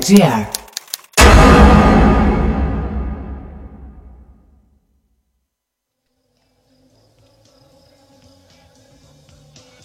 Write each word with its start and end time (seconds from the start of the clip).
www.radiomera.gr 0.00 0.56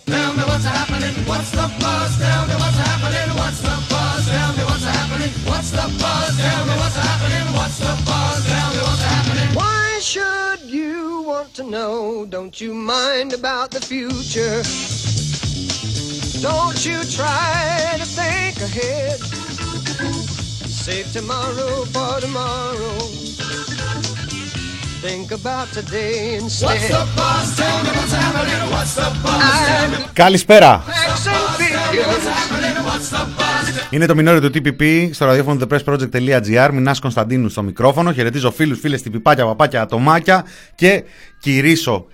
Tell 0.06 0.34
me 0.34 0.44
what's 0.44 0.66
happening, 0.66 1.16
what's 1.26 1.52
the 1.52 1.72
buzz? 1.80 2.18
Tell 2.18 2.48
me 2.48 2.54
what's 2.56 2.78
happening, 2.78 3.36
what's 3.38 3.62
the 3.62 3.86
buzz? 3.90 4.28
Tell 4.28 4.54
me 4.54 4.64
what's 4.64 4.84
happening, 4.84 5.30
what's 5.46 5.72
the 5.72 5.88
buzz? 6.00 6.38
Tell 6.38 6.66
me 6.66 6.74
what's 6.76 6.96
happening, 6.96 7.54
what's 7.54 7.80
the 7.80 8.04
buzz? 8.06 8.46
Tell 8.46 8.70
me 8.74 8.82
what's 8.82 9.04
happening. 9.04 9.56
Why 9.56 10.00
should 10.02 10.62
you 10.62 11.22
want 11.22 11.54
to 11.56 11.64
know? 11.64 12.26
Don't 12.26 12.60
you 12.60 12.74
mind 12.74 13.34
about 13.34 13.72
the 13.72 13.80
future? 13.80 14.64
Don't 16.42 16.86
you 16.86 17.04
try 17.06 17.96
to 17.98 18.06
think 18.06 18.58
ahead. 18.58 19.41
Save 20.92 21.12
tomorrow 21.20 21.74
for 21.94 22.14
tomorrow. 22.26 22.96
Think 25.06 25.28
about 25.40 25.68
today 25.78 26.16
What's 26.40 26.62
instead. 26.62 26.92
the 26.96 27.04
buzz? 27.20 27.48
Tell 27.60 27.78
me 27.86 27.92
what's 27.98 28.14
happening, 28.22 28.62
what's 28.74 28.94
the 29.00 29.10
buzz? 29.24 29.58
Tell 29.68 29.90
me 29.92 30.10
Καλησπέρα. 30.14 30.84
Facts 30.88 31.28
and 31.28 31.48
figures. 31.62 32.26
happening, 32.38 32.78
what's 32.88 33.10
the 33.16 33.24
buzz? 33.40 33.88
Είναι 33.90 34.06
το 34.06 34.16
μινόριο 34.16 34.42
του 34.42 34.62
TPP 34.64 35.10
στο 35.14 35.26
ραδιόφωνο 35.26 35.68
thepressproject.gr. 35.70 36.70
Μινάς 36.74 37.00
Κωνσταντίνου 37.00 37.50
στο 37.50 37.64
μικρόφωνο. 37.64 38.14
Χαιρετίζω 38.14 38.52
φίλους, 38.52 38.80
φίλες, 38.80 39.02
τυπιπάκια, 39.02 39.46
παπάκια, 39.46 39.82
ατομάκια 39.82 40.46
και 40.76 41.04
κηρύσω 41.40 42.06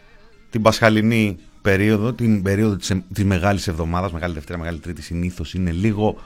την 0.49 0.62
πασχαλινή 0.62 1.38
περίοδο, 1.62 2.13
την 2.13 2.41
περίοδο 2.41 2.76
της, 2.76 2.91
της 3.13 3.23
Μεγάλης 3.23 3.68
Εβδομάδας, 3.68 4.12
Μεγάλη 4.12 4.34
Δευτέρα, 4.34 4.57
Μεγάλη 4.59 4.80
Τρίτη 4.80 5.02
συνήθως 5.02 5.54
είναι 5.54 5.71
λίγο, 5.71 6.18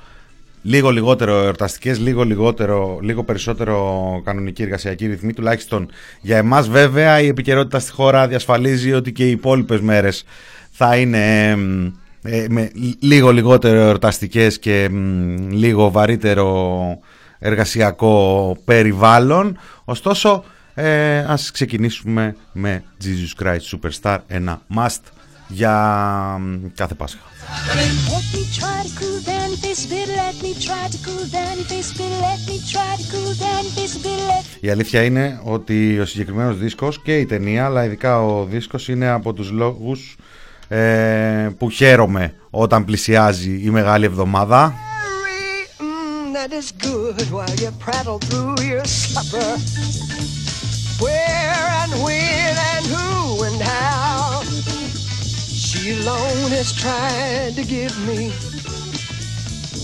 λίγο 0.61 0.89
λιγότερο 0.89 1.43
εορταστικές, 1.43 1.99
λίγο, 1.99 2.23
λιγότερο, 2.23 2.99
λίγο 3.01 3.23
περισσότερο 3.23 4.21
κανονική 4.25 4.63
εργασιακή 4.63 5.07
ρυθμή, 5.07 5.33
τουλάχιστον 5.33 5.89
για 6.21 6.37
εμάς 6.37 6.69
βέβαια 6.69 7.21
η 7.21 7.27
επικαιρότητα 7.27 7.79
στη 7.79 7.91
χώρα 7.91 8.27
διασφαλίζει 8.27 8.93
ότι 8.93 9.11
και 9.11 9.27
οι 9.27 9.31
υπόλοιπες 9.31 9.79
μέρες 9.79 10.23
θα 10.71 10.95
είναι 10.95 11.49
εμ, 11.49 11.91
ε, 12.23 12.45
με 12.49 12.71
λίγο 12.99 13.31
λιγότερο 13.31 13.77
εορταστικές 13.77 14.59
και 14.59 14.83
εμ, 14.83 15.49
λίγο 15.51 15.91
βαρύτερο 15.91 16.99
εργασιακό 17.39 18.57
περιβάλλον. 18.65 19.57
Ωστόσο, 19.85 20.43
ε, 20.73 21.17
ας 21.17 21.51
ξεκινήσουμε 21.51 22.35
με 22.51 22.83
Jesus 23.03 23.43
Christ 23.43 23.77
Superstar, 23.79 24.17
ένα 24.27 24.61
must 24.75 25.01
για 25.47 26.35
εμ, 26.37 26.59
κάθε 26.75 26.93
Πάσχα. 26.93 27.30
Η 34.59 34.69
αλήθεια 34.69 35.03
είναι 35.03 35.41
ότι 35.43 35.99
ο 35.99 36.05
συγκεκριμένος 36.05 36.57
δίσκος 36.57 37.01
και 37.01 37.17
η 37.17 37.25
ταινία, 37.25 37.65
αλλά 37.65 37.85
ειδικά 37.85 38.21
ο 38.21 38.45
δίσκος, 38.45 38.87
είναι 38.87 39.07
από 39.07 39.33
τους 39.33 39.51
λόγους 39.51 40.15
ε, 40.67 41.49
που 41.57 41.69
χαίρομαι 41.69 42.33
όταν 42.49 42.85
πλησιάζει 42.85 43.61
η 43.63 43.69
μεγάλη 43.69 44.05
εβδομάδα. 44.05 44.73
Where 51.01 51.53
and 51.81 51.93
and. 52.03 52.70
She 55.81 55.97
alone 55.97 56.53
has 56.53 56.69
tried 56.77 57.57
to 57.57 57.65
give 57.65 57.89
me 58.05 58.29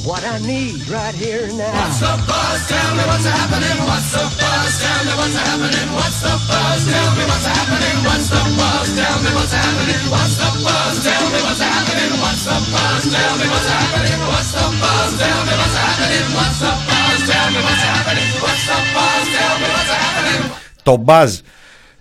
what 0.05 0.21
I 0.21 0.37
need 0.45 0.85
right 0.93 1.17
here 1.17 1.49
now. 1.57 1.73
What's 1.73 2.05
the 2.05 2.13
buzz? 2.21 2.69
Tell 2.69 2.91
me 2.93 3.01
what's 3.09 3.25
happening, 3.25 3.81
what's 3.81 4.13
the 4.13 4.21
buzz? 4.37 4.77
Tell 4.77 5.01
me 5.09 5.13
what's 5.17 5.33
happening, 5.33 5.89
what's 5.97 6.21
the 6.21 6.37
buzz? 6.37 6.85
Tell 6.85 7.09
me 7.17 7.23
what's 7.25 7.49
happening, 7.49 7.97
what's 8.05 8.29
the 8.29 8.41
buzz? 8.61 8.93
Tell 8.93 9.17
me 9.25 9.29
what's 9.41 9.53
happening, 9.57 10.03
what's 10.13 10.37
the 10.37 10.49
buzz? 10.61 10.95
Tell 11.01 11.25
me 11.33 11.39
what's 11.41 11.65
happening, 11.65 12.13
what's 12.21 12.45
the 12.45 12.57
buzz? 12.61 13.01
Tell 13.09 13.33
me 13.33 13.45
what's 13.49 13.69
happening, 13.73 14.21
what's 14.29 14.53
the 14.53 14.65
buzz? 14.77 15.11
Tell 15.17 15.41
me 15.49 15.53
what's 15.57 15.77
happening, 15.81 16.27
what's 16.37 16.61
the 16.61 16.73
buzz? 16.77 17.19
Tell 17.25 17.49
me 17.49 17.59
what's 17.65 17.85
happening, 17.89 18.29
what's 18.37 18.63
the 18.69 18.77
buzz? 18.93 19.25
Tell 19.33 19.55
me 19.57 19.67
what's 19.73 19.93
happening. 19.97 20.41
Το 20.85 20.93
buzz 21.09 21.31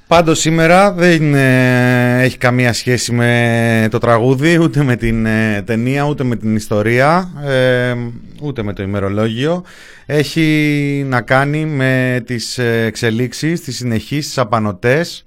πάντως 0.06 0.38
σήμερα 0.38 0.92
δεν 0.92 1.34
ε, 1.34 2.22
έχει 2.22 2.38
καμία 2.38 2.72
σχέση 2.72 3.12
με 3.12 3.88
το 3.90 3.98
τραγούδι, 3.98 4.58
ούτε 4.58 4.82
με 4.82 4.96
την 4.96 5.26
ε, 5.26 5.62
ταινία, 5.66 6.04
ούτε 6.04 6.24
με 6.24 6.36
την 6.36 6.56
ιστορία, 6.56 7.30
ε, 7.44 7.94
ούτε 8.42 8.62
με 8.62 8.72
το 8.72 8.82
ημερολόγιο. 8.82 9.64
Έχει 10.06 11.04
να 11.08 11.20
κάνει 11.20 11.64
με 11.64 12.22
τις 12.26 12.58
ε, 12.58 12.84
εξελίξεις, 12.84 13.60
τις 13.60 13.76
συνεχείς, 13.76 14.26
τις 14.26 14.38
απανοτές, 14.38 15.24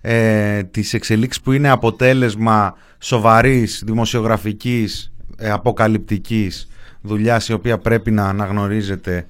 ε, 0.00 0.62
τις 0.62 0.94
εξελίξεις 0.94 1.42
που 1.42 1.52
είναι 1.52 1.68
αποτέλεσμα 1.68 2.76
σοβαρής 2.98 3.82
δημοσιογραφικής, 3.86 5.12
ε, 5.38 5.50
αποκαλυπτικής 5.50 6.68
δουλειάς 7.00 7.48
η 7.48 7.52
οποία 7.52 7.78
πρέπει 7.78 8.10
να 8.10 8.24
αναγνωρίζεται 8.24 9.26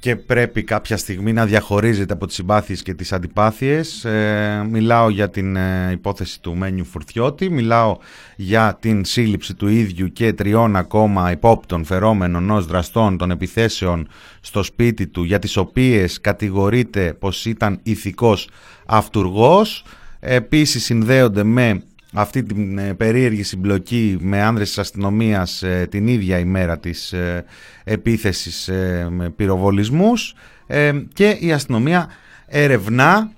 και 0.00 0.16
πρέπει 0.16 0.62
κάποια 0.62 0.96
στιγμή 0.96 1.32
να 1.32 1.46
διαχωρίζεται 1.46 2.12
από 2.12 2.26
τις 2.26 2.34
συμπάθειες 2.34 2.82
και 2.82 2.94
τις 2.94 3.12
αντιπάθειες. 3.12 4.04
Ε, 4.04 4.66
μιλάω 4.70 5.08
για 5.08 5.30
την 5.30 5.56
ε, 5.56 5.90
υπόθεση 5.92 6.40
του 6.40 6.56
Μένιου 6.56 6.84
Φουρτιώτη, 6.84 7.50
μιλάω 7.50 7.96
για 8.36 8.78
την 8.80 9.04
σύλληψη 9.04 9.54
του 9.54 9.68
ίδιου 9.68 10.12
και 10.12 10.32
τριών 10.32 10.76
ακόμα 10.76 11.30
υπόπτων 11.30 11.84
φερόμενων 11.84 12.50
ως 12.50 12.66
δραστών 12.66 13.16
των 13.16 13.30
επιθέσεων 13.30 14.08
στο 14.40 14.62
σπίτι 14.62 15.06
του, 15.06 15.22
για 15.22 15.38
τις 15.38 15.56
οποίες 15.56 16.20
κατηγορείται 16.20 17.16
πως 17.18 17.44
ήταν 17.44 17.80
ηθικός 17.82 18.48
αυτούργος. 18.86 19.84
Επίσης 20.20 20.84
συνδέονται 20.84 21.42
με 21.42 21.82
αυτή 22.12 22.42
την 22.42 22.78
ε, 22.78 22.94
περίεργη 22.94 23.42
συμπλοκή 23.42 24.16
με 24.20 24.42
άνδρες 24.42 24.68
της 24.68 24.78
αστυνομίας 24.78 25.62
ε, 25.62 25.86
την 25.90 26.06
ίδια 26.06 26.38
ημέρα 26.38 26.78
της 26.78 27.12
ε, 27.12 27.44
επίθεσης 27.84 28.68
ε, 28.68 29.08
με 29.10 29.30
πυροβολισμούς 29.30 30.34
ε, 30.66 30.92
και 31.12 31.36
η 31.40 31.52
αστυνομία 31.52 32.08
ερευνά 32.46 33.30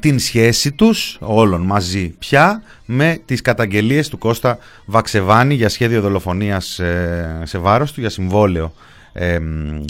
την 0.00 0.18
σχέση 0.18 0.72
τους 0.72 1.18
όλων 1.20 1.62
μαζί 1.62 2.14
πια 2.18 2.62
με 2.86 3.18
τις 3.24 3.40
καταγγελίες 3.40 4.08
του 4.08 4.18
Κώστα 4.18 4.58
Βαξεβάνη 4.86 5.54
για 5.54 5.68
σχέδιο 5.68 6.00
δολοφονίας 6.00 6.78
ε, 6.78 7.40
σε 7.44 7.58
βάρος 7.58 7.92
του, 7.92 8.00
για 8.00 8.10
συμβόλαιο 8.10 8.72
ε, 9.12 9.38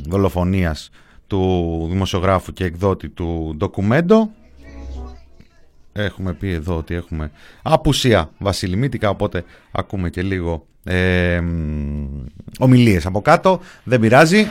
δολοφονίας 0.08 0.90
του 1.26 1.86
δημοσιογράφου 1.90 2.52
και 2.52 2.64
εκδότη 2.64 3.08
του 3.08 3.54
ντοκουμέντο 3.56 4.30
Έχουμε 5.92 6.32
πει 6.32 6.52
εδώ 6.52 6.76
ότι 6.76 6.94
έχουμε 6.94 7.30
απουσία 7.62 8.30
βασιλιμίτικα, 8.38 9.08
οπότε 9.08 9.44
ακούμε 9.72 10.10
και 10.10 10.22
λίγο 10.22 10.66
ε, 10.84 11.40
μ, 11.40 12.24
ομιλίες 12.58 13.06
από 13.06 13.20
κάτω. 13.22 13.60
Δεν 13.84 14.00
πειράζει. 14.00 14.48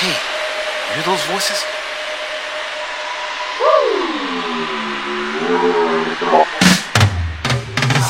Hey, 0.00 0.08
you 0.08 0.94
hear 0.94 1.04
those 1.10 1.24
voices? 1.32 1.58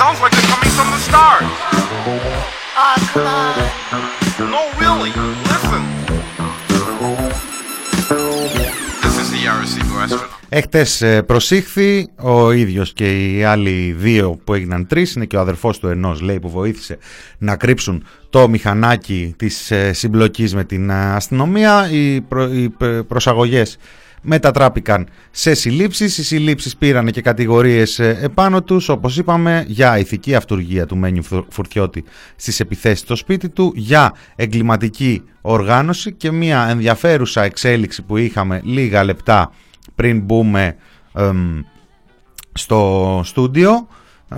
Sounds 0.00 0.20
like 0.22 0.32
they're 0.36 0.50
coming 0.54 0.72
from 0.78 0.88
the 0.94 1.00
stars. 1.08 1.52
Oh, 2.76 2.96
come 3.12 3.26
on. 3.26 4.50
No, 4.50 4.62
really. 4.82 5.12
Listen. 5.50 5.91
This 9.62 9.68
is 9.68 9.76
the 9.76 9.82
Arecibo 9.84 10.04
astronaut. 10.04 10.30
Έχτες 10.48 11.02
ε, 11.02 11.22
προσήχθη 11.22 12.08
ο 12.16 12.50
ίδιος 12.52 12.92
και 12.92 13.36
οι 13.36 13.44
άλλοι 13.44 13.94
δύο 13.98 14.40
που 14.44 14.54
έγιναν 14.54 14.86
τρεις 14.86 15.14
είναι 15.14 15.24
και 15.24 15.36
ο 15.36 15.40
αδερφός 15.40 15.78
του 15.78 15.86
ενός 15.88 16.20
λέει 16.20 16.40
που 16.40 16.48
βοήθησε 16.50 16.98
να 17.38 17.56
κρύψουν 17.56 18.04
το 18.30 18.48
μηχανάκι 18.48 19.34
της 19.38 19.70
ε, 19.70 19.92
συμπλοκής 19.92 20.54
με 20.54 20.64
την 20.64 20.90
ε, 20.90 20.94
αστυνομία 21.14 21.90
οι, 21.90 22.20
προ, 22.20 22.52
οι 22.52 22.68
π- 22.68 23.02
προσαγωγές 23.08 23.76
μετατράπηκαν 24.22 25.08
σε 25.30 25.54
συλλήψεις. 25.54 26.18
Οι 26.18 26.24
συλλήψεις 26.24 26.76
πήραν 26.76 27.10
και 27.10 27.20
κατηγορίες 27.20 27.98
ε, 27.98 28.18
επάνω 28.22 28.62
τους 28.62 28.88
όπως 28.88 29.16
είπαμε 29.18 29.64
για 29.66 29.98
ηθική 29.98 30.34
αυτουργία 30.34 30.86
του 30.86 30.96
Μένιου 30.96 31.22
Φου- 31.22 31.46
Φουρτιώτη 31.48 32.04
στις 32.36 32.60
επιθέσεις 32.60 32.98
στο 32.98 33.16
σπίτι 33.16 33.48
του 33.48 33.72
για 33.76 34.12
εγκληματική 34.36 35.22
οργάνωση 35.40 36.12
και 36.12 36.30
μια 36.30 36.66
ενδιαφέρουσα 36.70 37.42
εξέλιξη 37.42 38.02
που 38.02 38.16
είχαμε 38.16 38.60
λίγα 38.64 39.04
λεπτά 39.04 39.52
πριν 39.94 40.20
μπούμε 40.20 40.76
εμ, 41.14 41.60
στο 42.52 43.20
στούντιο 43.24 43.88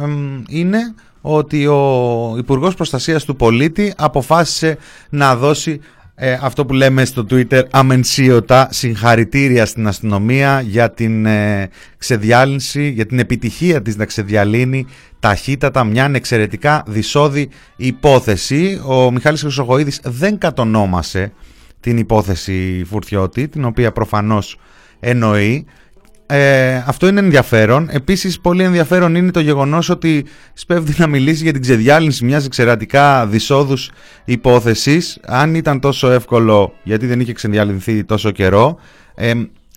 εμ, 0.02 0.42
είναι 0.48 0.94
ότι 1.20 1.66
ο 1.66 2.34
Υπουργός 2.38 2.74
Προστασίας 2.74 3.24
του 3.24 3.36
Πολίτη 3.36 3.92
αποφάσισε 3.96 4.78
να 5.10 5.36
δώσει 5.36 5.80
Ε, 6.16 6.38
αυτό 6.40 6.66
που 6.66 6.72
λέμε 6.72 7.04
στο 7.04 7.26
Twitter 7.30 7.62
αμενσίωτα 7.70 8.68
συγχαρητήρια 8.70 9.66
στην 9.66 9.86
αστυνομία 9.86 10.60
για 10.60 10.90
την 10.90 11.26
ε, 11.26 11.68
ξεδιάλυνση, 11.98 12.88
για 12.88 13.06
την 13.06 13.18
επιτυχία 13.18 13.82
της 13.82 13.96
να 13.96 14.04
ξεδιαλύνει 14.04 14.86
ταχύτατα 15.20 15.84
μια 15.84 16.10
εξαιρετικά 16.14 16.82
δυσόδη 16.86 17.48
υπόθεση. 17.76 18.80
Ο 18.86 19.10
Μιχάλης 19.10 19.40
Χρυσογοίδης 19.40 20.00
δεν 20.04 20.38
κατονόμασε 20.38 21.32
την 21.80 21.98
υπόθεση 21.98 22.84
Φουρτιώτη, 22.86 23.48
την 23.48 23.64
οποία 23.64 23.92
προφανώς 23.92 24.58
εννοεί. 25.00 25.66
Ε, 26.26 26.82
αυτό 26.86 27.06
είναι 27.06 27.20
ενδιαφέρον. 27.20 27.88
Επίσης 27.90 28.40
πολύ 28.40 28.62
ενδιαφέρον 28.62 29.14
είναι 29.14 29.30
το 29.30 29.40
γεγονός 29.40 29.88
ότι 29.88 30.24
σπέβδει 30.52 30.94
να 30.96 31.06
μιλήσει 31.06 31.42
για 31.42 31.52
την 31.52 31.60
ξεδιάλυνση 31.60 32.24
μιας 32.24 32.46
εξαιρετικά 32.46 33.26
δυσόδους 33.26 33.90
υπόθεσης. 34.24 35.18
Αν 35.26 35.54
ήταν 35.54 35.80
τόσο 35.80 36.10
εύκολο 36.10 36.72
γιατί 36.82 37.06
δεν 37.06 37.20
είχε 37.20 37.32
ξεδιαλυνθεί 37.32 38.04
τόσο 38.04 38.30
καιρό. 38.30 38.78
Ε, 39.14 39.32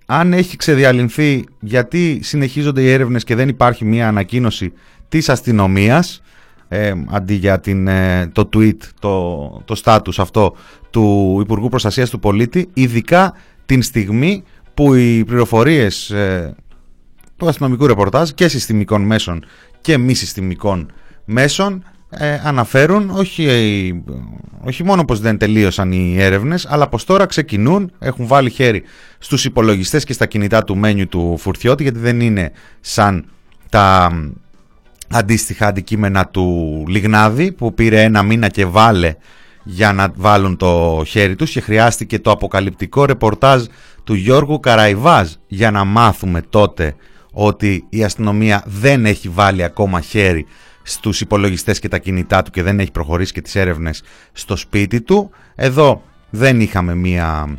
αν 0.05 0.33
έχει 0.33 0.57
ξεδιαλυνθεί 0.57 1.43
γιατί 1.59 2.19
συνεχίζονται 2.23 2.81
οι 2.81 2.91
έρευνες 2.91 3.23
και 3.23 3.35
δεν 3.35 3.49
υπάρχει 3.49 3.85
μια 3.85 4.07
ανακοίνωση 4.07 4.73
της 5.09 5.29
αστυνομίας 5.29 6.21
ε, 6.67 6.93
αντί 7.09 7.33
για 7.33 7.59
την, 7.59 7.87
ε, 7.87 8.29
το 8.31 8.49
tweet, 8.53 8.77
το, 8.99 9.37
το 9.65 9.81
status 9.83 10.17
αυτό 10.17 10.55
του 10.89 11.37
Υπουργού 11.41 11.69
Προστασίας 11.69 12.09
του 12.09 12.19
Πολίτη 12.19 12.69
ειδικά 12.73 13.33
την 13.65 13.81
στιγμή 13.81 14.43
που 14.77 14.93
οι 14.93 15.25
πληροφορίες 15.25 16.09
ε, 16.09 16.55
του 17.37 17.47
αστυνομικού 17.47 17.87
ρεπορτάζ 17.87 18.29
και 18.29 18.47
συστημικών 18.47 19.01
μέσων 19.01 19.45
και 19.81 19.97
μη 19.97 20.13
συστημικών 20.13 20.91
μέσων 21.25 21.83
ε, 22.09 22.39
αναφέρουν 22.43 23.09
όχι, 23.09 23.45
ε, 23.45 23.91
όχι 24.63 24.83
μόνο 24.83 25.05
πως 25.05 25.19
δεν 25.19 25.37
τελείωσαν 25.37 25.91
οι 25.91 26.15
έρευνες 26.19 26.65
αλλά 26.69 26.87
πως 26.87 27.03
τώρα 27.03 27.25
ξεκινούν, 27.25 27.91
έχουν 27.99 28.27
βάλει 28.27 28.49
χέρι 28.49 28.83
στους 29.17 29.45
υπολογιστές 29.45 30.03
και 30.03 30.13
στα 30.13 30.25
κινητά 30.25 30.63
του 30.63 30.77
μένιου 30.77 31.07
του 31.07 31.37
Φουρτιώτη 31.37 31.83
γιατί 31.83 31.99
δεν 31.99 32.19
είναι 32.21 32.51
σαν 32.79 33.25
τα 33.69 34.11
αντίστοιχα 35.09 35.67
αντικείμενα 35.67 36.27
του 36.27 36.83
Λιγνάδη 36.87 37.51
που 37.51 37.73
πήρε 37.73 38.01
ένα 38.03 38.23
μήνα 38.23 38.49
και 38.49 38.65
βάλε 38.65 39.15
για 39.63 39.93
να 39.93 40.11
βάλουν 40.15 40.57
το 40.57 41.03
χέρι 41.05 41.35
τους 41.35 41.51
και 41.51 41.61
χρειάστηκε 41.61 42.19
το 42.19 42.31
αποκαλυπτικό 42.31 43.05
ρεπορτάζ 43.05 43.63
του 44.07 44.13
Γιώργου 44.13 44.59
Καραϊβάζ 44.59 45.31
για 45.47 45.71
να 45.71 45.83
μάθουμε 45.83 46.41
τότε 46.41 46.95
ότι 47.31 47.85
η 47.89 48.03
αστυνομία 48.03 48.63
δεν 48.65 49.05
έχει 49.05 49.29
βάλει 49.29 49.63
ακόμα 49.63 50.01
χέρι 50.01 50.45
στους 50.83 51.21
υπολογιστές 51.21 51.79
και 51.79 51.87
τα 51.87 51.97
κινητά 51.97 52.43
του 52.43 52.51
και 52.51 52.63
δεν 52.63 52.79
έχει 52.79 52.91
προχωρήσει 52.91 53.33
και 53.33 53.41
τις 53.41 53.55
έρευνες 53.55 54.03
στο 54.31 54.55
σπίτι 54.55 55.01
του. 55.01 55.29
Εδώ 55.55 56.03
δεν 56.29 56.61
είχαμε 56.61 56.95
μία 56.95 57.57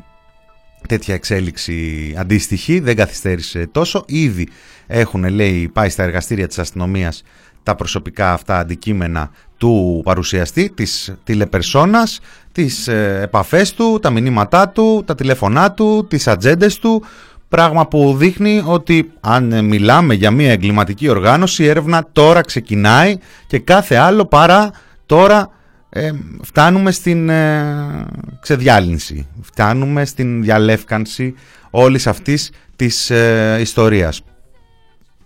τέτοια 0.88 1.14
εξέλιξη 1.14 2.14
αντίστοιχη, 2.18 2.80
δεν 2.80 2.96
καθυστέρησε 2.96 3.66
τόσο. 3.66 4.04
Ήδη 4.06 4.48
έχουν, 4.86 5.24
λέει, 5.24 5.68
πάει 5.68 5.88
στα 5.88 6.02
εργαστήρια 6.02 6.46
της 6.46 6.58
αστυνομίας 6.58 7.22
τα 7.62 7.74
προσωπικά 7.74 8.32
αυτά 8.32 8.58
αντικείμενα 8.58 9.30
του 9.58 10.00
παρουσιαστή, 10.04 10.70
της 10.74 11.14
τηλεπερσόνας, 11.24 12.20
τις 12.52 12.88
ε, 12.88 13.20
επαφές 13.22 13.72
του, 13.72 13.98
τα 14.02 14.10
μηνύματά 14.10 14.68
του, 14.68 15.02
τα 15.06 15.14
τηλέφωνά 15.14 15.72
του, 15.72 16.06
τις 16.08 16.28
ατζέντες 16.28 16.78
του, 16.78 17.02
πράγμα 17.48 17.86
που 17.86 18.14
δείχνει 18.16 18.62
ότι 18.64 19.10
αν 19.20 19.64
μιλάμε 19.64 20.14
για 20.14 20.30
μια 20.30 20.50
εγκληματική 20.50 21.08
οργάνωση, 21.08 21.62
η 21.62 21.66
έρευνα 21.66 22.08
τώρα 22.12 22.40
ξεκινάει 22.40 23.16
και 23.46 23.58
κάθε 23.58 23.96
άλλο 23.96 24.24
παρά 24.24 24.70
τώρα 25.06 25.50
ε, 25.90 26.10
φτάνουμε 26.42 26.90
στην 26.90 27.28
ε, 27.28 28.06
ξεδιάλυνση, 28.40 29.26
φτάνουμε 29.42 30.04
στην 30.04 30.42
διαλεύκανση 30.42 31.34
όλης 31.70 32.06
αυτής 32.06 32.50
της 32.76 33.10
ε, 33.10 33.56
ιστορίας 33.60 34.22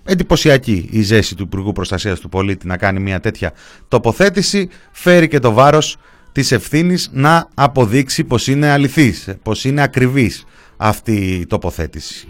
εντυπωσιακή 0.05 0.89
η 0.91 1.03
ζέση 1.03 1.35
του 1.35 1.43
Υπουργού 1.43 1.73
Προστασίας 1.73 2.21
του 2.21 2.29
Πολίτη 2.29 2.67
να 2.67 2.77
κάνει 2.77 3.01
μια 3.01 3.21
τέτοια 3.21 3.53
τοποθέτηση 3.89 4.69
φέρει 4.93 5.29
και 5.29 5.39
το 5.39 5.53
βάρος 5.53 5.97
της 6.33 6.53
ευθύνης 6.53 7.11
να 7.13 7.49
αποδείξει 7.55 8.25
πως 8.25 8.47
είναι 8.47 8.71
αληθής, 8.71 9.29
πως 9.43 9.65
είναι 9.65 9.83
ακριβής 9.83 10.45
αυτή 10.77 11.15
η 11.15 11.47
τοποθέτηση. 11.47 12.27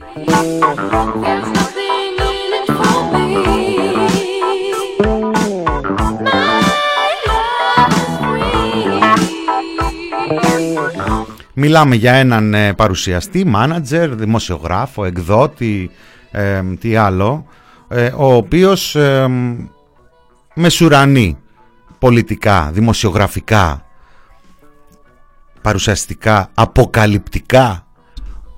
Μιλάμε 11.54 11.94
για 11.96 12.12
έναν 12.12 12.54
ε, 12.54 12.74
παρουσιαστή, 12.74 13.44
μάνατζερ, 13.44 14.14
δημοσιογράφο, 14.14 15.04
εκδότη, 15.04 15.90
ε, 16.30 16.62
τι 16.80 16.96
άλλο, 16.96 17.46
ε, 17.46 17.60
ο 18.16 18.34
οποίος 18.34 18.94
ε, 18.94 19.28
μεσουρανεί 20.54 21.38
πολιτικά, 21.98 22.70
δημοσιογραφικά, 22.72 23.86
παρουσιαστικά, 25.62 26.50
αποκαλυπτικά 26.54 27.86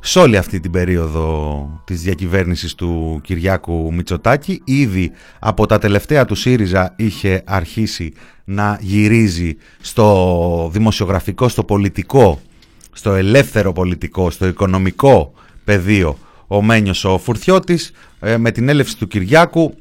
σε 0.01 0.19
όλη 0.19 0.37
αυτή 0.37 0.61
την 0.61 0.71
περίοδο 0.71 1.69
της 1.85 2.03
διακυβέρνησης 2.03 2.75
του 2.75 3.21
Κυριάκου 3.23 3.95
Μητσοτάκη. 3.95 4.63
Ήδη 4.65 5.13
από 5.39 5.67
τα 5.67 5.79
τελευταία 5.79 6.25
του 6.25 6.35
ΣΥΡΙΖΑ 6.35 6.95
είχε 6.97 7.43
αρχίσει 7.47 8.13
να 8.45 8.79
γυρίζει 8.81 9.57
στο 9.81 10.71
δημοσιογραφικό, 10.73 11.49
στο 11.49 11.65
πολιτικό, 11.65 12.41
στο 12.93 13.13
ελεύθερο 13.13 13.73
πολιτικό, 13.73 14.31
στο 14.31 14.47
οικονομικό 14.47 15.33
πεδίο 15.65 16.19
ο 16.47 16.63
Μένιος 16.63 17.05
ο 17.05 17.19
Φουρτιώτης 17.19 17.93
ε, 18.25 18.37
με 18.37 18.51
την 18.51 18.69
έλευση 18.69 18.99
του 18.99 19.07
Κυριάκου 19.07 19.75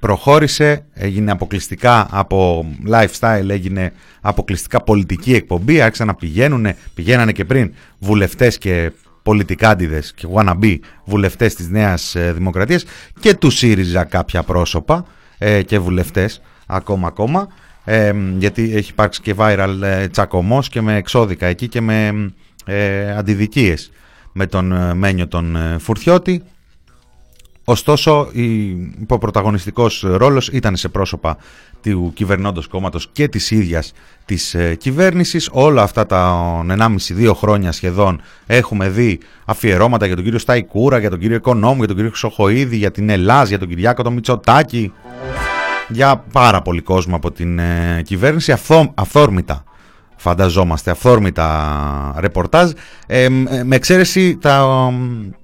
προχώρησε, 0.00 0.84
έγινε 0.92 1.30
αποκλειστικά 1.30 2.06
από 2.10 2.66
lifestyle, 2.90 3.48
έγινε 3.48 3.92
αποκλειστικά 4.20 4.82
πολιτική 4.82 5.34
εκπομπή, 5.34 5.80
άρχισαν 5.80 6.06
να 6.06 6.14
πηγαίνουν, 6.14 6.66
πηγαίνανε 6.94 7.32
και 7.32 7.44
πριν 7.44 7.72
βουλευτές 7.98 8.58
και 8.58 8.92
πολιτικάντιδες 9.22 10.12
και 10.14 10.26
wannabe 10.34 10.78
βουλευτές 11.04 11.54
της 11.54 11.68
Νέας 11.68 12.14
ε, 12.14 12.32
Δημοκρατίας 12.32 12.84
και 13.20 13.34
του 13.34 13.50
ΣΥΡΙΖΑ 13.50 14.04
κάποια 14.04 14.42
πρόσωπα 14.42 15.06
ε, 15.38 15.62
και 15.62 15.78
βουλευτές 15.78 16.42
ακόμα 16.66 17.06
ακόμα 17.06 17.48
γιατί 18.38 18.74
έχει 18.74 18.90
υπάρξει 18.90 19.20
και 19.20 19.34
viral 19.38 20.06
τσακωμός 20.10 20.68
και 20.68 20.80
με 20.80 20.96
εξώδικα 20.96 21.46
εκεί 21.46 21.68
και 21.68 21.80
με 21.80 22.30
αντιδικίες 23.16 23.90
με 24.38 24.46
τον 24.46 24.72
ε, 24.72 24.94
Μένιο 24.94 25.28
τον 25.28 25.56
ε, 25.56 25.78
Φουρτιώτη. 25.78 26.42
Ωστόσο, 27.68 28.28
ο 29.08 29.18
πρωταγωνιστικός 29.18 30.04
ρόλος 30.06 30.48
ήταν 30.48 30.76
σε 30.76 30.88
πρόσωπα 30.88 31.36
του 31.82 32.10
κυβερνώντος 32.14 32.66
κόμματος 32.66 33.08
και 33.12 33.28
της 33.28 33.50
ίδιας 33.50 33.92
της 34.24 34.54
ε, 34.54 34.74
κυβέρνησης. 34.74 35.48
Όλα 35.52 35.82
αυτά 35.82 36.06
τα 36.06 36.64
1,5-2 36.68 37.32
χρόνια 37.34 37.72
σχεδόν 37.72 38.20
έχουμε 38.46 38.88
δει 38.88 39.18
αφιερώματα 39.44 40.06
για 40.06 40.14
τον 40.14 40.24
κύριο 40.24 40.38
Σταϊκούρα, 40.38 40.98
για 40.98 41.10
τον 41.10 41.18
κύριο 41.18 41.36
Οικονόμου, 41.36 41.76
για 41.76 41.86
τον 41.86 41.96
κύριο 41.96 42.10
Χρυσοχοίδη, 42.10 42.76
για 42.76 42.90
την 42.90 43.08
Ελλάς, 43.08 43.48
για 43.48 43.58
τον 43.58 43.68
Κυριάκο 43.68 44.02
τον 44.02 44.12
Μητσοτάκη, 44.12 44.92
για 45.88 46.24
πάρα 46.32 46.62
πολύ 46.62 46.80
κόσμο 46.80 47.16
από 47.16 47.32
την 47.32 47.60
κυβέρνηση, 48.02 48.54
αυθόρμητα 48.94 49.64
φανταζόμαστε, 50.16 50.90
αυθόρμητα 50.90 52.14
ρεπορτάζ, 52.18 52.70
ε, 53.06 53.28
με 53.64 53.76
εξαίρεση 53.76 54.36
τα, 54.36 54.66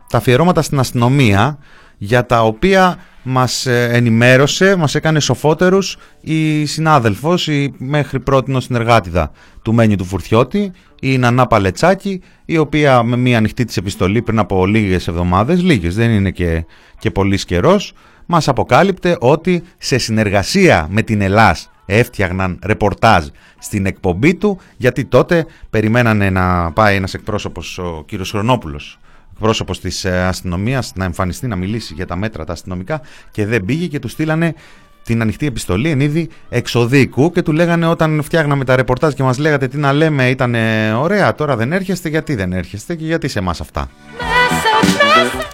τα 0.09 0.19
αφιερώματα 0.19 0.63
στην 0.63 0.79
αστυνομία, 0.79 1.59
για 2.05 2.27
τα 2.27 2.43
οποία 2.43 2.99
μας 3.23 3.67
ε, 3.67 3.89
ενημέρωσε, 3.93 4.77
μας 4.77 4.95
έκανε 4.95 5.21
σοφότερους 5.21 5.97
η 6.21 6.65
συνάδελφος, 6.65 7.49
η 7.49 7.75
μέχρι 7.79 8.21
πρώτη 8.21 8.61
συνεργάτηδα 8.61 9.31
του 9.63 9.75
Μένιου 9.75 9.97
του 9.97 10.05
Φουρτιώτη, 10.05 10.73
η 11.01 11.19
Νανά 11.19 11.47
Παλετσάκη, 11.47 12.23
η 12.45 12.59
οποία 12.59 13.03
με 13.03 13.17
μία 13.17 13.39
ανοιχτή 13.39 13.65
της 13.65 13.77
επιστολή 13.77 14.23
πριν 14.23 14.39
από 14.39 14.67
λίγες 14.67 15.09
εβδομάδες, 15.09 15.63
λίγες 15.63 15.95
δεν 15.95 16.11
είναι 16.11 16.31
και, 16.31 16.65
και 16.99 17.11
πολύς 17.11 17.45
καιρός, 17.45 17.93
μας 18.27 18.49
αποκάλυπτε 18.49 19.17
ότι 19.21 19.63
σε 19.79 19.99
συνεργασία 19.99 20.87
με 20.91 21.03
την 21.03 21.21
Ελλάς 21.21 21.71
έφτιαγναν 21.87 22.59
ρεπορτάζ 22.63 23.27
στην 23.59 23.87
εκπομπή 23.87 24.35
του 24.35 24.59
γιατί 24.77 25.05
τότε 25.05 25.47
περιμένανε 25.71 26.31
να 26.31 26.73
πάει 26.73 26.97
ένας 26.97 27.15
εκπρόσωπος, 27.15 27.79
ο 27.79 28.03
κύριος 28.07 28.31
Χρονόπουλος 28.31 28.99
εκπρόσωπος 29.33 29.81
της 29.81 30.05
ε, 30.05 30.23
αστυνομίας 30.23 30.93
να 30.95 31.05
εμφανιστεί 31.05 31.47
να 31.47 31.57
μιλήσει 31.57 31.95
για 31.95 32.07
τα 32.07 32.17
μέτρα 32.17 32.45
τα 32.45 32.53
αστυνομικά 32.53 33.01
και 33.31 33.47
δεν 33.47 33.65
πήγε 33.65 33.87
και 33.87 33.99
του 33.99 34.09
στείλανε 34.09 34.55
την 35.03 35.21
ανοιχτή 35.21 35.47
επιστολή 35.47 35.91
εν 35.91 36.01
είδη 36.01 36.29
εξοδίκου 36.49 37.31
και 37.31 37.43
του 37.43 37.53
λέγανε 37.53 37.87
όταν 37.87 38.23
φτιάχναμε 38.23 38.65
τα 38.65 38.77
ρεπορτάζ 38.77 39.13
και 39.15 39.23
μας 39.23 39.39
λέγατε 39.39 39.69
τι 39.69 39.77
να 39.77 39.93
λέμε 39.93 40.31
ήταν 40.31 40.55
ωραία 40.95 41.35
τώρα 41.35 41.57
δεν 41.57 41.73
έρχεστε 41.73 42.09
γιατί 42.09 42.35
δεν 42.35 42.53
έρχεστε 42.53 42.95
και 42.95 43.05
γιατί 43.05 43.29
σε 43.29 43.39
εμάς 43.39 43.61
αυτά. 43.61 43.91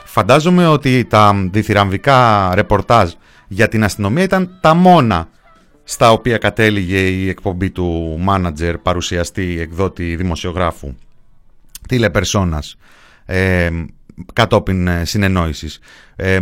Φαντάζομαι 0.04 0.66
ότι 0.66 1.04
τα 1.04 1.48
διθυραμβικά 1.50 2.50
ρεπορτάζ 2.54 3.12
για 3.48 3.68
την 3.68 3.84
αστυνομία 3.84 4.22
ήταν 4.22 4.58
τα 4.60 4.74
μόνα 4.74 5.28
στα 5.84 6.12
οποία 6.12 6.38
κατέληγε 6.38 6.98
η 6.98 7.28
εκπομπή 7.28 7.70
του 7.70 8.16
μάνατζερ, 8.20 8.78
παρουσιαστή, 8.78 9.60
εκδότη, 9.60 10.16
δημοσιογράφου, 10.16 10.94
τηλεπερσόνας, 11.88 12.76
ε, 13.28 13.70
κατόπιν 14.32 14.86
ε, 14.86 15.04
συνεννόησης. 15.04 15.78
Ε, 16.16 16.38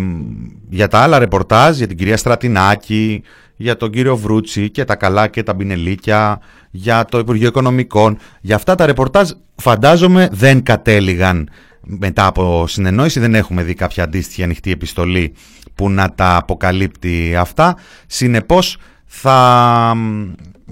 για 0.69 0.89
τα 0.89 0.99
άλλα 0.99 1.19
ρεπορτάζ, 1.19 1.77
για 1.77 1.87
την 1.87 1.97
κυρία 1.97 2.17
Στρατινάκη, 2.17 3.23
για 3.57 3.77
τον 3.77 3.91
κύριο 3.91 4.17
Βρούτσι 4.17 4.71
και 4.71 4.85
τα 4.85 4.97
καλά 4.97 5.29
και 5.29 5.43
τα 5.43 5.55
μπινελίκια, 5.55 6.41
για 6.71 7.05
το 7.05 7.19
Υπουργείο 7.19 7.49
Οικονομικών, 7.49 8.19
για 8.41 8.55
αυτά 8.55 8.75
τα 8.75 8.87
ρεπορτάζ 8.87 9.31
φαντάζομαι 9.57 10.29
δεν 10.33 10.63
κατέληγαν 10.63 11.49
μετά 11.81 12.27
από 12.27 12.67
συνεννόηση, 12.67 13.21
δεν 13.21 13.35
έχουμε 13.35 13.63
δει 13.63 13.75
κάποια 13.75 14.05
αντίστοιχη 14.05 14.43
ανοιχτή 14.43 14.71
επιστολή 14.71 15.35
που 15.75 15.91
να 15.91 16.13
τα 16.13 16.37
αποκαλύπτει 16.37 17.37
αυτά. 17.37 17.77
Συνεπώς 18.07 18.79
θα 19.07 19.97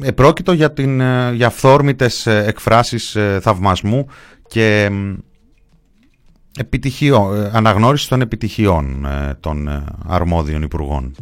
επρόκειτο 0.00 0.52
για, 0.52 0.72
την, 0.72 1.00
ε, 1.00 1.32
για 1.32 1.46
αυθόρμητες 1.46 2.26
ε, 2.26 2.44
εκφράσεις 2.46 3.14
ε, 3.14 3.38
θαυμασμού 3.42 4.06
και 4.48 4.90
επιτυχιών, 6.56 7.50
αναγνώριση 7.52 8.08
των 8.08 8.20
επιτυχιών 8.20 9.06
των 9.40 9.84
αρμόδιων 10.06 10.62
υπουργών. 10.62 11.14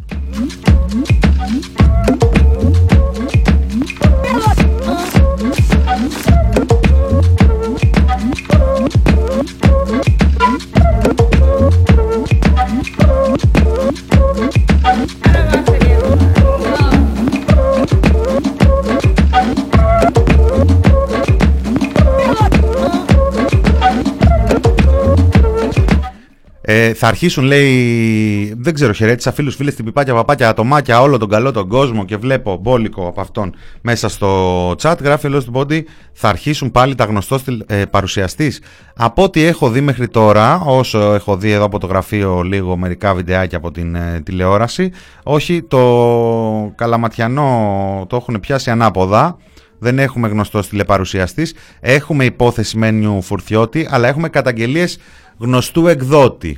Ε, 26.65 26.93
θα 26.93 27.07
αρχίσουν, 27.07 27.43
λέει, 27.43 28.53
δεν 28.57 28.73
ξέρω, 28.73 28.93
χαιρέτησα 28.93 29.31
φίλους, 29.31 29.55
φίλες, 29.55 29.75
την 29.75 29.85
πιπάκια, 29.85 30.13
παπάκια, 30.13 30.49
ατομάκια, 30.49 31.01
όλο 31.01 31.17
τον 31.17 31.29
καλό 31.29 31.51
τον 31.51 31.67
κόσμο 31.67 32.05
και 32.05 32.17
βλέπω 32.17 32.57
μπόλικο 32.61 33.07
από 33.07 33.21
αυτόν 33.21 33.55
μέσα 33.81 34.09
στο 34.09 34.69
chat. 34.81 34.95
Γράφει 35.01 35.35
ο 35.35 35.43
του 35.43 35.51
Body, 35.53 35.81
θα 36.13 36.29
αρχίσουν 36.29 36.71
πάλι 36.71 36.95
τα 36.95 37.05
γνωστό 37.05 37.39
ε, 37.65 37.85
παρουσιαστής. 37.85 38.61
Από 38.95 39.23
ό,τι 39.23 39.43
έχω 39.43 39.69
δει 39.69 39.81
μέχρι 39.81 40.07
τώρα, 40.07 40.59
όσο 40.65 40.99
έχω 40.99 41.37
δει 41.37 41.51
εδώ 41.51 41.65
από 41.65 41.79
το 41.79 41.87
γραφείο 41.87 42.41
λίγο 42.41 42.77
μερικά 42.77 43.13
βιντεάκια 43.13 43.57
από 43.57 43.71
την 43.71 43.95
ε, 43.95 44.21
τηλεόραση, 44.25 44.91
όχι 45.23 45.63
το 45.63 46.73
καλαματιανό 46.75 48.05
το 48.09 48.15
έχουν 48.15 48.39
πιάσει 48.39 48.69
ανάποδα. 48.69 49.37
Δεν 49.79 49.99
έχουμε 49.99 50.27
γνωστός 50.27 50.67
τηλεπαρουσιαστής, 50.67 51.53
έχουμε 51.79 52.25
υπόθεση 52.25 52.77
μένιου 52.77 53.21
φουρτιώτη, 53.21 53.87
αλλά 53.89 54.07
έχουμε 54.07 54.29
καταγγελίες 54.29 54.97
γνωστού 55.37 55.87
εκδότη. 55.87 56.57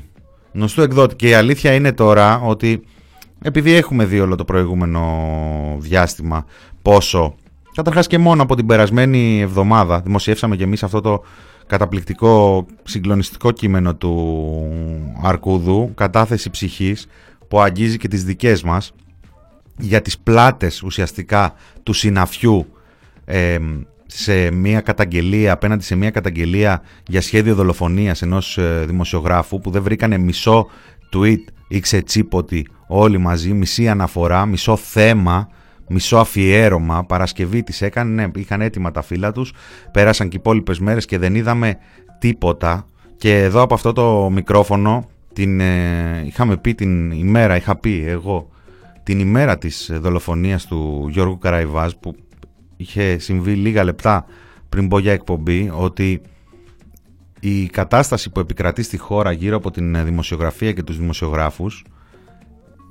Γνωστού 0.54 0.82
εκδότη. 0.82 1.16
Και 1.16 1.30
η 1.30 1.34
αλήθεια 1.34 1.74
είναι 1.74 1.94
τώρα 1.94 2.40
ότι 2.40 2.82
επειδή 3.42 3.74
έχουμε 3.74 4.06
δει 4.06 4.20
όλο 4.20 4.36
το 4.36 4.46
προηγούμενο 4.46 5.02
διάστημα 5.80 6.46
πόσο 6.82 7.36
Καταρχάς 7.76 8.08
και 8.08 8.18
μόνο 8.18 8.44
από 8.44 8.56
την 8.56 8.66
περασμένη 8.66 9.40
εβδομάδα 9.40 10.00
δημοσιεύσαμε 10.00 10.56
και 10.56 10.64
εμείς 10.64 10.84
αυτό 10.84 11.02
το 11.02 11.24
καταπληκτικό 11.68 12.66
συγκλονιστικό 12.84 13.52
κείμενο 13.52 13.96
του 13.96 14.44
Αρκούδου 15.24 15.92
«Κατάθεση 15.96 16.50
ψυχής» 16.50 17.08
που 17.48 17.62
αγγίζει 17.62 17.98
και 17.98 18.08
τις 18.08 18.24
δικές 18.24 18.64
μας 18.64 18.94
για 19.78 20.02
τις 20.02 20.20
πλάτες 20.20 20.84
ουσιαστικά 20.84 21.54
του 21.84 21.94
συναφιού 21.94 22.68
ε, 23.26 23.58
σε 24.06 24.52
μια 24.52 24.82
καταγγελία, 24.82 25.52
απέναντι 25.52 25.84
σε 25.84 25.96
μια 25.96 26.10
καταγγελία 26.10 26.82
για 27.08 27.22
σχέδιο 27.22 27.56
δολοφονίας 27.56 28.22
ενός 28.22 28.58
ε, 28.58 28.84
δημοσιογράφου 28.88 29.60
που 29.60 29.72
δεν 29.72 29.82
βρήκανε 29.82 30.18
μισό 30.18 30.68
tweet 31.16 31.44
ή 31.68 31.80
ξετσίποτη 31.80 32.68
όλοι 32.88 33.18
μαζί, 33.18 33.54
μισή 33.54 33.88
αναφορά, 33.88 34.46
μισό 34.46 34.76
θέμα, 34.76 35.50
μισό 35.88 36.18
αφιέρωμα, 36.18 37.06
Παρασκευή 37.06 37.64
τις 37.64 37.82
έκανε, 37.82 38.24
ναι, 38.24 38.40
είχαν 38.40 38.62
έτοιμα 38.62 38.92
τα 38.92 39.02
φύλλα 39.02 39.32
τους, 39.32 39.54
πέρασαν 39.92 40.30
και 40.30 40.36
οι 40.36 40.40
υπόλοιπες 40.40 40.80
μέρες 40.80 41.06
και 41.06 41.18
δεν 41.18 41.36
είδαμε 41.36 41.78
τίποτα. 42.20 42.86
Και 43.18 43.44
εδώ 43.44 43.62
από 43.62 43.74
αυτό 43.74 43.94
το 43.94 44.30
μικρόφωνο 44.30 45.10
την, 45.34 45.60
ε, 45.60 46.24
είχαμε 46.26 46.58
πει 46.58 46.76
την 46.76 47.12
ημέρα, 47.12 47.56
είχα 47.56 47.76
πει 47.76 48.04
εγώ, 48.08 48.50
την 49.04 49.20
ημέρα 49.20 49.58
της 49.58 49.92
δολοφονίας 49.94 50.66
του 50.66 51.08
Γιώργου 51.12 51.38
Καραϊβάζ 51.38 51.92
που 52.00 52.16
είχε 52.78 53.18
συμβεί 53.18 53.54
λίγα 53.54 53.84
λεπτά 53.84 54.26
πριν 54.70 54.88
πω 54.88 55.00
για 55.00 55.12
εκπομπή 55.12 55.72
ότι 55.76 56.22
η 57.40 57.66
κατάσταση 57.66 58.30
που 58.30 58.40
επικρατεί 58.40 58.84
στη 58.84 58.98
χώρα 58.98 59.32
γύρω 59.32 59.58
από 59.58 59.72
την 59.72 60.06
δημοσιογραφία 60.06 60.72
και 60.72 60.84
τους 60.84 60.98
δημοσιογράφους 60.98 61.86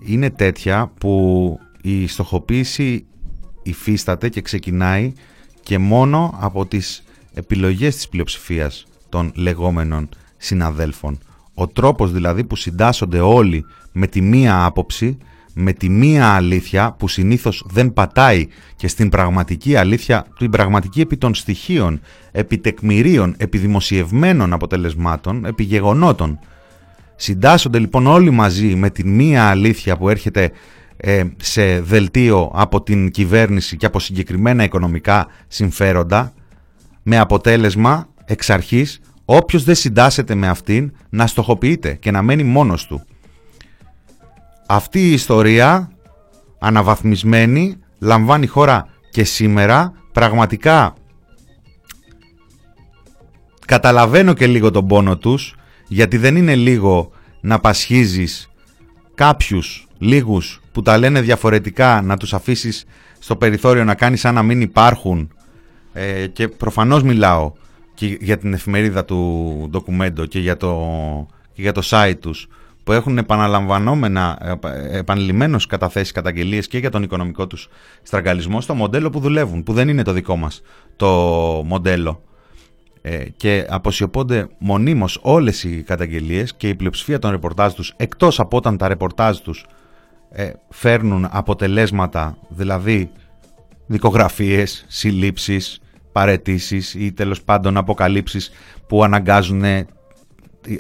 είναι 0.07 0.31
τέτοια 0.31 0.93
που 1.01 1.59
η 1.83 2.07
στοχοποίηση 2.07 3.07
υφίσταται 3.63 4.29
και 4.29 4.41
ξεκινάει 4.41 5.13
και 5.63 5.79
μόνο 5.79 6.39
από 6.41 6.67
τις 6.67 7.05
επιλογές 7.35 7.95
της 7.95 8.09
πλειοψηφίας 8.09 8.87
των 9.09 9.33
λεγόμενων 9.35 10.09
συναδέλφων. 10.37 11.19
Ο 11.55 11.69
τρόπος 11.69 12.13
δηλαδή 12.13 12.45
που 12.45 12.57
συντάσσονται 12.57 13.21
όλοι 13.21 13.65
με 13.93 14.07
τη 14.07 14.21
μία 14.21 14.65
άποψη 14.65 15.19
με 15.55 15.73
τη 15.73 15.89
μία 15.89 16.29
αλήθεια 16.29 16.95
που 16.99 17.09
συνήθως 17.09 17.65
δεν 17.69 17.93
πατάει 17.93 18.47
και 18.77 18.89
στην 18.89 19.09
πραγματική 19.09 19.77
αλήθεια, 19.77 20.27
την 20.39 20.51
πραγματική 20.51 21.01
επί 21.01 21.17
των 21.17 21.35
στοιχείων, 21.35 22.01
επί 22.33 22.59
τεκμηρίων, 22.59 23.35
επί 23.37 23.59
δημοσιευμένων 23.59 24.53
αποτελεσμάτων, 24.53 25.45
επί 25.45 25.63
γεγονότων. 25.63 26.39
Συντάσσονται 27.17 27.79
λοιπόν 27.79 28.07
όλοι 28.07 28.31
μαζί 28.31 28.75
με 28.75 28.91
τη 28.91 29.07
μία 29.07 29.45
αλήθεια 29.45 29.97
που 29.97 30.09
έρχεται 30.09 30.51
ε, 30.97 31.23
σε 31.37 31.81
δελτίο 31.81 32.51
από 32.55 32.83
την 32.83 33.11
κυβέρνηση 33.11 33.77
και 33.77 33.87
από 33.87 33.99
συγκεκριμένα 33.99 34.65
οικονομικά 34.65 35.27
συμφέροντα, 35.49 36.33
με 37.03 37.19
αποτέλεσμα 37.19 38.09
εξ 38.25 38.51
αρχής 38.51 39.01
όποιος 39.25 39.65
δεν 39.65 39.75
συντάσσεται 39.75 40.35
με 40.35 40.49
αυτήν 40.49 40.93
να 41.09 41.27
στοχοποιείται 41.27 41.95
και 41.95 42.11
να 42.11 42.23
μένει 42.23 42.43
μόνος 42.43 42.87
του. 42.87 43.05
Αυτή 44.67 45.01
η 45.09 45.13
ιστορία 45.13 45.91
αναβαθμισμένη 46.59 47.77
λαμβάνει 47.99 48.47
χώρα 48.47 48.89
και 49.11 49.25
σήμερα 49.25 49.93
πραγματικά 50.13 50.95
καταλαβαίνω 53.67 54.33
και 54.33 54.47
λίγο 54.47 54.71
τον 54.71 54.87
πόνο 54.87 55.17
τους 55.17 55.55
γιατί 55.89 56.17
δεν 56.17 56.37
είναι 56.37 56.55
λίγο 56.55 57.11
να 57.41 57.59
πασχίζεις 57.59 58.51
κάποιους 59.15 59.87
λίγους 59.99 60.61
που 60.73 60.83
τα 60.83 60.99
λένε 60.99 61.21
διαφορετικά 61.21 62.03
να 62.03 62.17
τους 62.17 62.35
αφήσεις 62.35 62.85
στο 63.19 63.37
περιθώριο 63.37 63.85
να 63.85 63.95
κάνεις 63.95 64.21
σαν 64.21 64.35
να 64.35 64.43
μην 64.43 64.61
υπάρχουν. 64.61 65.33
Ε, 65.93 66.27
και 66.27 66.49
προφανώς 66.49 67.03
μιλάω 67.03 67.53
και 67.95 68.19
για 68.21 68.39
την 68.39 68.53
εφημερίδα 68.53 69.05
του 69.05 69.69
ντοκουμέντο 69.71 70.27
και 70.27 70.39
για 70.39 70.57
το, 70.57 70.79
και 71.53 71.63
για 71.63 71.73
το 71.73 71.81
site 71.85 72.19
τους 72.21 72.49
που 72.85 72.93
έχουν 72.93 73.19
επαναλαμβανόμενα, 73.19 74.39
ε, 74.63 74.99
επανειλημμένως 74.99 75.67
καταθέσεις 75.67 76.13
καταγγελίες 76.13 76.69
και 76.69 76.79
για 76.79 76.91
τον 76.91 77.03
οικονομικό 77.03 77.47
τους 77.47 77.69
στραγγαλισμό 78.03 78.61
στο 78.61 78.75
μοντέλο 78.75 79.11
που 79.11 79.21
δουλεύουν, 79.21 79.63
που 79.63 79.73
δεν 79.73 79.89
είναι 79.89 80.03
το 80.03 80.13
δικό 80.13 80.37
μας 80.37 80.63
το 80.97 81.09
μοντέλο. 81.67 82.23
Ε, 83.03 83.25
και 83.37 83.67
αποσιωπώνται 83.69 84.49
μονίμως 84.59 85.19
όλες 85.23 85.65
οι 85.65 85.83
καταγγελίες 85.83 86.55
και 86.55 86.69
η 86.69 86.75
πλειοψηφία 86.75 87.19
των 87.19 87.31
ρεπορτάζ 87.31 87.73
τους, 87.73 87.95
εκτός 87.97 88.41
από 88.41 88.57
όταν 88.57 88.77
τα 88.77 88.89
ρεπορτάζ 88.89 89.39
τους 89.39 89.67
ε, 90.31 90.51
φέρνουν 90.69 91.29
αποτελέσματα, 91.31 92.37
δηλαδή 92.49 93.11
δικογραφίες, 93.87 94.85
συλλήψεις, 94.89 95.81
παρετήσεις 96.13 96.95
ή 96.95 97.13
τέλος 97.13 97.43
πάντων 97.43 97.77
αποκαλύψεις 97.77 98.51
που 98.87 99.05
αναγκάζουν 99.05 99.65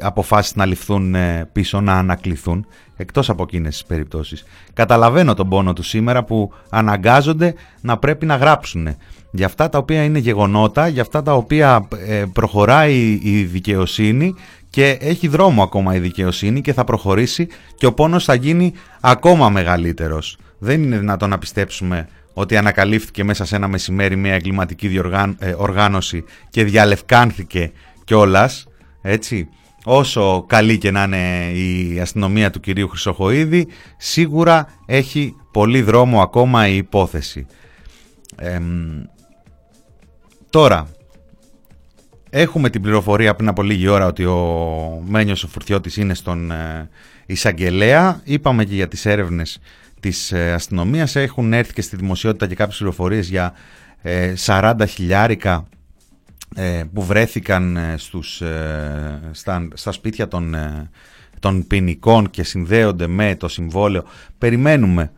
αποφάσεις 0.00 0.54
να 0.54 0.66
ληφθούν 0.66 1.14
ε, 1.14 1.48
πίσω, 1.52 1.80
να 1.80 1.92
ανακληθούν, 1.92 2.66
εκτός 2.96 3.30
από 3.30 3.42
εκείνες 3.42 3.72
τις 3.72 3.84
περιπτώσεις. 3.84 4.44
Καταλαβαίνω 4.72 5.34
τον 5.34 5.48
πόνο 5.48 5.72
του 5.72 5.82
σήμερα 5.82 6.24
που 6.24 6.52
αναγκάζονται 6.70 7.54
να 7.80 7.98
πρέπει 7.98 8.26
να 8.26 8.36
γράψουν 8.36 8.88
για 9.30 9.46
αυτά 9.46 9.68
τα 9.68 9.78
οποία 9.78 10.04
είναι 10.04 10.18
γεγονότα, 10.18 10.88
για 10.88 11.02
αυτά 11.02 11.22
τα 11.22 11.34
οποία 11.34 11.88
ε, 12.06 12.24
προχωράει 12.32 13.20
η 13.22 13.44
δικαιοσύνη 13.44 14.34
και 14.70 14.98
έχει 15.00 15.28
δρόμο 15.28 15.62
ακόμα 15.62 15.94
η 15.94 15.98
δικαιοσύνη 15.98 16.60
και 16.60 16.72
θα 16.72 16.84
προχωρήσει 16.84 17.48
και 17.76 17.86
ο 17.86 17.92
πόνος 17.92 18.24
θα 18.24 18.34
γίνει 18.34 18.72
ακόμα 19.00 19.48
μεγαλύτερος. 19.48 20.38
Δεν 20.58 20.82
είναι 20.82 20.98
δυνατόν 20.98 21.30
να 21.30 21.38
πιστέψουμε 21.38 22.08
ότι 22.32 22.56
ανακαλύφθηκε 22.56 23.24
μέσα 23.24 23.44
σε 23.44 23.56
ένα 23.56 23.68
μεσημέρι 23.68 24.16
μια 24.16 24.34
εγκληματική 24.34 25.00
ε, 25.38 25.54
οργάνωση 25.56 26.24
και 26.50 26.64
διαλευκάνθηκε 26.64 27.72
κιόλας, 28.04 28.66
έτσι 29.02 29.48
όσο 29.84 30.44
καλή 30.48 30.78
και 30.78 30.90
να 30.90 31.02
είναι 31.02 31.50
η 31.50 32.00
αστυνομία 32.00 32.50
του 32.50 32.60
κυρίου 32.60 32.88
Χρυσοχοίδη, 32.88 33.68
σίγουρα 33.96 34.68
έχει 34.86 35.34
πολύ 35.52 35.82
δρόμο 35.82 36.22
ακόμα 36.22 36.68
η 36.68 36.76
υπόθεση. 36.76 37.46
Εμ, 38.36 39.02
τώρα, 40.50 40.88
έχουμε 42.30 42.70
την 42.70 42.82
πληροφορία 42.82 43.34
πριν 43.34 43.48
από 43.48 43.62
λίγη 43.62 43.88
ώρα 43.88 44.06
ότι 44.06 44.24
ο 44.24 45.02
Μένιος 45.06 45.44
ο 45.44 45.48
Φουρτιώτης 45.48 45.96
είναι 45.96 46.14
στον 46.14 46.50
ε, 46.50 46.88
εισαγγελέα. 47.26 48.20
Είπαμε 48.24 48.64
και 48.64 48.74
για 48.74 48.88
τις 48.88 49.06
έρευνες 49.06 49.58
της 50.00 50.32
ε, 50.32 50.52
αστυνομίας. 50.52 51.16
Έχουν 51.16 51.52
έρθει 51.52 51.72
και 51.72 51.82
στη 51.82 51.96
δημοσιότητα 51.96 52.46
και 52.46 52.54
κάποιες 52.54 52.76
πληροφορίες 52.76 53.28
για 53.28 53.54
ε, 54.02 54.32
40 54.46 54.74
χιλιάρικα 54.88 55.52
ε, 55.54 55.73
που 56.92 57.02
βρέθηκαν 57.02 57.76
ε, 57.76 57.94
στους, 57.96 58.40
ε, 58.40 59.20
στα, 59.30 59.68
στα 59.74 59.92
σπίτια 59.92 60.28
των, 60.28 60.54
ε, 60.54 60.90
των 61.40 61.66
ποινικών 61.66 62.30
και 62.30 62.42
συνδέονται 62.42 63.06
με 63.06 63.36
το 63.36 63.48
συμβόλαιο. 63.48 64.04
Περιμένουμε 64.38 65.12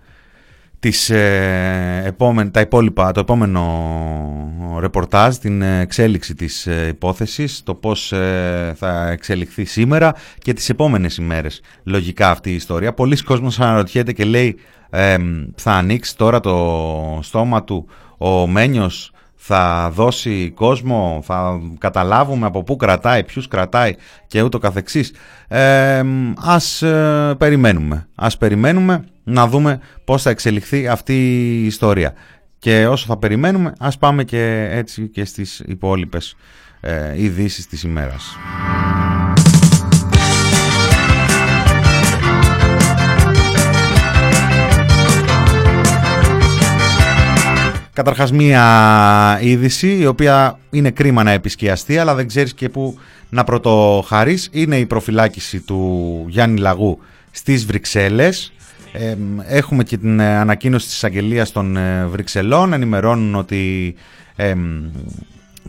τις, 0.78 1.11
ε, 1.11 2.14
τα 2.50 2.61
υπόλοιπα, 2.61 3.12
το 3.12 3.21
επόμενο 3.21 3.62
ρεπορτάζ, 4.81 5.37
την 5.37 5.62
εξέλιξη 5.62 6.35
της 6.35 6.66
ε, 6.66 6.87
υπόθεσης, 6.88 7.62
το 7.62 7.75
πώς 7.75 8.12
ε, 8.12 8.75
θα 8.76 9.09
εξελιχθεί 9.11 9.64
σήμερα 9.64 10.14
και 10.38 10.52
τις 10.52 10.69
επόμενες 10.69 11.16
ημέρες 11.16 11.61
λογικά 11.85 12.31
αυτή 12.31 12.50
η 12.50 12.55
ιστορία. 12.55 12.93
Πολλοί 12.93 13.23
κόσμος 13.23 13.61
αναρωτιέται 13.61 14.12
και 14.12 14.25
λέει 14.25 14.57
θα 15.55 15.73
ανοίξει 15.73 16.16
τώρα 16.16 16.40
το 16.40 17.19
στόμα 17.23 17.64
του 17.64 17.88
ο 18.19 18.47
Μένιος 18.47 19.11
θα 19.37 19.90
δώσει 19.93 20.52
κόσμο, 20.55 21.21
θα 21.25 21.61
καταλάβουμε 21.78 22.47
από 22.47 22.62
πού 22.62 22.76
κρατάει, 22.76 23.25
ποιους 23.25 23.49
κρατάει 23.49 23.95
και 24.26 24.43
ούτω 24.43 24.59
καθεξής. 24.59 25.12
Ε, 25.49 26.02
ας 26.37 26.83
περιμένουμε, 27.38 28.09
ας 28.14 28.37
περιμένουμε 28.37 29.05
να 29.25 29.47
δούμε 29.47 29.81
πώς 30.05 30.23
θα 30.23 30.31
εξελιχθεί 30.31 30.88
αυτή 30.88 31.14
η 31.62 31.66
ιστορία. 31.66 32.14
Και 32.59 32.87
όσο 32.87 33.07
θα 33.07 33.16
περιμένουμε, 33.16 33.73
ας 33.78 33.99
πάμε 33.99 34.25
και 34.25 34.69
έτσι 34.71 35.09
και 35.09 35.25
στις 35.25 35.62
υπόλοιπες 35.66 36.37
ε, 36.81 37.23
ειδήσεις 37.23 37.66
της 37.66 37.83
ημέρας. 37.83 38.37
Καταρχάς 47.97 48.33
μία 48.33 49.38
είδηση 49.43 49.97
η 49.97 50.07
οποία 50.07 50.59
είναι 50.71 50.91
κρίμα 50.91 51.23
να 51.23 51.31
επισκιαστεί 51.31 51.99
αλλά 51.99 52.15
δεν 52.15 52.26
ξέρεις 52.26 52.55
και 52.55 52.69
πού 52.69 52.99
να 53.29 53.45
πρωτοχαρείς. 53.45 54.49
Είναι 54.53 54.79
η 54.79 54.87
προφυλάκηση 54.87 55.61
του 55.61 56.25
Γιάννη 56.29 56.61
Λαγού 56.61 56.99
στις 57.31 57.67
Βρυξέλλες 57.67 58.53
έχουμε 59.47 59.85
και 59.85 59.97
την 59.97 60.21
ε, 60.21 60.37
ανακοίνωση 60.37 60.87
της 60.87 61.05
αγγελίας 61.05 61.53
των 61.53 61.76
ε, 61.76 62.07
Βρυξελών. 62.07 62.73
Ενημερώνουν 62.73 63.35
ότι 63.35 63.95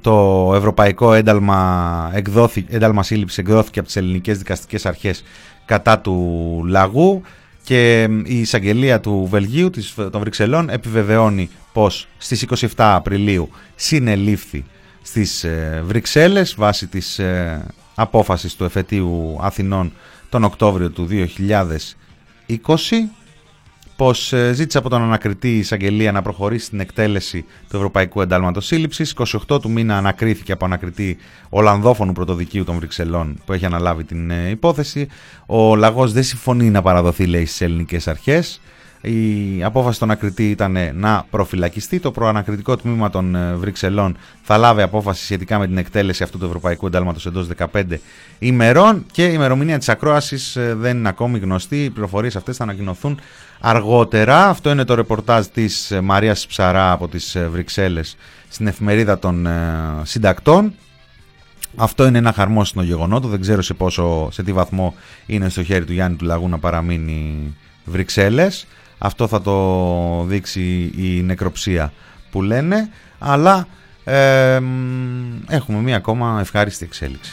το 0.01 0.51
Ευρωπαϊκό 0.55 1.13
ένταλμα, 1.13 2.11
εκδόθη, 2.13 2.65
ένταλμα 2.69 3.03
σύλληψης 3.03 3.37
εκδόθηκε 3.37 3.79
από 3.79 3.87
τις 3.87 3.97
ελληνικές 3.97 4.37
δικαστικές 4.37 4.85
αρχές 4.85 5.23
κατά 5.65 5.99
του 5.99 6.15
λαγού 6.67 7.21
και 7.63 8.09
η 8.23 8.39
εισαγγελία 8.39 8.99
του 8.99 9.27
Βελγίου 9.29 9.69
των 9.95 10.19
Βρυξελών 10.19 10.69
επιβεβαιώνει 10.69 11.49
πως 11.77 12.07
στις 12.17 12.45
27 12.49 12.67
Απριλίου 12.75 13.49
συνελήφθη 13.75 14.65
στις 15.01 15.43
ε, 15.43 15.81
Βρυξέλλες 15.85 16.55
βάσει 16.57 16.87
της 16.87 17.21
απόφασης 17.95 18.55
του 18.55 18.63
εφετείου 18.63 19.37
Αθηνών 19.41 19.91
τον 20.29 20.43
Οκτώβριο 20.43 20.89
του 20.89 21.07
2020 21.09 21.27
πως 23.95 24.33
ε, 24.33 24.53
ζήτησε 24.53 24.77
από 24.77 24.89
τον 24.89 25.01
ανακριτή 25.01 25.55
η 25.55 25.57
εισαγγελία 25.57 26.11
να 26.11 26.21
προχωρήσει 26.21 26.65
στην 26.65 26.79
εκτέλεση 26.79 27.45
του 27.69 27.75
Ευρωπαϊκού 27.75 28.21
Εντάλματος 28.21 28.65
Σύλληψης. 28.65 29.15
28 29.49 29.61
του 29.61 29.71
μήνα 29.71 29.97
ανακρίθηκε 29.97 30.51
από 30.51 30.65
ανακριτή 30.65 31.17
Ολλανδόφωνου 31.49 32.13
πρωτοδικείου 32.13 32.63
των 32.63 32.75
Βρυξελών 32.75 33.39
που 33.45 33.53
έχει 33.53 33.65
αναλάβει 33.65 34.03
την 34.03 34.31
ε, 34.31 34.49
υπόθεση. 34.49 35.07
Ο 35.45 35.75
Λαγός 35.75 36.11
δεν 36.11 36.23
συμφωνεί 36.23 36.69
να 36.69 36.81
παραδοθεί 36.81 37.25
λέει 37.25 37.45
στις 37.45 37.61
ελληνικές 37.61 38.07
αρχές. 38.07 38.61
Η 39.01 39.63
απόφαση 39.63 39.99
των 39.99 40.11
ακριτή 40.11 40.49
ήταν 40.49 40.77
να 40.93 41.25
προφυλακιστεί. 41.29 41.99
Το 41.99 42.11
προανακριτικό 42.11 42.75
τμήμα 42.75 43.09
των 43.09 43.35
ε, 43.35 43.55
Βρυξελών 43.55 44.17
θα 44.41 44.57
λάβει 44.57 44.81
απόφαση 44.81 45.23
σχετικά 45.23 45.59
με 45.59 45.67
την 45.67 45.77
εκτέλεση 45.77 46.23
αυτού 46.23 46.37
του 46.37 46.45
Ευρωπαϊκού 46.45 46.85
Εντάλματος 46.85 47.25
εντός 47.25 47.47
15 47.73 47.83
ημερών 48.39 49.05
και 49.11 49.25
η 49.25 49.31
ημερομηνία 49.33 49.77
της 49.77 49.89
ακρόασης 49.89 50.55
ε, 50.55 50.73
δεν 50.75 50.97
είναι 50.97 51.09
ακόμη 51.09 51.39
γνωστή. 51.39 51.83
Οι 51.83 51.89
πληροφορίες 51.89 52.35
αυτές 52.35 52.57
θα 52.57 52.63
ανακοινωθούν 52.63 53.19
αργότερα. 53.59 54.47
Αυτό 54.47 54.69
είναι 54.69 54.83
το 54.83 54.93
ρεπορτάζ 54.93 55.45
της 55.45 55.91
ε, 55.91 56.01
Μαρίας 56.01 56.47
Ψαρά 56.47 56.91
από 56.91 57.07
τις 57.07 57.37
Βρυξέλλες 57.51 58.15
στην 58.49 58.67
εφημερίδα 58.67 59.19
των 59.19 59.47
συντακτών. 60.03 60.73
Αυτό 61.75 62.05
είναι 62.07 62.17
ένα 62.17 62.33
χαρμόσυνο 62.33 62.83
γεγονότο. 62.83 63.27
Δεν 63.27 63.41
ξέρω 63.41 63.61
σε, 63.61 63.73
πόσο, 63.73 64.29
σε 64.31 64.43
τι 64.43 64.53
βαθμό 64.53 64.93
είναι 65.25 65.49
στο 65.49 65.63
χέρι 65.63 65.85
του 65.85 65.93
Γιάννη 65.93 66.17
του 66.17 66.25
Λαγού 66.25 66.49
να 66.49 66.57
παραμείνει 66.57 67.55
Βρυξέλλες. 67.85 68.67
Αυτό 68.97 69.27
θα 69.27 69.41
το 69.41 70.23
δείξει 70.23 70.91
η 70.97 71.21
νεκροψία 71.23 71.93
που 72.31 72.41
λένε, 72.41 72.89
αλλά 73.19 73.67
έχουμε 75.47 75.79
μία 75.79 75.95
ακόμα 75.95 76.37
ευχάριστη 76.39 76.85
εξέλιξη. 76.85 77.31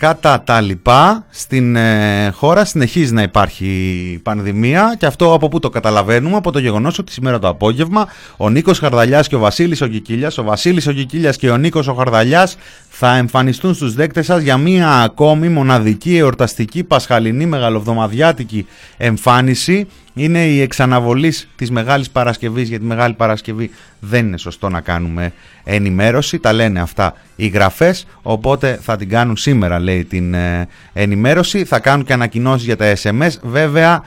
Κατά 0.00 0.42
τα 0.42 0.60
λοιπά, 0.60 1.26
στην 1.30 1.76
ε, 1.76 2.30
χώρα 2.30 2.64
συνεχίζει 2.64 3.12
να 3.12 3.22
υπάρχει 3.22 4.20
πανδημία 4.22 4.94
και 4.98 5.06
αυτό 5.06 5.34
από 5.34 5.48
πού 5.48 5.58
το 5.58 5.68
καταλαβαίνουμε, 5.68 6.36
από 6.36 6.50
το 6.50 6.58
γεγονός 6.58 6.98
ότι 6.98 7.12
σήμερα 7.12 7.38
το 7.38 7.48
απόγευμα 7.48 8.08
ο 8.36 8.50
Νίκος 8.50 8.78
Χαρδαλιάς 8.78 9.28
και 9.28 9.34
ο 9.34 9.38
Βασίλης 9.38 9.80
ο 9.80 9.86
Κικίλιας, 9.86 10.38
ο 10.38 10.42
Βασίλης 10.42 10.86
ο 10.86 10.92
Κικίλιας 10.92 11.36
και 11.36 11.50
ο 11.50 11.56
Νίκος 11.56 11.88
ο 11.88 11.94
Χαρδαλιάς 11.94 12.56
θα 13.02 13.16
εμφανιστούν 13.16 13.74
στους 13.74 13.94
δέκτες 13.94 14.26
σας 14.26 14.42
για 14.42 14.56
μία 14.56 14.90
ακόμη 14.90 15.48
μοναδική 15.48 16.16
εορταστική 16.16 16.84
πασχαλινή 16.84 17.46
μεγαλοβδομαδιάτικη 17.46 18.66
εμφάνιση. 18.96 19.86
Είναι 20.14 20.46
η 20.46 20.60
εξαναβολής 20.60 21.48
της 21.56 21.70
Μεγάλης 21.70 22.10
Παρασκευής 22.10 22.68
για 22.68 22.78
τη 22.78 22.84
Μεγάλη 22.84 23.14
Παρασκευή 23.14 23.70
δεν 24.00 24.26
είναι 24.26 24.38
σωστό 24.38 24.68
να 24.68 24.80
κάνουμε 24.80 25.32
ενημέρωση. 25.64 26.38
Τα 26.38 26.52
λένε 26.52 26.80
αυτά 26.80 27.14
οι 27.36 27.46
γραφές 27.46 28.06
οπότε 28.22 28.78
θα 28.82 28.96
την 28.96 29.08
κάνουν 29.08 29.36
σήμερα 29.36 29.78
λέει 29.78 30.04
την 30.04 30.34
ε, 30.34 30.68
ενημέρωση. 30.92 31.64
Θα 31.64 31.78
κάνουν 31.78 32.04
και 32.04 32.12
ανακοινώσεις 32.12 32.64
για 32.64 32.76
τα 32.76 32.92
SMS 33.02 33.32
βέβαια 33.42 34.02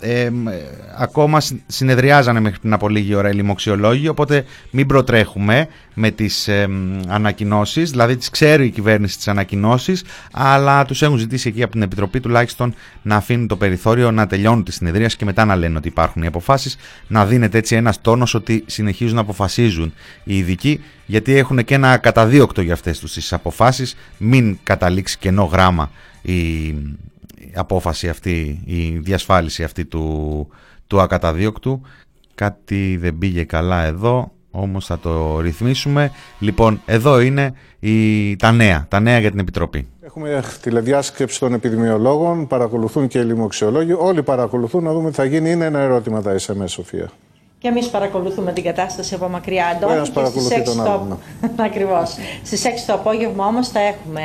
ε, 0.00 0.30
ακόμα 0.98 1.40
συνεδριάζανε 1.66 2.40
μέχρι 2.40 2.58
πριν 2.58 2.72
από 2.72 2.88
λίγη 2.88 3.14
ώρα 3.14 3.30
οι 3.30 3.34
λοιμοξιολόγοι 3.34 4.08
οπότε 4.08 4.44
μην 4.70 4.86
προτρέχουμε 4.86 5.68
με 5.94 6.10
τις 6.10 6.48
ε, 6.48 6.68
ανακοινώσεις. 7.08 7.90
Δηλαδή 7.90 8.16
τις 8.16 8.30
ξέρει 8.30 8.66
η 8.66 8.70
κυβέρνηση 8.70 9.16
τις 9.16 9.28
ανακοινώσεις 9.28 10.04
αλλά 10.32 10.84
τους 10.84 11.02
έχουν 11.02 11.16
ζητήσει 11.16 11.48
εκεί 11.48 11.62
από 11.62 11.72
την 11.72 11.82
Επιτροπή 11.82 12.20
τουλάχιστον 12.20 12.74
να 13.02 13.16
αφήνουν 13.16 13.46
το 13.46 13.56
περιθώριο 13.56 14.10
να 14.10 14.26
τελειώνουν 14.26 14.64
τη 14.64 14.72
συνεδρία 14.72 15.06
και 15.06 15.24
μετά 15.24 15.44
να 15.44 15.56
λένε 15.56 15.76
ότι 15.76 15.88
υπάρχουν 15.88 16.22
οι 16.22 16.26
αποφάσεις. 16.26 16.76
Να 17.06 17.26
δίνεται 17.26 17.58
έτσι 17.58 17.76
ένας 17.76 18.00
τόνος 18.00 18.34
ότι 18.34 18.64
συνεχίζουν 18.66 19.14
να 19.14 19.20
αποφασίζουν 19.20 19.92
οι 20.24 20.36
ειδικοί 20.36 20.80
γιατί 21.06 21.36
έχουν 21.36 21.64
και 21.64 21.74
ένα 21.74 21.96
καταδίωκτο 21.96 22.60
για 22.60 22.72
αυτές 22.72 22.98
τους 22.98 23.12
τις 23.12 23.32
αποφάσεις. 23.32 23.96
Μην 24.18 24.58
καταλήξει 24.62 25.18
κενό 25.18 25.44
γράμμα 25.44 25.90
η 26.22 26.74
απόφαση 27.54 28.08
αυτή, 28.08 28.62
η 28.64 28.98
διασφάλιση 28.98 29.62
αυτή 29.62 29.84
του, 29.84 30.48
του 30.86 31.00
ακαταδίωκτου. 31.00 31.80
Κάτι 32.34 32.96
δεν 32.96 33.18
πήγε 33.18 33.44
καλά 33.44 33.82
εδώ, 33.84 34.32
όμως 34.50 34.86
θα 34.86 34.98
το 34.98 35.40
ρυθμίσουμε. 35.40 36.10
Λοιπόν, 36.38 36.80
εδώ 36.86 37.20
είναι 37.20 37.52
η, 37.80 38.36
τα 38.36 38.52
νέα, 38.52 38.86
τα 38.88 39.00
νέα 39.00 39.18
για 39.18 39.30
την 39.30 39.38
Επιτροπή. 39.38 39.88
Έχουμε 40.00 40.42
τηλεδιάσκεψη 40.62 41.40
των 41.40 41.52
επιδημιολόγων, 41.52 42.46
παρακολουθούν 42.46 43.08
και 43.08 43.18
οι 43.18 43.24
λοιμοξιολόγοι. 43.24 43.92
Όλοι 43.92 44.22
παρακολουθούν 44.22 44.84
να 44.84 44.92
δούμε 44.92 45.10
τι 45.10 45.14
θα 45.14 45.24
γίνει. 45.24 45.50
Είναι 45.50 45.64
ένα 45.64 45.78
ερώτημα 45.78 46.22
τα 46.22 46.36
SMS, 46.38 46.64
Σοφία. 46.66 47.10
Και 47.60 47.68
εμείς 47.68 47.88
παρακολουθούμε 47.88 48.52
την 48.52 48.64
κατάσταση 48.64 49.14
από 49.14 49.28
μακριά. 49.28 49.66
Αντώνη, 49.66 49.92
ένας 49.92 50.08
και 50.08 50.14
παρακολουθεί 50.14 50.54
στις 50.54 50.62
6 50.62 50.64
τον 50.64 50.76
το... 50.76 50.82
άλλον, 50.82 51.18
Ακριβώς. 51.68 52.16
Στις 52.44 52.64
6 52.64 52.68
το 52.86 52.92
απόγευμα 52.92 53.46
όμως 53.46 53.68
θα 53.68 53.80
έχουμε 53.80 54.22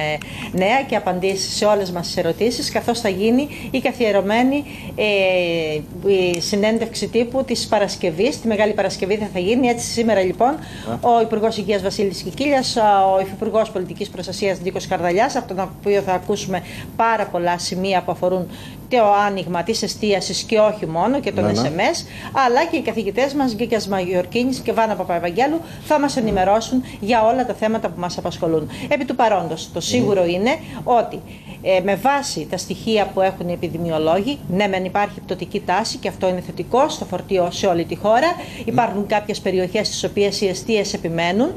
νέα 0.52 0.84
και 0.84 0.96
απαντήσεις 0.96 1.56
σε 1.56 1.65
όλες 1.65 1.91
μας 1.91 2.06
τις 2.06 2.17
ερωτήσεις, 2.17 2.72
καθώς 2.72 3.00
θα 3.00 3.10
γίνει 3.10 3.48
η 3.72 3.80
καθιερωμένη 3.80 4.63
ε, 4.96 6.12
η 6.12 6.41
συνέντευξη 6.41 7.08
τύπου 7.08 7.43
της 7.43 7.67
Παρασκευής. 7.67 8.41
Τη 8.41 8.48
Μεγάλη 8.48 8.74
Παρασκευή 8.74 9.15
θα, 9.17 9.30
θα 9.34 9.39
γίνει. 9.39 9.67
Έτσι, 9.67 9.86
σήμερα 9.86 10.22
λοιπόν, 10.22 10.56
ο 11.02 11.22
Υπουργός 11.22 11.58
Υγείας 11.58 11.82
Βασίλης 11.82 12.22
Κικίλιας, 12.22 12.76
ο 13.15 13.19
Υφυπουργός 13.22 13.72
Πολιτικής 13.72 14.10
Προστασίας 14.10 14.60
Νίκος 14.60 14.88
Καρδαλιάς, 14.88 15.36
από 15.36 15.48
τον 15.48 15.72
οποίο 15.80 16.02
θα 16.02 16.13
ακούσουμε 16.13 16.63
πάρα 16.96 17.26
πολλά 17.26 17.58
σημεία 17.58 18.02
που 18.02 18.12
αφορούν 18.12 18.48
το 18.97 19.13
άνοιγμα 19.13 19.63
της 19.63 19.84
εστίασης 19.84 20.41
και 20.43 20.60
όχι 20.60 20.86
μόνο 20.86 21.19
και 21.19 21.32
τον 21.32 21.43
Ναι, 21.43 21.51
ναι. 21.51 21.69
SMS, 21.69 22.06
αλλά 22.45 22.65
και 22.65 22.77
οι 22.77 22.82
καθηγητές 22.82 23.34
μας 23.34 23.56
Γκίκια 23.56 23.82
Μαγιορκίνης 23.89 24.60
και 24.60 24.73
Βάνα 24.73 24.95
Παπαευαγγέλου 24.95 25.60
θα 25.84 25.99
μας 25.99 26.17
ενημερώσουν 26.17 26.84
για 26.99 27.23
όλα 27.23 27.45
τα 27.45 27.53
θέματα 27.53 27.89
που 27.89 27.99
μας 27.99 28.17
απασχολούν. 28.17 28.69
Επί 28.88 29.06
του 29.06 29.15
παρόντος, 29.15 29.69
το 29.73 29.82
σίγουρο 29.82 30.25
είναι 30.25 30.58
ότι 30.84 31.21
ε, 31.62 31.79
με 31.84 31.95
βάση 31.95 32.47
τα 32.49 32.58
στοιχεία 32.58 33.06
που 33.06 33.21
έχουν 33.21 33.49
οι 33.49 33.53
επιδημιολόγοι, 33.53 34.39
ναι, 34.49 34.67
μεν 34.67 34.86
υπάρχει 34.86 35.19
πτωτική 35.19 35.60
τάση 35.60 35.97
και 35.97 36.08
αυτό 36.08 36.27
είναι 36.27 36.41
θετικό 36.41 36.89
στο 36.89 37.06
φορτίο 37.06 37.47
σε 37.51 37.67
όλη 37.67 37.86
τη 37.86 37.95
χώρα. 37.95 38.36
Υπάρχουν 38.65 39.08
κάποιες 39.08 39.39
περιοχές 39.39 39.88
στις 39.88 40.03
οποίες 40.03 40.41
οι 40.41 40.47
αιστείε 40.47 40.84
επιμένουν 40.93 41.51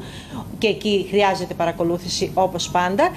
και 0.57 0.67
εκεί 0.67 1.05
χρειάζεται 1.09 1.53
παρακολούθηση 1.53 2.31
όπως 2.33 2.69
πάντα. 2.69 3.09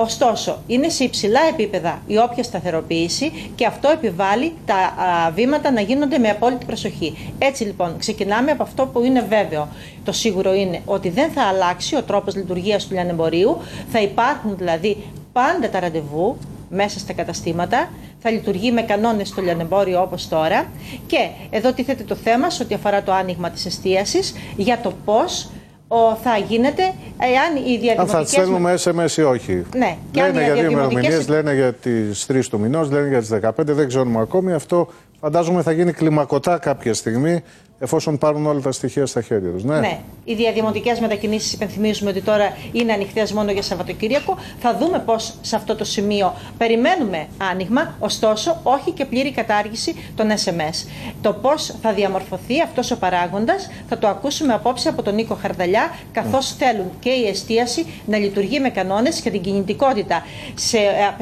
Ωστόσο, 0.00 0.62
είναι 0.66 0.88
σε 0.88 1.04
υψηλά 1.04 1.40
επίπεδα 1.48 2.02
η 2.06 2.18
όποια 2.18 2.42
σταθεροποίηση 2.42 3.50
και 3.54 3.66
αυτό 3.66 3.90
επιβάλλει 3.90 4.52
τα 4.66 4.74
α, 4.74 5.30
βήματα 5.30 5.70
να 5.70 5.80
γίνονται 5.80 6.18
με 6.18 6.28
απόλυτη 6.28 6.64
προσοχή. 6.64 7.32
Έτσι 7.38 7.64
λοιπόν, 7.64 7.98
ξεκινάμε 7.98 8.50
από 8.50 8.62
αυτό 8.62 8.86
που 8.86 9.04
είναι 9.04 9.20
βέβαιο. 9.20 9.68
Το 10.04 10.12
σίγουρο 10.12 10.54
είναι 10.54 10.82
ότι 10.84 11.08
δεν 11.08 11.30
θα 11.30 11.42
αλλάξει 11.42 11.96
ο 11.96 12.02
τρόπος 12.02 12.36
λειτουργίας 12.36 12.86
του 12.86 12.94
λιανεμπορίου, 12.94 13.58
θα 13.88 14.00
υπάρχουν 14.00 14.56
δηλαδή 14.56 14.96
πάντα 15.32 15.70
τα 15.70 15.80
ραντεβού 15.80 16.36
μέσα 16.70 16.98
στα 16.98 17.12
καταστήματα, 17.12 17.90
θα 18.18 18.30
λειτουργεί 18.30 18.72
με 18.72 18.82
κανόνες 18.82 19.30
το 19.30 19.42
λιανεμπόριο 19.42 20.02
όπως 20.02 20.28
τώρα 20.28 20.70
και 21.06 21.28
εδώ 21.50 21.72
τίθεται 21.72 22.02
το 22.02 22.14
θέμα 22.14 22.50
σε 22.50 22.62
ό,τι 22.62 22.74
αφορά 22.74 23.02
το 23.02 23.12
άνοιγμα 23.12 23.50
της 23.50 23.66
εστίασης 23.66 24.34
για 24.56 24.80
το 24.82 24.92
πώς 25.04 25.50
ο, 25.88 26.14
θα 26.22 26.36
γίνεται 26.36 26.82
εάν 27.18 27.56
οι 27.66 27.74
Αν 27.74 27.80
διαδημοτικές... 27.80 28.10
θα 28.12 28.22
τι 28.24 28.30
στέλνουμε 28.30 28.74
SMS 28.84 29.16
ή 29.16 29.22
όχι. 29.22 29.64
Ναι, 29.76 29.96
και 30.10 30.20
αν 30.20 30.26
λένε 30.26 30.40
οι 30.40 30.44
για 30.44 30.52
δύο 30.54 30.62
διαδημοτικές- 30.62 31.04
ημερομηνίες, 31.04 31.28
λένε 31.28 31.54
για 31.54 31.72
τις 31.72 32.26
3 32.32 32.40
του 32.50 32.58
μηνός, 32.60 32.90
λένε 32.90 33.08
για 33.08 33.18
τις 33.20 33.30
15, 33.32 33.50
δεν 33.56 33.88
ξέρουμε 33.88 34.20
ακόμη. 34.20 34.52
Αυτό 34.52 34.88
φαντάζομαι 35.20 35.62
θα 35.62 35.72
γίνει 35.72 35.92
κλιμακωτά 35.92 36.58
κάποια 36.58 36.94
στιγμή, 36.94 37.42
εφόσον 37.78 38.18
πάρουν 38.18 38.46
όλα 38.46 38.60
τα 38.60 38.72
στοιχεία 38.72 39.06
στα 39.06 39.22
χέρια 39.22 39.50
τους. 39.50 39.64
Ναι. 39.64 39.78
Ναι, 39.78 40.00
οι 40.24 40.34
διαδημοτικές 40.34 41.00
μετακινήσεις 41.00 41.52
υπενθυμίζουμε 41.52 42.10
ότι 42.10 42.20
τώρα 42.20 42.56
είναι 42.72 42.92
ανοιχτές 42.92 43.32
μόνο 43.32 43.50
για 43.50 43.62
Σαββατοκύριακο. 43.62 44.36
Θα 44.58 44.76
δούμε 44.76 44.98
πώς 44.98 45.34
σε 45.40 45.56
αυτό 45.56 45.74
το 45.76 45.84
σημείο 45.84 46.34
περιμένουμε 46.58 47.26
άνοιγμα, 47.50 47.94
ωστόσο 47.98 48.60
όχι 48.62 48.90
και 48.90 49.04
πλήρη 49.04 49.32
κατάργηση 49.32 49.94
των 50.16 50.28
SMS. 50.30 50.88
Το 51.20 51.32
πώς 51.32 51.74
θα 51.82 51.92
διαμορφωθεί 51.92 52.60
αυτός 52.60 52.90
ο 52.90 52.98
παράγοντας 52.98 53.70
θα 53.88 53.98
το 53.98 54.08
ακούσουμε 54.08 54.52
απόψε 54.54 54.88
από 54.88 55.02
τον 55.02 55.14
Νίκο 55.14 55.34
Χαρδαλιά, 55.34 55.94
καθώς 56.12 56.54
θέλουν 56.58 56.90
και 57.00 57.10
η 57.10 57.26
εστίαση 57.26 57.86
να 58.06 58.18
λειτουργεί 58.18 58.60
με 58.60 58.68
κανόνες 58.68 59.20
και 59.20 59.30
την 59.30 59.40
κινητικότητα 59.40 60.22
σε 60.54 60.78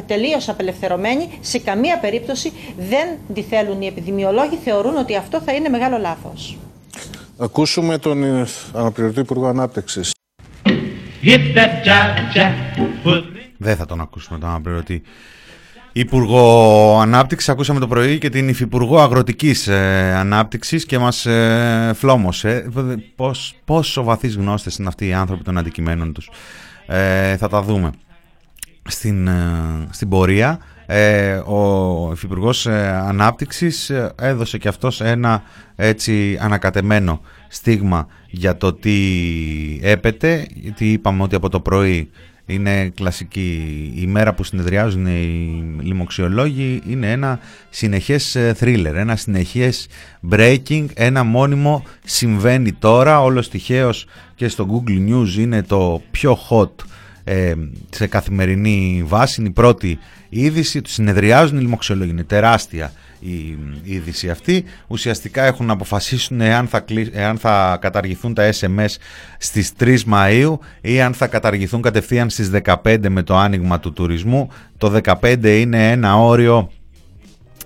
τελείως 0.06 0.48
απελευθερωμένη. 0.48 1.38
Σε 1.40 1.58
καμία 1.58 1.98
περίπτωση 1.98 2.52
δεν 2.76 3.08
τη 3.34 3.42
θέλουν 3.42 3.82
οι 3.82 3.86
επιδημιολόγοι, 3.86 4.58
θεωρούν 4.64 4.96
ότι 4.96 5.16
αυτό 5.16 5.40
θα 5.40 5.52
είναι 5.52 5.68
μεγάλο 5.68 5.98
λάθος. 5.98 6.45
Ακούσουμε 7.38 7.98
τον 7.98 8.22
ε, 8.22 8.46
αναπληρωτή 8.72 9.20
Υπουργό 9.20 9.46
Ανάπτυξης. 9.46 10.10
Hit 11.22 11.56
that 11.56 11.86
jive 11.86 12.36
jack, 12.36 12.80
put 13.04 13.22
Δεν 13.56 13.76
θα 13.76 13.86
τον 13.86 14.00
ακούσουμε 14.00 14.38
τον 14.38 14.48
αναπληρωτή. 14.48 15.02
Υπουργό 15.92 16.98
Ανάπτυξης, 17.00 17.48
ακούσαμε 17.48 17.80
το 17.80 17.88
πρωί 17.88 18.18
και 18.18 18.28
την 18.28 18.48
Υφυπουργό 18.48 19.00
Αγροτικής 19.00 19.66
ε, 19.66 20.14
Ανάπτυξης 20.16 20.86
και 20.86 20.98
μας 20.98 21.26
ε, 21.26 21.92
φλόμωσε. 21.94 22.68
Πώς, 23.16 23.54
πόσο 23.64 24.02
βαθύς 24.02 24.34
γνώστες 24.34 24.76
είναι 24.76 24.88
αυτοί 24.88 25.06
οι 25.06 25.12
άνθρωποι 25.12 25.44
των 25.44 25.58
αντικειμένων 25.58 26.12
τους. 26.12 26.30
Ε, 26.86 27.36
θα 27.36 27.48
τα 27.48 27.62
δούμε 27.62 27.90
στην, 28.88 29.26
ε, 29.26 29.86
στην 29.90 30.08
πορεία. 30.08 30.58
Ε, 30.86 31.34
ο 31.34 32.10
Υφυπουργός 32.12 32.66
ε, 32.66 33.02
Ανάπτυξης 33.06 33.90
ε, 33.90 34.12
έδωσε 34.20 34.58
και 34.58 34.68
αυτός 34.68 35.00
ένα 35.00 35.42
έτσι 35.76 36.38
ανακατεμένο 36.40 37.20
στίγμα 37.48 38.06
για 38.30 38.56
το 38.56 38.72
τι 38.72 38.96
έπεται. 39.82 40.46
Γιατί 40.54 40.92
είπαμε 40.92 41.22
ότι 41.22 41.34
από 41.34 41.48
το 41.48 41.60
πρωί 41.60 42.10
είναι 42.46 42.88
κλασική 42.88 43.92
η 43.96 44.06
μέρα 44.06 44.34
που 44.34 44.44
συνεδριάζουν 44.44 45.06
οι 45.06 45.80
λοιμοξιολόγοι. 45.80 46.82
Είναι 46.88 47.10
ένα 47.10 47.38
συνεχές 47.70 48.36
θρίλερ, 48.54 48.96
ένα 48.96 49.16
συνεχές 49.16 49.88
breaking, 50.30 50.86
ένα 50.94 51.24
μόνιμο 51.24 51.84
συμβαίνει 52.04 52.72
τώρα, 52.72 53.22
όλος 53.22 53.48
τυχαίως 53.48 54.06
και 54.34 54.48
στο 54.48 54.66
Google 54.70 55.10
News 55.10 55.38
είναι 55.38 55.62
το 55.62 56.02
πιο 56.10 56.38
hot 56.50 56.70
ε, 57.28 57.52
σε 57.90 58.06
καθημερινή 58.06 59.02
βάση. 59.06 59.40
Είναι 59.40 59.48
η 59.48 59.52
πρώτη 59.52 59.98
είδηση. 60.28 60.80
Τους 60.82 60.92
συνεδριάζουν 60.92 61.58
οι 61.58 61.60
λοιμοξιολόγοι. 61.60 62.10
Είναι 62.10 62.24
τεράστια 62.24 62.92
η 63.20 63.58
είδηση 63.82 64.30
αυτή. 64.30 64.64
Ουσιαστικά 64.86 65.44
έχουν 65.44 65.66
να 65.66 65.72
αποφασίσουν 65.72 66.40
εάν 66.40 66.66
θα, 66.66 66.80
κλει- 66.80 67.10
εάν 67.16 67.38
θα 67.38 67.78
καταργηθούν 67.80 68.34
τα 68.34 68.50
SMS 68.60 68.94
στις 69.38 69.72
3 69.80 69.96
Μαΐου 70.12 70.58
ή 70.80 71.00
αν 71.00 71.14
θα 71.14 71.26
καταργηθούν 71.26 71.82
κατευθείαν 71.82 72.30
στις 72.30 72.50
15 72.82 72.98
με 73.08 73.22
το 73.22 73.36
άνοιγμα 73.36 73.80
του 73.80 73.92
τουρισμού. 73.92 74.48
Το 74.78 75.00
15 75.22 75.44
είναι 75.44 75.90
ένα 75.90 76.16
όριο 76.16 76.70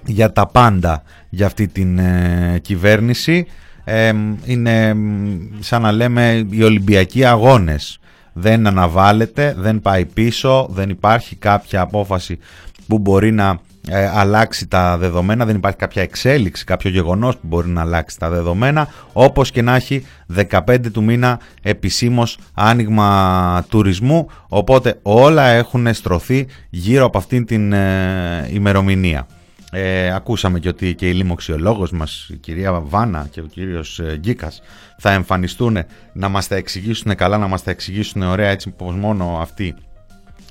για 0.07 0.33
τα 0.33 0.47
πάντα 0.47 1.03
για 1.29 1.47
αυτή 1.47 1.69
την 1.69 1.99
ε, 1.99 2.59
κυβέρνηση. 2.63 3.47
Ε, 3.85 4.13
είναι 4.45 4.95
μ, 4.95 5.39
σαν 5.61 5.83
να 5.83 5.93
λέμε 5.93 6.47
οι 6.51 6.63
Ολυμπιακοί 6.63 7.25
αγώνες. 7.25 8.00
Δεν 8.33 8.67
αναβάλλεται, 8.67 9.55
δεν 9.59 9.81
πάει 9.81 10.05
πίσω, 10.05 10.69
δεν 10.71 10.91
υπάρχει 10.91 11.37
κάποια 11.37 11.81
απόφαση 11.81 12.39
που 12.87 12.99
μπορεί 12.99 13.33
να 13.33 13.61
ε, 13.89 14.11
αλλάξει 14.15 14.67
τα 14.67 14.99
δεδομένα, 14.99 15.45
δεν 15.45 15.57
υπάρχει 15.57 15.77
κάποια 15.77 16.03
εξέλιξη, 16.03 16.65
κάποιο 16.65 16.91
γεγονός 16.91 17.35
που 17.35 17.47
μπορεί 17.47 17.69
να 17.69 17.81
αλλάξει 17.81 18.19
τα 18.19 18.29
δεδομένα, 18.31 18.89
όπως 19.13 19.51
και 19.51 19.63
να 19.63 19.75
έχει 19.75 20.07
15 20.51 20.77
του 20.93 21.03
μήνα 21.03 21.41
επισήμως 21.63 22.39
άνοιγμα 22.55 23.65
τουρισμού, 23.69 24.29
οπότε 24.49 24.99
όλα 25.03 25.47
έχουν 25.47 25.95
στρωθεί 25.95 26.47
γύρω 26.71 27.05
από 27.05 27.19
αυτήν 27.19 27.47
την 27.47 27.73
ε, 27.73 28.49
ημερομηνία. 28.53 29.27
Ε, 29.71 30.15
ακούσαμε 30.15 30.59
και 30.59 30.69
ότι 30.69 30.95
και 30.95 31.09
η 31.09 31.13
λοιμοξιολόγος 31.13 31.91
μας, 31.91 32.29
η 32.31 32.37
κυρία 32.37 32.73
Βάνα 32.73 33.29
και 33.31 33.41
ο 33.41 33.45
κύριος 33.45 33.99
ε, 33.99 34.17
Γκίκας 34.17 34.63
θα 34.99 35.11
εμφανιστούν 35.11 35.79
να 36.13 36.29
μας 36.29 36.49
τα 36.49 36.57
εξηγήσουν 36.57 37.15
καλά, 37.15 37.39
να 37.39 37.47
μας 37.47 37.63
τα 37.63 37.71
εξηγήσουν 37.71 38.23
ωραία 38.23 38.49
έτσι 38.49 38.71
πως 38.71 38.95
μόνο 38.95 39.39
αυτοί 39.41 39.75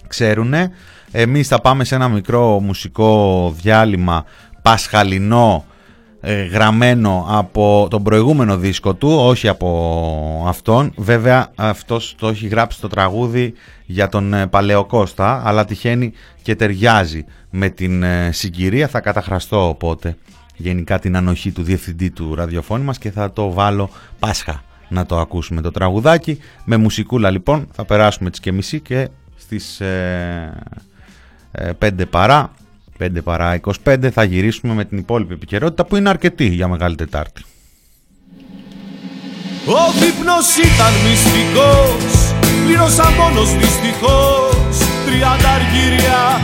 ξέρουν. 0.08 0.53
Εμείς 1.12 1.47
θα 1.47 1.62
πάμε 1.62 1.84
σε 1.84 1.95
ένα 1.95 2.10
μικρό 2.10 2.60
μουσικό 2.60 3.53
διάλειμμα 3.62 4.25
πασχαλινό 4.62 5.65
ε, 5.65 5.68
γραμμένο 6.51 7.25
από 7.29 7.88
τον 7.89 8.03
προηγούμενο 8.03 8.58
δίσκο 8.58 8.93
του, 8.93 9.10
όχι 9.10 9.47
από 9.47 10.43
αυτόν. 10.47 10.91
Βέβαια 10.95 11.51
αυτός 11.55 12.15
το 12.17 12.27
έχει 12.27 12.47
γράψει 12.47 12.82
το 12.82 12.88
τραγούδι 12.88 13.53
για 13.86 14.10
τον 14.10 14.34
ε, 14.34 14.47
Παλαιοκώστα, 14.47 15.41
αλλά 15.45 15.65
τυχαίνει 15.65 16.12
και 16.41 16.55
ταιριάζει 16.55 17.25
με 17.49 17.69
την 17.69 18.03
ε, 18.03 18.29
συγκυρία. 18.32 18.88
Θα 18.88 18.99
καταχραστώ 18.99 19.67
οπότε 19.67 20.15
γενικά 20.55 20.99
την 20.99 21.15
ανοχή 21.15 21.51
του 21.51 21.63
διευθυντή 21.63 22.10
του 22.10 22.36
ραδιοφώνου 22.36 22.84
μας 22.84 22.97
και 22.97 23.12
θα 23.12 23.32
το 23.32 23.51
βάλω 23.51 23.89
Πάσχα 24.19 24.63
να 24.89 25.05
το 25.05 25.19
ακούσουμε 25.19 25.62
το 25.62 25.71
τραγουδάκι. 25.71 26.39
Με 26.65 26.77
μουσικούλα 26.77 27.29
λοιπόν 27.29 27.67
θα 27.71 27.86
περάσουμε 27.86 28.29
τις 28.29 28.39
και 28.39 28.51
μισή 28.51 28.79
και 28.79 29.10
στις 29.38 29.79
ε, 29.79 30.53
ε, 31.51 31.71
5 31.79 31.91
παρά 32.10 32.51
5 32.99 33.07
παρά 33.23 33.59
25 33.85 34.09
θα 34.12 34.23
γυρίσουμε 34.23 34.73
με 34.73 34.85
την 34.85 34.97
υπόλοιπη 34.97 35.33
επικαιρότητα 35.33 35.85
που 35.85 35.95
είναι 35.95 36.09
αρκετή 36.09 36.45
για 36.45 36.67
Μεγάλη 36.67 36.95
Τετάρτη. 36.95 37.43
Ο 39.65 39.91
δείπνος 39.99 40.47
ήταν 40.57 40.93
μυστικός 41.07 42.33
Πλήρωσα 42.65 43.12
μόνος 43.17 43.49
δυστυχώς 43.57 44.77
Τριάντα 45.05 45.49
αργύρια 45.49 46.41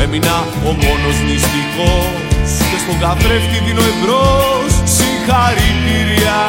Έμεινα 0.00 0.36
ο 0.64 0.70
μόνος 0.82 1.16
νηστικός 1.26 2.48
Και 2.70 2.78
στον 2.82 2.98
καθρέφτη 3.00 3.58
δίνω 3.66 3.82
εμπρός 3.92 4.72
Συγχαρητήρια 4.96 6.40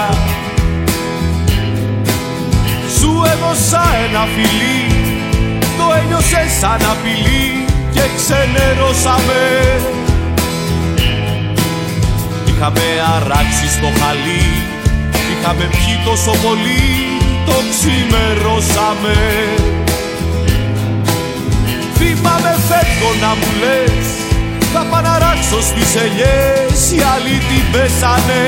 Σου 2.99 3.12
έδωσα 3.34 3.84
ένα 4.08 4.25
φιλί 4.36 4.97
Το 5.98 6.04
ένιωσες 6.04 6.52
σαν 6.60 6.82
απειλή 6.92 7.66
Και 7.94 8.06
ξενερώσαμε 8.18 9.44
Είχα 12.46 12.50
Είχαμε 12.50 12.88
αράξει 13.16 13.68
στο 13.76 13.90
χαλί 14.00 14.48
Είχαμε 15.32 15.66
πιει 15.72 15.96
τόσο 16.06 16.32
πολύ 16.46 16.86
Το 17.46 17.56
ξημερώσαμε. 17.72 19.18
Θυμάμαι 21.98 22.54
φεύγω 22.68 23.12
να 23.22 23.32
μου 23.40 23.50
λες 23.62 24.08
Θα 24.74 24.82
πάω 24.90 25.02
να 25.02 25.18
ράξω 25.18 25.60
στις 25.70 25.96
ελιές 26.04 26.80
Οι 26.92 27.00
άλλοι 27.14 27.36
την 27.50 27.64
πέσανε. 27.72 28.44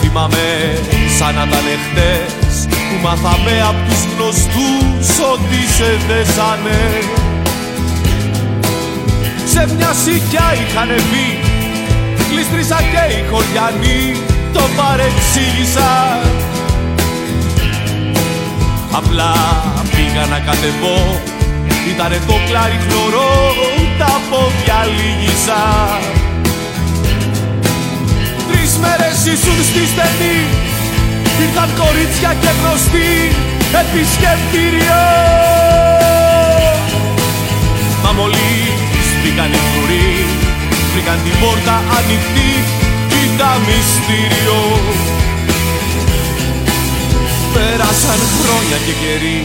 Θυμάμαι 0.00 0.46
σαν 1.18 1.34
να 1.34 1.42
ήταν 1.42 1.64
εχθές 1.74 2.43
Που 2.68 2.96
μάθαμε 3.02 3.54
απ' 3.68 3.82
τους 3.88 4.02
γνωστούς 4.12 5.06
Ότι 5.32 5.60
σε 5.76 5.90
δέσανε. 6.08 6.82
Σε 9.52 9.74
μια 9.76 9.92
σικιά 10.04 10.46
είχαν 10.60 10.88
μπει 11.10 11.28
Κλειστρίσα 12.28 12.78
και 12.92 13.14
οι 13.14 13.24
χωριανοί 13.30 14.02
Το 14.52 14.62
παρεξήγησαν 14.76 16.18
Απλά 18.98 19.32
πήγα 19.94 20.24
να 20.26 20.38
κατεβώ 20.38 21.20
Ήτανε 21.90 22.18
το 22.26 22.34
κλάρι 22.48 22.78
χλωρό 22.88 23.32
Τα 23.98 24.20
πόδια 24.30 24.80
λύγησα. 24.96 25.62
Τρεις 28.48 28.72
μέρες 28.82 29.18
ήσουν 29.32 29.58
στη 29.70 29.82
στενή 29.92 30.63
Ήρθαν 31.42 31.70
κορίτσια 31.80 32.30
και 32.42 32.50
γνωστοί 32.58 33.12
Επισκεπτήριο 33.82 35.02
Μα 38.02 38.10
μόλις 38.18 39.06
μπήκαν 39.20 39.50
οι 39.56 39.60
φρουροί 39.68 40.10
Βρήκαν 40.92 41.18
την 41.24 41.34
πόρτα 41.40 41.76
ανοιχτή 41.96 42.52
Κοίτα 43.10 43.50
μυστήριο. 43.66 44.60
Πέρασαν 47.54 48.20
χρόνια 48.34 48.78
και 48.86 48.92
καιροί 49.02 49.40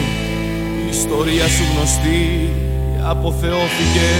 Η 0.86 0.88
ιστορία 0.90 1.46
σου 1.48 1.64
γνωστή 1.74 2.50
Αποθεώθηκε. 3.08 4.10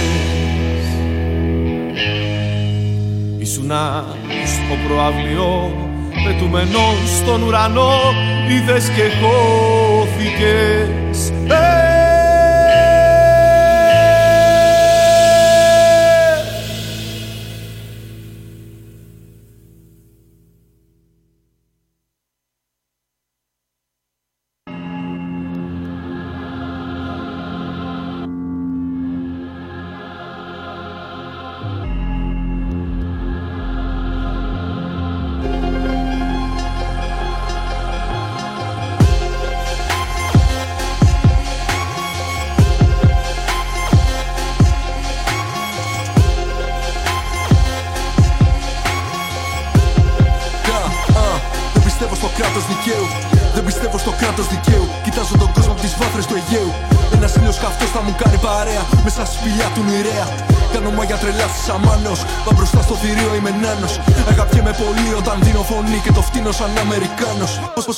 Ήσουνα 3.37 4.05
στο 4.45 4.75
προαυλιό 4.87 5.90
Πετούμενος 6.23 7.17
στον 7.17 7.41
ουρανό 7.41 7.91
Είδες 8.49 8.89
και 8.89 9.03
χώθηκες 9.21 10.71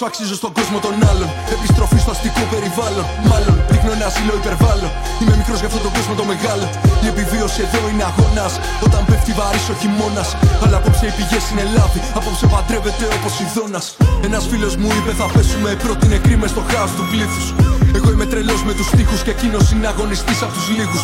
Πώ 0.04 0.10
πω 0.10 0.16
αξίζω 0.16 0.38
στον 0.42 0.54
κόσμο 0.60 0.78
των 0.86 0.94
άλλων. 1.10 1.30
Επιστροφή 1.56 2.00
στο 2.04 2.12
αστικό 2.16 2.44
περιβάλλον. 2.54 3.06
Μάλλον 3.32 3.56
δείχνω 3.72 3.92
ένα 3.98 4.08
ζήλο 4.16 4.34
υπερβάλλον. 4.42 4.92
Είμαι 5.22 5.36
μικρός 5.42 5.60
για 5.62 5.70
αυτόν 5.70 5.84
τον 5.86 5.94
κόσμο 5.98 6.13
το 6.22 6.26
μεγάλο. 6.32 6.66
Η 7.04 7.06
επιβίωση 7.13 7.60
εδώ 7.68 7.82
είναι 7.92 8.06
αγώνας. 8.12 8.54
Όταν 8.88 9.02
πέφτει 9.10 9.32
βαρύς 9.39 9.66
ο 9.74 9.76
χειμώνας. 9.82 10.30
Αλλά 10.63 10.76
απόψε 10.82 11.06
οι 11.10 11.13
πηγές 11.18 11.44
είναι 11.52 11.66
λάθη. 11.76 12.00
Απόψε 12.20 12.46
παντρεύεται 12.54 13.06
όπως 13.18 13.34
η 13.44 13.46
δόνας. 13.56 13.86
Ένας 14.28 14.44
φίλος 14.50 14.74
μου 14.82 14.89
είπε 14.98 15.12
θα 15.20 15.26
πέσουμε 15.34 15.70
πρώτοι 15.84 16.06
νεκροί 16.13 16.36
μες 16.42 16.52
στο 16.54 16.62
χάος 16.70 16.92
του 16.98 17.04
πλήθους. 17.12 17.46
Εγώ 17.98 18.08
είμαι 18.13 18.26
τρελός 18.32 18.62
με 18.68 18.74
τους 18.78 18.88
τοίχου 18.96 19.18
και 19.26 19.34
εκείνος 19.36 19.66
είναι 19.72 19.88
αγωνιστής 19.94 20.39
από 20.46 20.54
τους 20.58 20.68
λίγους. 20.78 21.04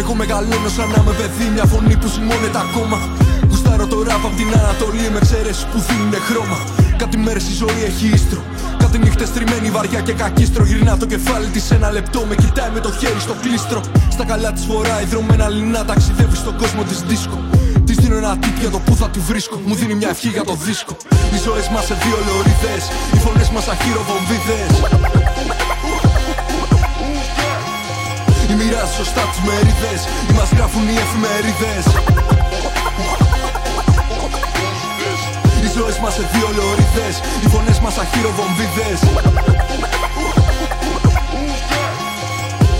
Εγώ 0.00 0.12
μεγαλώνω 0.20 0.70
σαν 0.76 0.88
να 0.92 0.98
είμαι 1.00 1.14
παιδί, 1.18 1.46
μια 1.54 1.66
φωνή 1.72 1.94
που 2.00 2.08
ζυμώνεται 2.14 2.60
ακόμα. 2.66 2.98
Γουστάρω 3.48 3.86
το 3.92 3.98
ραπ 4.08 4.22
απ' 4.28 4.36
την 4.40 4.48
Ανατολή 4.60 5.06
με 5.12 5.18
εξαίρεση 5.22 5.62
που 5.70 5.78
δίνουνε 5.86 6.20
χρώμα. 6.28 6.58
Κάτι 6.98 7.16
μέρες 7.16 7.48
η 7.48 7.52
ζωή 7.52 7.84
έχει 7.86 8.06
ίστρο. 8.14 8.42
Κάτι 8.78 8.98
νύχτες 8.98 9.32
τριμμένη 9.32 9.70
βαριά 9.70 10.00
και 10.00 10.12
κακίστρο. 10.12 10.64
Γυρνά 10.64 10.96
το 10.96 11.06
κεφάλι 11.06 11.46
της 11.46 11.70
ένα 11.70 11.90
λεπτό, 11.90 12.24
με 12.28 12.34
κοιτάει 12.34 12.70
με 12.74 12.80
το 12.80 12.92
χέρι 12.92 13.20
στο 13.20 13.34
κλίστρο. 13.42 13.80
Στα 14.10 14.24
καλά 14.24 14.52
της 14.52 14.64
φοράει 14.64 15.04
δρομένα 15.04 15.48
λινά, 15.48 15.84
ταξιδεύει 15.84 16.36
στον 16.36 16.56
κόσμο 16.56 16.82
της 16.82 17.02
δίσκο. 17.02 17.38
Της 17.86 17.96
δίνω 17.96 18.16
ένα 18.16 18.38
tip 18.42 18.56
για 18.60 18.70
το 18.70 18.78
που 18.78 18.94
θα 18.96 19.08
τη 19.08 19.18
βρίσκω. 19.18 19.60
Μου 19.66 19.74
δίνει 19.74 19.94
μια 19.94 20.08
ευχή 20.08 20.28
για 20.28 20.44
το 20.44 20.54
δίσκο. 20.54 20.96
Οι 21.34 21.38
ζωές 21.44 21.68
μας 21.68 21.84
σε 21.84 21.94
δύο 22.02 22.18
λωρίδες. 22.26 22.84
Οι 23.14 23.18
φωνές 23.24 23.48
μας 23.50 23.68
αχυροβομβίδε. 23.68 24.60
Η 28.50 28.54
μοίρα 28.58 28.86
σωστά 28.96 29.22
τις 29.30 29.40
μερίδες 29.46 30.00
Ή 30.30 30.32
μας 30.32 30.50
γράφουν 30.56 30.82
οι 30.88 30.96
εφημερίδες 31.04 31.84
Οι 35.78 35.80
ζωές 35.80 35.98
μας 36.04 36.14
σε 36.14 36.24
δύο 36.32 36.48
λωρίδες 36.58 37.14
Οι 37.42 37.46
φωνές 37.52 37.78
μας 37.84 37.96
αχυροβομβίδες. 38.02 39.00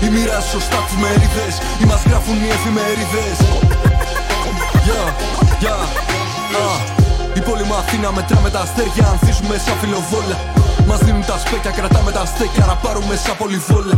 Η 0.05 0.07
μοίρα 0.13 0.39
σωστά 0.51 0.79
τις 0.85 0.95
μερίδες 1.01 1.53
Ή 1.81 1.85
μας 1.89 2.01
γράφουν 2.07 2.37
οι 2.45 2.49
εφημερίδες. 2.57 3.37
Yeah, 4.87 5.07
yeah, 5.65 5.83
ah. 6.63 6.77
Η 7.37 7.41
πόλη 7.47 7.63
μου 7.67 7.75
Αθήνα 7.81 8.09
μετράμε 8.17 8.49
τα 8.55 8.61
αστέρια 8.65 9.05
Ανθίζουμε 9.13 9.55
σαν 9.65 9.75
φιλοβόλα. 9.81 10.37
Μας 10.89 10.99
δίνουν 11.05 11.25
τα 11.31 11.37
σπέκια, 11.43 11.71
κρατάμε 11.77 12.11
τα 12.17 12.23
στέκια 12.31 12.65
Να 12.71 12.75
πάρουμε 12.83 13.15
σαν 13.23 13.35
πολυβόλα. 13.41 13.95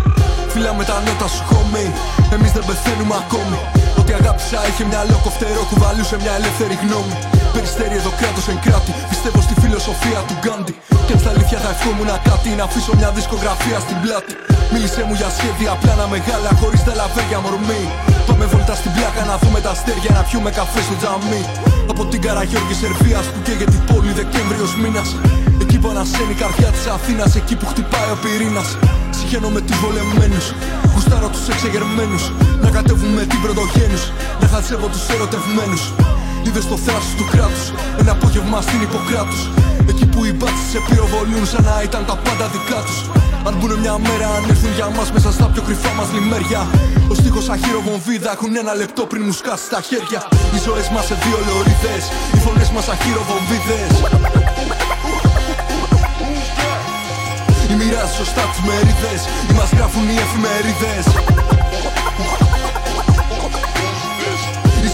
Φυλάμε 0.53 0.83
τα 0.89 0.97
νότα 1.05 1.27
σου 1.33 1.43
homie. 1.49 1.91
Εμείς 2.35 2.51
δεν 2.55 2.63
πεθαίνουμε 2.67 3.15
ακόμη. 3.23 3.59
Ότι 3.99 4.11
αγάπησα 4.19 4.59
είχε 4.69 4.83
μυαλό 4.89 5.17
κοφτερό 5.25 5.63
Κουβαλούσε 5.69 6.15
μια 6.23 6.33
ελεύθερη 6.39 6.75
γνώμη 6.83 7.15
Περιστέρι 7.55 7.95
εδώ 8.01 8.11
κράτος 8.19 8.45
εν 8.51 8.59
κράτη. 8.65 8.91
Πιστεύω 9.11 9.39
στη 9.47 9.53
φιλοσοφία 9.61 10.19
του 10.27 10.35
Γκάντι. 10.41 10.73
Και 11.05 11.13
αν 11.15 11.19
στα 11.23 11.29
αλήθεια 11.33 11.59
θα 11.65 11.69
ευχόμουν 11.75 12.09
κάτι 12.29 12.49
Να 12.59 12.63
αφήσω 12.69 12.91
μια 12.99 13.09
δισκογραφία 13.17 13.77
στην 13.85 13.97
πλάτη. 14.03 14.33
Μίλησέ 14.73 15.01
μου 15.07 15.15
για 15.19 15.29
σχέδια 15.37 15.71
πλάνα 15.81 16.05
μεγάλα 16.15 16.49
Χωρίς 16.61 16.81
τα 16.87 16.93
λαβέρια 16.99 17.39
μορμή 17.45 17.83
Πάμε 18.27 18.45
βόλτα 18.51 18.75
στην 18.81 18.91
πλάκα 18.95 19.21
να 19.29 19.35
δούμε 19.41 19.59
τα 19.65 19.71
αστέρια 19.75 20.11
Να 20.17 20.21
πιούμε 20.27 20.49
καφέ 20.59 20.81
στο 20.87 20.95
τζαμί 20.99 21.41
Από 21.91 22.03
την 22.11 22.19
Καραγιώργη 22.25 22.75
Σερβίας 22.81 23.25
Που 23.31 23.39
καίγεται 23.45 23.77
η 23.81 23.83
πόλη 23.89 24.11
Δεκέμβριος 24.19 24.71
μήνας. 24.81 25.09
Εκεί 25.63 25.77
που 25.81 25.89
ανασένει 25.93 26.33
η 26.37 26.39
καρδιά 26.43 26.69
της 26.75 26.85
Αθήνας 26.95 27.31
Εκεί 27.41 27.55
που 27.59 27.65
χτυπάει 27.71 28.09
ο 28.15 28.17
πυρήνας. 28.23 28.69
Συχαίνω 29.17 29.49
με 29.55 29.61
τους 29.65 29.77
βολεμένους 29.83 30.45
Γουστάρω 30.93 31.27
τους 31.35 31.45
εξεγερμένους. 31.53 32.23
Να 32.63 32.69
κατέβουν 32.77 33.11
με 33.17 33.23
την 33.29 33.39
πρωτογένους 33.43 34.03
Να 34.41 34.45
χαλσεύω 34.51 34.87
τους 34.93 35.05
ερωτευμένους 35.15 35.83
Είδες 36.45 36.67
το 36.67 36.77
θράσος 36.77 37.13
του 37.17 37.25
κράτους 37.31 37.65
Ένα 37.99 38.11
απόγευμα 38.11 38.61
στην 38.61 38.81
Ιπποκράτους 38.81 39.41
Εκεί 39.89 40.05
που 40.05 40.25
οι 40.25 40.31
μπάτσες 40.37 40.67
σε 40.71 40.79
πυροβολούν 40.87 41.45
Σαν 41.51 41.63
να 41.63 41.81
ήταν 41.87 42.05
τα 42.05 42.15
πάντα 42.25 42.45
δικά 42.47 42.81
τους 42.87 42.99
αν 43.47 43.55
μπουνε 43.57 43.77
μια 43.77 43.97
μέρα, 43.97 44.27
αν 44.35 44.43
έρθουν 44.49 44.73
για 44.73 44.89
μας 44.89 45.11
μέσα 45.11 45.31
στα 45.31 45.45
πιο 45.53 45.61
κρυφά 45.61 45.91
μας 45.93 46.11
λιμέρια. 46.13 46.61
Ο 47.11 47.13
στίχος 47.13 47.49
αχυροβομβίδα 47.49 48.31
έχουν 48.31 48.55
ένα 48.55 48.73
λεπτό 48.73 49.05
πριν 49.05 49.21
μου 49.25 49.31
σκάσει 49.31 49.65
στα 49.65 49.81
χέρια. 49.81 50.21
Οι 50.53 50.59
ζωές 50.65 50.89
μας 50.89 51.05
σε 51.05 51.15
δύο 51.23 51.37
λωρίδες, 51.47 52.03
οι 52.33 52.37
φωνές 52.45 52.69
μας 52.75 52.87
αχυροβομβίδες. 52.93 53.91
Η 57.71 57.73
μοίρα 57.77 58.03
σωστά 58.17 58.43
τις 58.51 58.61
μερίδες, 58.67 59.21
ή 59.49 59.53
μας 59.53 59.69
γράφουν 59.77 60.05
οι 60.09 60.17
εφημερίδες. 60.25 61.05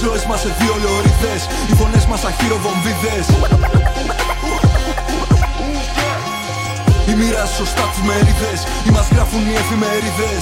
Οι 0.08 0.10
ζωές 0.10 0.26
μας 0.26 0.40
σε 0.40 0.56
δύο 0.60 0.76
λωρίδες, 0.84 1.42
οι 1.70 1.74
φωνές 1.76 2.06
μας 2.06 2.24
αχυροβομβίδες. 2.24 3.26
Η 7.10 7.14
μοίρα 7.16 7.46
σωστά 7.46 7.82
τις 7.92 8.02
μερίδες. 8.08 8.60
Ή 8.88 8.90
μας 8.92 9.08
γράφουν 9.12 9.42
οι 9.50 9.56
εφημερίδες 9.64 10.42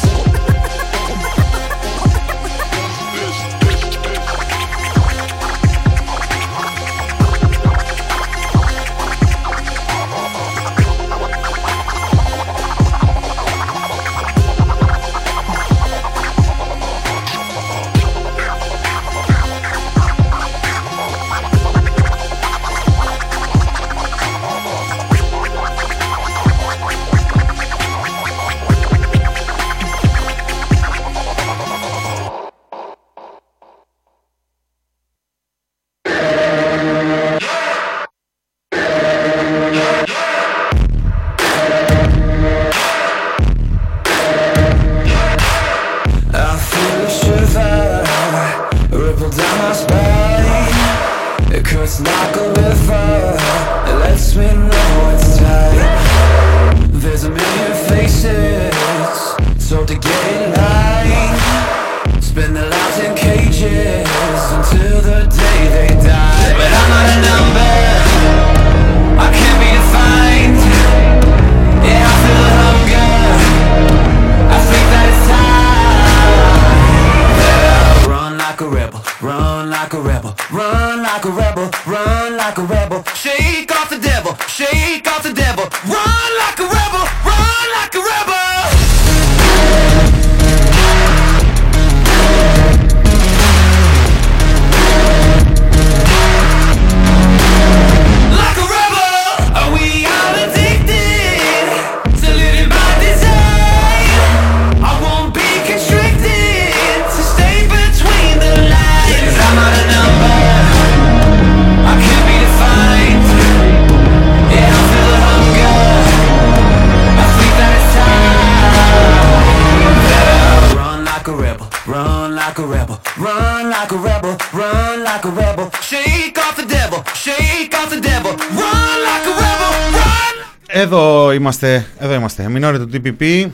του 133.00 133.16
TPP. 133.20 133.48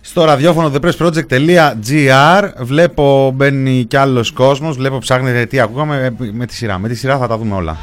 Στο 0.00 0.24
ραδιόφωνο 0.24 0.72
thepressproject.gr 0.74 2.48
βλέπω 2.60 3.30
μπαίνει 3.34 3.84
κι 3.84 3.96
άλλος 3.96 4.32
κόσμος, 4.32 4.76
βλέπω 4.76 4.98
ψάχνετε 4.98 5.44
τι 5.46 5.60
ακούγαμε 5.60 6.14
με 6.32 6.46
τη 6.46 6.54
σειρά. 6.54 6.78
Με 6.78 6.88
τη 6.88 6.94
σειρά 6.94 7.18
θα 7.18 7.26
τα 7.26 7.36
δούμε 7.38 7.54
όλα. 7.54 7.76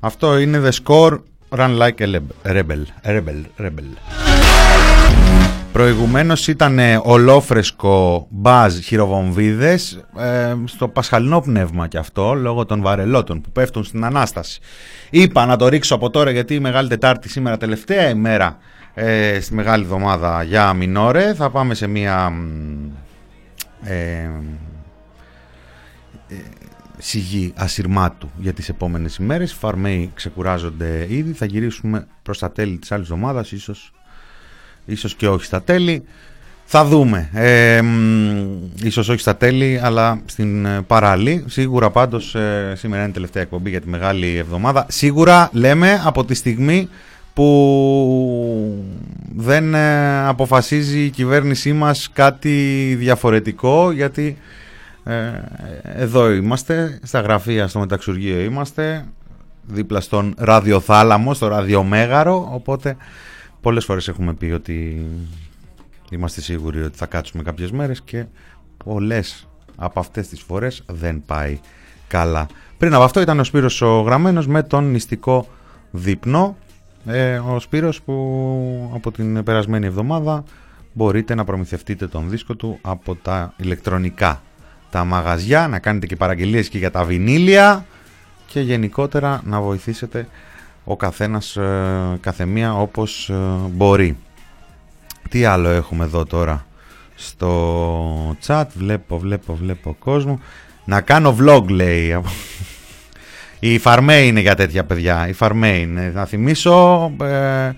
Αυτό 0.00 0.38
είναι 0.38 0.60
The 0.64 0.70
Score 0.84 1.18
Run 1.58 1.78
Like 1.78 2.00
a 2.00 2.14
Leb- 2.14 2.52
Rebel. 2.56 2.82
Rebel. 3.06 3.42
Rebel. 3.60 4.17
Προηγουμένως 5.78 6.48
ήταν 6.48 6.78
ε, 6.78 7.00
ολόφρεσκο 7.02 8.26
μπάζ 8.30 8.78
χειροβομβίδες 8.78 10.04
ε, 10.18 10.54
στο 10.64 10.88
πασχαλινό 10.88 11.40
πνεύμα 11.40 11.86
και 11.86 11.98
αυτό 11.98 12.34
λόγω 12.34 12.66
των 12.66 12.82
βαρελότων 12.82 13.40
που 13.40 13.50
πέφτουν 13.50 13.84
στην 13.84 14.04
Ανάσταση. 14.04 14.60
Είπα 15.10 15.46
να 15.46 15.56
το 15.56 15.68
ρίξω 15.68 15.94
από 15.94 16.10
τώρα 16.10 16.30
γιατί 16.30 16.54
η 16.54 16.60
Μεγάλη 16.60 16.88
Τετάρτη 16.88 17.28
σήμερα 17.28 17.56
τελευταία 17.56 18.08
ημέρα 18.08 18.58
ε, 18.94 19.40
στη 19.40 19.54
Μεγάλη 19.54 19.82
Εβδομάδα 19.82 20.42
για 20.42 20.72
Μινόρε. 20.72 21.34
Θα 21.34 21.50
πάμε 21.50 21.74
σε 21.74 21.86
μια 21.86 22.30
μ, 22.30 22.90
ε, 23.82 24.30
ε, 26.28 26.34
σιγή 26.98 27.52
ασυρμάτου 27.56 28.30
για 28.36 28.52
τις 28.52 28.68
επόμενες 28.68 29.16
ημέρες. 29.16 29.52
Οι 29.52 29.54
Φαρμαίοι 29.54 30.10
ξεκουράζονται 30.14 31.06
ήδη. 31.08 31.32
Θα 31.32 31.44
γυρίσουμε 31.44 32.06
προς 32.22 32.38
τα 32.38 32.50
τέλη 32.50 32.78
της 32.78 32.92
άλλης 32.92 33.10
εβδομάδας 33.10 33.52
ίσως 33.52 33.92
ίσως 34.88 35.14
και 35.14 35.28
όχι 35.28 35.44
στα 35.44 35.62
τέλη. 35.62 36.04
Θα 36.64 36.84
δούμε. 36.84 37.28
Ε, 37.32 37.82
μ, 37.82 38.38
ίσως 38.82 39.08
όχι 39.08 39.20
στα 39.20 39.36
τέλη, 39.36 39.80
αλλά 39.82 40.20
στην 40.26 40.64
ε, 40.64 40.82
παράλληλη. 40.86 41.44
Σίγουρα 41.46 41.90
πάντως 41.90 42.34
ε, 42.34 42.72
σήμερα 42.76 43.00
είναι 43.00 43.10
η 43.10 43.12
τελευταία 43.12 43.42
εκπομπή 43.42 43.70
για 43.70 43.80
τη 43.80 43.88
μεγάλη 43.88 44.36
εβδομάδα. 44.36 44.86
Σίγουρα 44.88 45.50
λέμε 45.52 46.02
από 46.04 46.24
τη 46.24 46.34
στιγμή 46.34 46.88
που 47.34 48.84
δεν 49.36 49.74
ε, 49.74 50.26
αποφασίζει 50.26 51.04
η 51.04 51.10
κυβέρνησή 51.10 51.72
μας 51.72 52.10
κάτι 52.12 52.94
διαφορετικό 52.98 53.90
γιατί 53.90 54.36
ε, 55.04 55.14
εδώ 55.82 56.32
είμαστε, 56.32 56.98
στα 57.02 57.20
γραφεία 57.20 57.68
στο 57.68 57.78
Μεταξουργείο 57.78 58.40
είμαστε, 58.40 59.04
δίπλα 59.66 60.00
στον 60.00 60.34
ραδιοθάλαμο, 60.38 61.34
στο 61.34 61.48
ραδιομέγαρο, 61.48 62.48
οπότε 62.52 62.96
πολλές 63.60 63.84
φορές 63.84 64.08
έχουμε 64.08 64.34
πει 64.34 64.46
ότι 64.46 65.06
είμαστε 66.10 66.40
σίγουροι 66.40 66.82
ότι 66.82 66.96
θα 66.96 67.06
κάτσουμε 67.06 67.42
κάποιες 67.42 67.70
μέρες 67.70 68.00
και 68.00 68.24
πολλές 68.84 69.48
από 69.76 70.00
αυτές 70.00 70.28
τις 70.28 70.40
φορές 70.40 70.82
δεν 70.86 71.22
πάει 71.26 71.58
καλά. 72.06 72.46
Πριν 72.78 72.94
από 72.94 73.02
αυτό 73.02 73.20
ήταν 73.20 73.40
ο 73.40 73.44
Σπύρος 73.44 73.82
ο 73.82 74.00
Γραμμένος 74.00 74.46
με 74.46 74.62
τον 74.62 74.90
νηστικό 74.90 75.48
δείπνο. 75.90 76.56
Ε, 77.06 77.38
ο 77.38 77.60
Σπύρος 77.60 78.02
που 78.02 78.90
από 78.94 79.12
την 79.12 79.42
περασμένη 79.42 79.86
εβδομάδα 79.86 80.44
μπορείτε 80.92 81.34
να 81.34 81.44
προμηθευτείτε 81.44 82.06
τον 82.06 82.30
δίσκο 82.30 82.54
του 82.54 82.78
από 82.82 83.14
τα 83.14 83.54
ηλεκτρονικά 83.56 84.42
τα 84.90 85.04
μαγαζιά, 85.04 85.68
να 85.68 85.78
κάνετε 85.78 86.06
και 86.06 86.16
παραγγελίες 86.16 86.68
και 86.68 86.78
για 86.78 86.90
τα 86.90 87.04
βινίλια 87.04 87.86
και 88.46 88.60
γενικότερα 88.60 89.42
να 89.44 89.60
βοηθήσετε 89.60 90.28
ο 90.90 90.96
καθένας 90.96 91.56
ε, 91.56 92.18
καθεμία 92.20 92.74
όπως 92.74 93.28
ε, 93.28 93.34
μπορεί. 93.70 94.16
Τι 95.28 95.44
άλλο 95.44 95.68
έχουμε 95.68 96.04
εδώ 96.04 96.24
τώρα 96.24 96.66
στο 97.14 98.36
chat, 98.46 98.64
βλέπω, 98.74 99.18
βλέπω, 99.18 99.54
βλέπω 99.54 99.96
κόσμο. 99.98 100.40
Να 100.84 101.00
κάνω 101.00 101.36
vlog 101.40 101.68
λέει. 101.68 102.20
Η 103.60 103.78
Φαρμέ 103.78 104.16
είναι 104.16 104.40
για 104.40 104.54
τέτοια 104.54 104.84
παιδιά, 104.84 105.28
η 105.28 105.32
Φαρμέ 105.32 105.78
είναι. 105.78 106.10
Να 106.14 106.24
θυμίσω 106.24 107.10
ε, 107.22 107.70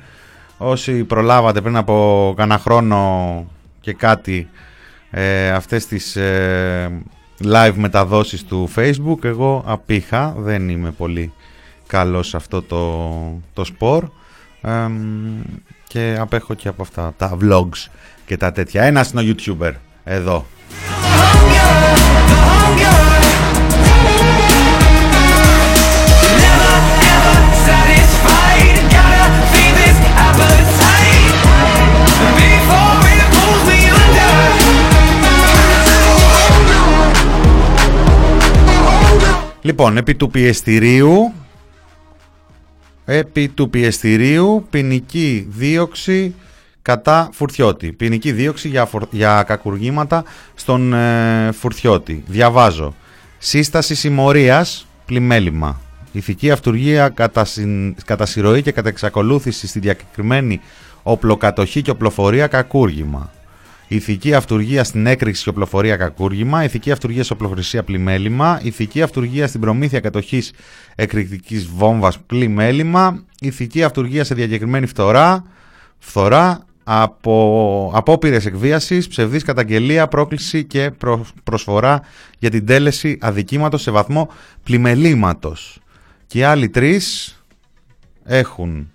όσοι 0.58 1.04
προλάβατε 1.04 1.60
πριν 1.60 1.76
από 1.76 2.34
κάνα 2.36 2.58
χρόνο 2.58 3.46
και 3.80 3.92
κάτι 3.92 4.48
ε, 5.10 5.50
αυτές 5.50 5.86
τις 5.86 6.16
ε, 6.16 7.02
live 7.44 7.74
μεταδόσεις 7.74 8.44
του 8.44 8.70
facebook 8.76 9.24
εγώ 9.24 9.64
απήχα, 9.66 10.34
δεν 10.38 10.68
είμαι 10.68 10.90
πολύ 10.90 11.32
καλός 11.90 12.28
σε 12.28 12.36
αυτό 12.36 12.62
το, 12.62 12.82
το 13.52 13.64
σπορ 13.64 14.04
ε, 14.60 14.70
και 15.86 16.16
απέχω 16.20 16.54
και 16.54 16.68
από 16.68 16.82
αυτά 16.82 17.14
τα 17.16 17.36
vlogs 17.42 17.90
και 18.26 18.36
τα 18.36 18.52
τέτοια. 18.52 18.82
Ένας 18.82 19.10
είναι 19.10 19.20
ο 19.20 19.24
youtuber 19.24 19.72
εδώ. 20.04 20.46
Satisfied, 27.70 28.76
gotta 28.94 29.26
feed 29.52 29.74
this 29.80 29.98
appetite 30.26 31.34
before 32.38 32.96
it 33.14 33.22
pulls 33.32 33.62
me 33.68 33.80
under. 34.02 34.32
Λοιπόν, 39.60 39.96
επί 39.96 40.14
του 40.14 40.30
πιεστηρίου 40.30 41.32
επί 43.12 43.48
του 43.48 43.70
πιεστηρίου 43.70 44.66
ποινική 44.70 45.46
δίωξη 45.50 46.34
κατά 46.82 47.28
Φουρτιώτη. 47.32 47.92
Ποινική 47.92 48.32
δίωξη 48.32 48.68
για, 48.68 48.84
φορ- 48.84 49.08
για 49.10 49.42
κακουργήματα 49.46 50.24
στον 50.54 50.92
ε, 50.92 51.50
Φουρτιώτη. 51.52 52.24
Διαβάζω. 52.26 52.94
Σύσταση 53.38 53.94
συμμορίας, 53.94 54.86
πλημέλημα. 55.06 55.80
Ηθική 56.12 56.50
αυτουργία 56.50 57.08
κατά, 57.08 57.44
συν- 57.44 57.94
κατά 58.04 58.26
συρροή 58.26 58.62
και 58.62 58.72
κατά 58.72 58.88
εξακολούθηση 58.88 59.66
στη 59.66 59.78
διακεκριμένη 59.78 60.60
οπλοκατοχή 61.02 61.82
και 61.82 61.90
οπλοφορία 61.90 62.46
κακούργημα. 62.46 63.30
Ηθική 63.92 64.34
αυτουργία 64.34 64.84
στην 64.84 65.06
έκρηξη 65.06 65.42
και 65.42 65.48
οπλοφορία 65.48 65.96
κακούργημα, 65.96 66.64
ηθική 66.64 66.90
αυτουργία 66.90 67.24
σε 67.24 67.32
οπλοφορία 67.32 67.82
πλημέλημα, 67.84 68.60
ηθική 68.62 69.02
αυτουργία 69.02 69.46
στην 69.46 69.60
προμήθεια 69.60 70.00
κατοχής 70.00 70.52
εκρηκτικής 70.94 71.66
βόμβας 71.66 72.18
πλημέλημα, 72.18 73.24
ηθική 73.40 73.82
αυτουργία 73.82 74.24
σε 74.24 74.34
διακεκριμένη 74.34 74.86
φθορά, 74.86 75.44
φθορά 75.98 76.64
από 76.84 77.90
απόπειρες 77.94 78.46
εκβίασης, 78.46 79.08
ψευδής 79.08 79.42
καταγγελία, 79.42 80.08
πρόκληση 80.08 80.64
και 80.64 80.90
προ- 80.98 81.26
προσφορά 81.44 82.00
για 82.38 82.50
την 82.50 82.66
τέλεση 82.66 83.18
αδικήματος 83.20 83.82
σε 83.82 83.90
βαθμό 83.90 84.30
πλημελήματος. 84.62 85.78
Και 86.26 86.38
οι 86.38 86.42
άλλοι 86.42 86.68
τρεις 86.68 87.34
έχουν 88.24 88.90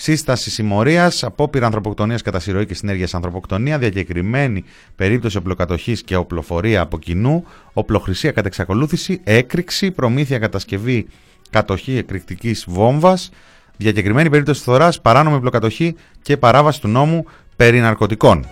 σύσταση 0.00 0.50
συμμορίας, 0.50 1.24
απόπειρα 1.24 1.66
ανθρωποκτονίας 1.66 2.22
κατά 2.22 2.40
συρροή 2.40 2.66
και 2.66 2.74
συνέργειας 2.74 3.14
ανθρωποκτονία, 3.14 3.78
διακεκριμένη 3.78 4.64
περίπτωση 4.96 5.36
οπλοκατοχής 5.36 6.02
και 6.02 6.16
οπλοφορία 6.16 6.80
από 6.80 6.98
κοινού, 6.98 7.44
οπλοχρησία 7.72 8.32
κατά 8.32 8.46
εξακολούθηση, 8.46 9.20
έκρηξη, 9.24 9.90
προμήθεια 9.90 10.38
κατασκευή 10.38 11.06
κατοχή 11.50 11.96
εκρηκτικής 11.96 12.64
βόμβας, 12.68 13.30
διακεκριμένη 13.76 14.30
περίπτωση 14.30 14.60
φθοράς, 14.60 15.00
παράνομη 15.00 15.36
οπλοκατοχή 15.36 15.94
και 16.22 16.36
παράβαση 16.36 16.80
του 16.80 16.88
νόμου 16.88 17.24
περί 17.56 17.80
ναρκωτικών. 17.80 18.46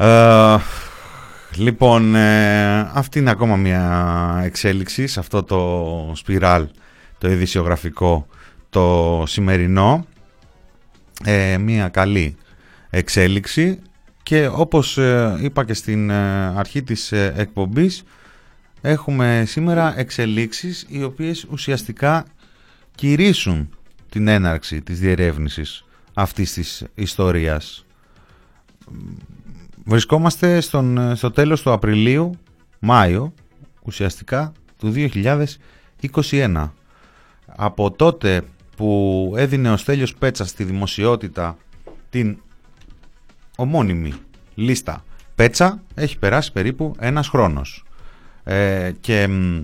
Ε, 0.00 0.58
λοιπόν, 1.56 2.14
ε, 2.14 2.78
αυτή 2.92 3.18
είναι 3.18 3.30
ακόμα 3.30 3.56
μια 3.56 4.40
εξέλιξη 4.44 5.06
σε 5.06 5.20
αυτό 5.20 5.42
το 5.42 6.12
σπιράλ, 6.14 6.68
το 7.18 7.30
ειδησιογραφικό, 7.30 8.26
το 8.70 9.24
σημερινό. 9.26 10.06
Ε, 11.24 11.58
μια 11.58 11.88
καλή 11.88 12.36
εξέλιξη 12.90 13.78
και 14.22 14.48
όπως 14.52 14.98
ε, 14.98 15.38
είπα 15.40 15.64
και 15.64 15.74
στην 15.74 16.10
ε, 16.10 16.14
αρχή 16.58 16.82
της 16.82 17.12
ε, 17.12 17.32
εκπομπής 17.36 18.02
έχουμε 18.80 19.44
σήμερα 19.46 19.98
εξελίξεις 19.98 20.86
οι 20.88 21.02
οποίες 21.02 21.46
ουσιαστικά 21.50 22.24
κηρύσουν 22.94 23.68
την 24.08 24.28
έναρξη 24.28 24.82
της 24.82 24.98
διερεύνησης 24.98 25.84
αυτής 26.14 26.52
της 26.52 26.84
ιστορίας. 26.94 27.84
Βρισκόμαστε 29.90 30.60
στον, 30.60 31.16
στο 31.16 31.30
τέλος 31.30 31.62
του 31.62 31.72
Απριλίου, 31.72 32.38
Μάιο, 32.78 33.32
ουσιαστικά, 33.82 34.52
του 34.78 34.92
2021. 36.30 36.70
Από 37.46 37.90
τότε 37.90 38.42
που 38.76 39.32
έδινε 39.36 39.72
ο 39.72 39.76
Στέλιος 39.76 40.14
Πέτσας 40.14 40.48
στη 40.48 40.64
δημοσιότητα 40.64 41.56
την 42.10 42.38
ομώνυμη 43.56 44.14
λίστα 44.54 45.04
Πέτσα, 45.34 45.82
έχει 45.94 46.18
περάσει 46.18 46.52
περίπου 46.52 46.94
ένας 46.98 47.28
χρόνος. 47.28 47.84
Ε, 48.44 48.92
και 49.00 49.26
μ, 49.28 49.60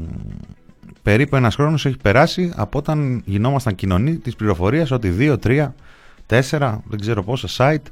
περίπου 1.03 1.37
ένας 1.37 1.55
χρόνος 1.55 1.87
έχει 1.87 1.97
περάσει 2.03 2.53
από 2.57 2.79
όταν 2.79 3.23
γινόμασταν 3.25 3.75
κοινωνοί 3.75 4.17
της 4.17 4.37
πληροφορίας 4.37 4.91
ότι 4.91 5.15
2, 5.19 5.37
3, 5.39 5.75
4, 6.27 6.79
δεν 6.85 7.01
ξέρω 7.01 7.23
πόσα 7.23 7.49
site 7.57 7.91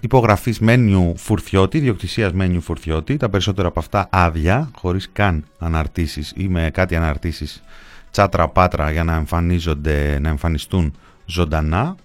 υπογραφής 0.00 0.60
μένιου 0.60 1.14
φουρτιώτη, 1.16 1.78
διοκτησία 1.78 2.30
μένιου 2.34 2.60
φουρτιώτη, 2.60 3.16
τα 3.16 3.28
περισσότερα 3.28 3.68
από 3.68 3.78
αυτά 3.78 4.08
άδεια, 4.10 4.70
χωρίς 4.76 5.08
καν 5.12 5.44
αναρτήσεις 5.58 6.32
ή 6.36 6.48
με 6.48 6.70
κάτι 6.72 6.96
αναρτήσεις 6.96 7.62
τσάτρα 8.10 8.48
πάτρα 8.48 8.90
για 8.90 9.04
να 9.04 9.14
εμφανίζονται, 9.14 10.18
να 10.20 10.28
εμφανιστούν 10.28 10.94
ζωντανά. 11.26 11.96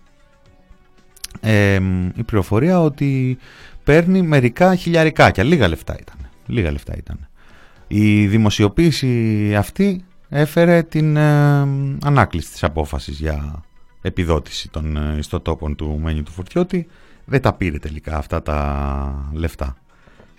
Ε, 1.42 1.80
η 2.16 2.24
πληροφορία 2.24 2.82
ότι 2.82 3.38
παίρνει 3.84 4.22
μερικά 4.22 4.76
χιλιαρικάκια, 4.76 5.44
λίγα 5.44 5.68
λεφτά 5.68 5.98
ήταν. 6.00 6.16
Λίγα 6.46 6.72
λεφτά 6.72 6.94
ήταν. 6.98 7.28
Η 7.88 8.28
δημοσιοποίηση 8.28 9.56
αυτή 9.56 10.04
έφερε 10.30 10.84
την 10.84 11.16
ε, 11.16 11.60
ανάκληση 12.04 12.52
της 12.52 12.64
απόφασης 12.64 13.20
για 13.20 13.64
επιδότηση 14.02 14.70
των 14.70 14.98
ε, 14.98 15.18
ιστοτόπων 15.18 15.76
του 15.76 16.00
μένιου 16.04 16.24
του 16.24 16.32
Φουρτιώτη 16.32 16.88
δεν 17.26 17.42
τα 17.42 17.54
πήρε 17.54 17.78
τελικά 17.78 18.18
αυτά 18.18 18.42
τα 18.42 19.30
λεφτά. 19.34 19.76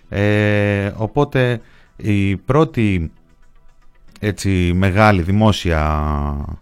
Ε, 0.09 0.91
οπότε 0.95 1.61
η 1.95 2.37
πρώτη 2.37 3.11
έτσι 4.19 4.73
μεγάλη 4.75 5.21
δημόσια 5.21 6.59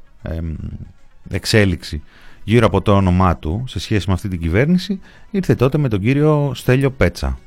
εξέλιξη 1.30 2.02
γύρω 2.44 2.66
από 2.66 2.82
το 2.82 2.96
όνομά 2.96 3.38
του 3.38 3.64
σε 3.68 3.80
σχέση 3.80 4.08
με 4.08 4.14
αυτή 4.14 4.28
την 4.28 4.40
κυβέρνηση 4.40 5.00
ήρθε 5.32 5.56
τότε 5.56 5.78
με 5.78 5.88
τον 5.88 6.00
κύριο 6.00 6.52
Στέλιο 6.56 6.92
Πέτσα. 6.92 7.38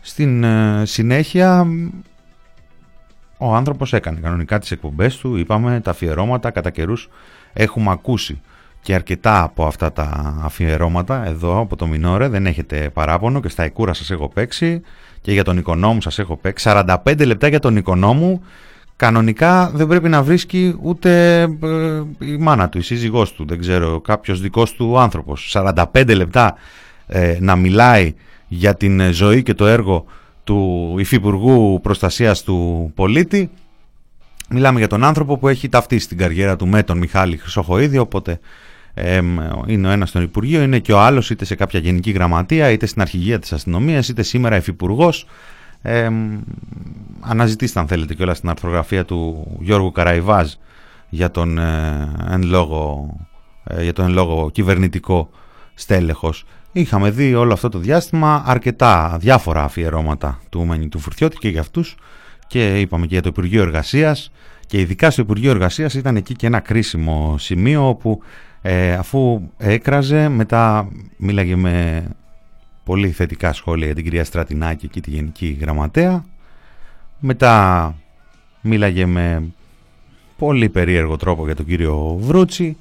Στην 0.00 0.44
ε, 0.44 0.82
συνέχεια 0.84 1.66
ο 3.38 3.54
άνθρωπος 3.54 3.92
έκανε 3.92 4.20
κανονικά 4.20 4.58
τις 4.58 4.70
εκπομπές 4.70 5.16
του, 5.16 5.36
είπαμε 5.36 5.80
τα 5.80 5.90
αφιερώματα 5.90 6.50
κατά 6.50 6.70
καιρούς 6.70 7.08
έχουμε 7.52 7.90
ακούσει 7.90 8.40
και 8.86 8.94
αρκετά 8.94 9.42
από 9.42 9.66
αυτά 9.66 9.92
τα 9.92 10.36
αφιερώματα 10.42 11.26
εδώ 11.26 11.60
από 11.60 11.76
το 11.76 11.86
Μινόρε. 11.86 12.28
Δεν 12.28 12.46
έχετε 12.46 12.90
παράπονο 12.92 13.40
και 13.40 13.48
στα 13.48 13.62
Εκούρα 13.62 13.94
σας 13.94 14.10
έχω 14.10 14.28
παίξει 14.28 14.82
και 15.20 15.32
για 15.32 15.44
τον 15.44 15.56
οικονόμου 15.56 16.00
σας 16.00 16.18
έχω 16.18 16.36
παίξει. 16.36 16.70
45 16.72 17.26
λεπτά 17.26 17.48
για 17.48 17.58
τον 17.58 17.76
οικονόμου. 17.76 18.42
Κανονικά 18.96 19.70
δεν 19.74 19.86
πρέπει 19.86 20.08
να 20.08 20.22
βρίσκει 20.22 20.76
ούτε 20.82 21.40
ε, 21.40 22.02
η 22.18 22.36
μάνα 22.36 22.68
του, 22.68 22.78
η 22.78 22.82
σύζυγός 22.82 23.32
του 23.32 23.44
δεν 23.46 23.58
ξέρω 23.58 24.00
κάποιος 24.00 24.40
δικός 24.40 24.72
του 24.72 24.98
άνθρωπος. 24.98 25.56
45 25.56 26.14
λεπτά 26.16 26.54
ε, 27.06 27.36
να 27.40 27.56
μιλάει 27.56 28.14
για 28.48 28.74
την 28.74 29.12
ζωή 29.12 29.42
και 29.42 29.54
το 29.54 29.66
έργο 29.66 30.04
του 30.44 30.94
Υφυπουργού 30.98 31.80
Προστασίας 31.82 32.42
του 32.42 32.90
Πολίτη. 32.94 33.50
Μιλάμε 34.48 34.78
για 34.78 34.88
τον 34.88 35.04
άνθρωπο 35.04 35.38
που 35.38 35.48
έχει 35.48 35.68
ταυτίσει 35.68 36.08
την 36.08 36.18
καριέρα 36.18 36.56
του 36.56 36.66
με 36.66 36.82
τον 36.82 36.98
Μιχάλη 36.98 37.36
Χρυσοχοίδη, 37.36 37.98
οπότε 37.98 38.40
είναι 39.66 39.88
ο 39.88 39.90
ένας 39.90 40.08
στον 40.08 40.22
Υπουργείο, 40.22 40.62
είναι 40.62 40.78
και 40.78 40.92
ο 40.92 41.00
άλλος 41.00 41.30
είτε 41.30 41.44
σε 41.44 41.54
κάποια 41.54 41.80
γενική 41.80 42.10
γραμματεία, 42.10 42.70
είτε 42.70 42.86
στην 42.86 43.02
αρχηγία 43.02 43.38
της 43.38 43.52
αστυνομίας, 43.52 44.08
είτε 44.08 44.22
σήμερα 44.22 44.56
υφυπουργός. 44.56 45.26
Ε, 45.82 46.10
αναζητήστε 47.20 47.80
αν 47.80 47.86
θέλετε 47.86 48.22
όλα 48.22 48.34
στην 48.34 48.48
αρθρογραφία 48.48 49.04
του 49.04 49.46
Γιώργου 49.60 49.92
Καραϊβάζ 49.92 50.52
για 51.08 51.30
τον, 51.30 51.58
ε, 51.58 52.08
εν 52.30 52.42
λόγω, 52.42 53.10
ε, 53.64 53.82
για 53.82 53.92
τον 53.92 54.04
εν 54.04 54.12
λόγω 54.12 54.50
κυβερνητικό 54.50 55.30
στέλεχος. 55.74 56.44
Είχαμε 56.72 57.10
δει 57.10 57.34
όλο 57.34 57.52
αυτό 57.52 57.68
το 57.68 57.78
διάστημα 57.78 58.42
αρκετά 58.46 59.16
διάφορα 59.20 59.62
αφιερώματα 59.62 60.40
του 60.50 60.66
Μένι 60.66 60.88
του 60.88 60.98
Φουρτιώτη 60.98 61.36
και 61.36 61.48
για 61.48 61.60
αυτούς 61.60 61.96
και 62.46 62.80
είπαμε 62.80 63.06
και 63.06 63.12
για 63.12 63.22
το 63.22 63.28
Υπουργείο 63.28 63.62
Εργασίας 63.62 64.32
και 64.66 64.80
ειδικά 64.80 65.10
στο 65.10 65.22
Υπουργείο 65.22 65.50
Εργασίας 65.50 65.94
ήταν 65.94 66.16
εκεί 66.16 66.34
και 66.34 66.46
ένα 66.46 66.60
κρίσιμο 66.60 67.34
σημείο 67.38 67.88
όπου 67.88 68.22
ε, 68.68 68.92
αφού 68.92 69.50
έκραζε, 69.56 70.28
μετά 70.28 70.88
μίλαγε 71.16 71.56
με 71.56 72.04
πολύ 72.84 73.10
θετικά 73.10 73.52
σχόλια 73.52 73.86
για 73.86 73.94
την 73.94 74.04
κυρία 74.04 74.24
Στρατινάκη 74.24 74.88
και 74.88 75.00
τη 75.00 75.10
Γενική 75.10 75.58
Γραμματέα. 75.60 76.24
Μετά 77.18 77.94
μίλαγε 78.60 79.06
με 79.06 79.52
πολύ 80.38 80.68
περίεργο 80.68 81.16
τρόπο 81.16 81.44
για 81.44 81.54
τον 81.54 81.66
κύριο 81.66 82.16
Βρούτσι. 82.20 82.76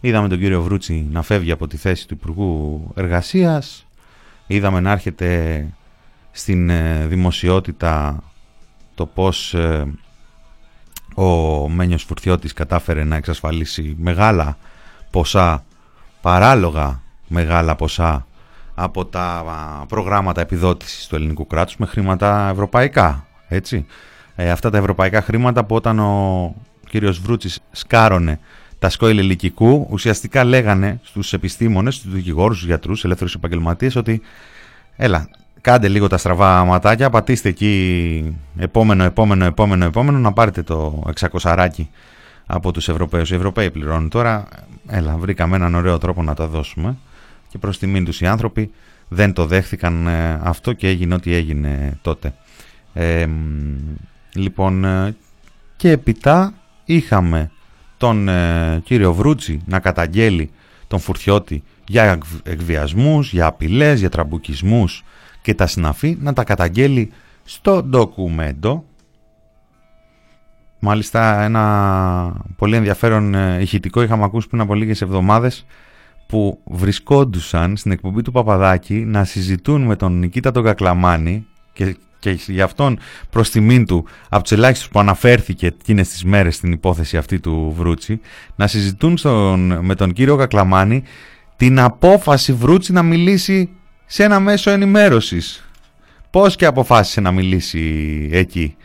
Είδαμε 0.00 0.28
τον 0.28 0.38
κύριο 0.38 0.62
Βρούτσι 0.62 1.06
να 1.10 1.22
φεύγει 1.22 1.50
από 1.50 1.66
τη 1.66 1.76
θέση 1.76 2.08
του 2.08 2.14
Υπουργού 2.14 2.82
Εργασίας. 2.94 3.86
Είδαμε 4.46 4.80
να 4.80 4.90
έρχεται 4.90 5.66
στην 6.30 6.70
ε, 6.70 7.06
δημοσιότητα 7.06 8.22
το 8.94 9.06
πώς 9.06 9.54
ε, 9.54 9.86
ο 11.14 11.68
Μένιος 11.68 12.02
Φουρτιώτης 12.02 12.52
κατάφερε 12.52 13.04
να 13.04 13.16
εξασφαλίσει 13.16 13.96
μεγάλα 13.98 14.56
ποσά, 15.10 15.64
παράλογα 16.20 17.00
μεγάλα 17.28 17.76
ποσά 17.76 18.26
από 18.74 19.04
τα 19.04 19.44
προγράμματα 19.88 20.40
επιδότησης 20.40 21.06
του 21.06 21.14
ελληνικού 21.14 21.46
κράτους 21.46 21.76
με 21.76 21.86
χρήματα 21.86 22.48
ευρωπαϊκά. 22.52 23.26
Έτσι. 23.48 23.86
Ε, 24.36 24.50
αυτά 24.50 24.70
τα 24.70 24.78
ευρωπαϊκά 24.78 25.22
χρήματα 25.22 25.64
που 25.64 25.74
όταν 25.74 25.98
ο 25.98 26.54
κύριος 26.88 27.20
Βρούτσης 27.20 27.60
σκάρωνε 27.70 28.40
τα 28.78 28.88
σκόηλ 28.88 29.18
ελικικού 29.18 29.86
ουσιαστικά 29.90 30.44
λέγανε 30.44 31.00
στους 31.02 31.32
επιστήμονες, 31.32 31.94
στους 31.94 32.12
δικηγόρους, 32.12 32.56
στους 32.56 32.68
γιατρούς, 32.68 33.04
ελεύθερους 33.04 33.34
επαγγελματίες 33.34 33.96
ότι 33.96 34.20
έλα, 34.96 35.28
κάντε 35.60 35.88
λίγο 35.88 36.06
τα 36.06 36.16
στραβά 36.18 36.64
ματάκια, 36.64 37.10
πατήστε 37.10 37.48
εκεί 37.48 38.38
επόμενο, 38.58 39.04
επόμενο, 39.04 39.44
επόμενο, 39.44 39.84
επόμενο 39.84 40.18
να 40.18 40.32
πάρετε 40.32 40.62
το 40.62 41.02
600 41.30 41.88
από 42.52 42.72
τους 42.72 42.88
Ευρωπαίους. 42.88 43.30
Οι 43.30 43.34
Ευρωπαίοι 43.34 43.70
πληρώνουν 43.70 44.08
τώρα, 44.08 44.48
έλα 44.86 45.16
βρήκαμε 45.16 45.56
έναν 45.56 45.74
ωραίο 45.74 45.98
τρόπο 45.98 46.22
να 46.22 46.34
τα 46.34 46.46
δώσουμε 46.46 46.96
και 47.48 47.58
προς 47.58 47.78
τιμήν 47.78 48.04
τους 48.04 48.20
οι 48.20 48.26
άνθρωποι 48.26 48.70
δεν 49.08 49.32
το 49.32 49.46
δέχθηκαν 49.46 50.06
ε, 50.06 50.40
αυτό 50.42 50.72
και 50.72 50.88
έγινε 50.88 51.14
ό,τι 51.14 51.34
έγινε 51.34 51.98
τότε. 52.02 52.34
Ε, 52.92 53.26
λοιπόν 54.34 54.84
ε, 54.84 55.16
και 55.76 55.90
επιτά 55.90 56.54
είχαμε 56.84 57.50
τον 57.96 58.28
κύριο 58.84 59.12
Βρούτσι 59.12 59.60
να 59.66 59.80
καταγγέλει 59.80 60.50
τον 60.86 60.98
Φουρτιώτη 60.98 61.62
για 61.86 62.04
εκβ- 62.04 62.48
εκβιασμούς, 62.48 63.32
για 63.32 63.46
απειλές, 63.46 63.98
για 64.00 64.08
τραμπουκισμούς 64.08 65.04
και 65.42 65.54
τα 65.54 65.66
συναφή 65.66 66.16
να 66.20 66.32
τα 66.32 66.44
καταγγέλει 66.44 67.12
στο 67.44 67.82
ντοκουμέντο. 67.82 68.84
Μάλιστα 70.80 71.42
ένα 71.42 72.34
πολύ 72.56 72.76
ενδιαφέρον 72.76 73.34
ε, 73.34 73.60
ηχητικό 73.60 74.02
είχαμε 74.02 74.24
ακούσει 74.24 74.48
πριν 74.48 74.60
από 74.60 74.74
λίγες 74.74 75.02
εβδομάδες 75.02 75.66
που 76.26 76.60
βρισκόντουσαν 76.64 77.76
στην 77.76 77.90
εκπομπή 77.90 78.22
του 78.22 78.32
Παπαδάκη 78.32 78.94
να 78.94 79.24
συζητούν 79.24 79.82
με 79.82 79.96
τον 79.96 80.18
Νικήτα 80.18 80.50
τον 80.50 80.64
Κακλαμάνη 80.64 81.46
και, 81.72 81.96
και 82.18 82.30
για 82.46 82.64
αυτόν 82.64 82.98
προς 83.30 83.50
τιμήν 83.50 83.86
του 83.86 84.04
από 84.28 84.42
τους 84.42 84.52
ελάχιστους 84.52 84.88
που 84.88 84.98
αναφέρθηκε 84.98 85.66
εκείνες 85.66 86.08
τις 86.08 86.24
μέρες 86.24 86.54
στην 86.54 86.72
υπόθεση 86.72 87.16
αυτή 87.16 87.40
του 87.40 87.74
Βρούτσι 87.76 88.20
να 88.56 88.66
συζητούν 88.66 89.16
στον, 89.16 89.78
με 89.84 89.94
τον 89.94 90.12
κύριο 90.12 90.36
Κακλαμάνη 90.36 91.02
την 91.56 91.80
απόφαση 91.80 92.52
Βρούτσι 92.52 92.92
να 92.92 93.02
μιλήσει 93.02 93.70
σε 94.06 94.24
ένα 94.24 94.40
μέσο 94.40 94.70
ενημέρωσης. 94.70 95.64
Πώς 96.30 96.56
και 96.56 96.66
αποφάσισε 96.66 97.20
να 97.20 97.32
μιλήσει 97.32 98.28
εκεί. 98.32 98.76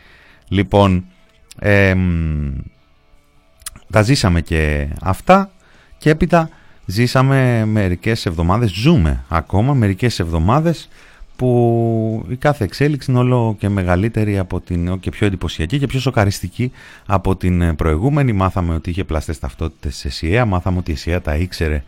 Λοιπόν, 0.48 1.04
εμ, 1.58 2.52
τα 3.90 4.02
ζήσαμε 4.02 4.40
και 4.40 4.88
αυτά 5.02 5.50
και 5.98 6.10
έπειτα 6.10 6.48
ζήσαμε 6.86 7.64
μερικές 7.64 8.26
εβδομάδες, 8.26 8.70
ζούμε 8.70 9.24
ακόμα 9.28 9.74
μερικές 9.74 10.18
εβδομάδες 10.18 10.88
που 11.36 12.26
η 12.28 12.36
κάθε 12.36 12.64
εξέλιξη 12.64 13.10
είναι 13.10 13.20
όλο 13.20 13.56
και 13.58 13.68
μεγαλύτερη 13.68 14.38
από 14.38 14.60
την, 14.60 15.00
και 15.00 15.10
πιο 15.10 15.26
εντυπωσιακή 15.26 15.78
και 15.78 15.86
πιο 15.86 16.00
σοκαριστική 16.00 16.72
από 17.06 17.36
την 17.36 17.76
προηγούμενη. 17.76 18.32
Μάθαμε 18.32 18.74
ότι 18.74 18.90
είχε 18.90 19.04
πλαστές 19.04 19.38
ταυτότητες 19.38 19.96
σε 19.96 20.08
ΣΥΕΑ, 20.08 20.44
μάθαμε 20.44 20.78
ότι 20.78 20.92
η 20.92 20.94
ΣΥΕΑ 20.94 21.20
τα 21.20 21.36
ήξερε 21.36 21.82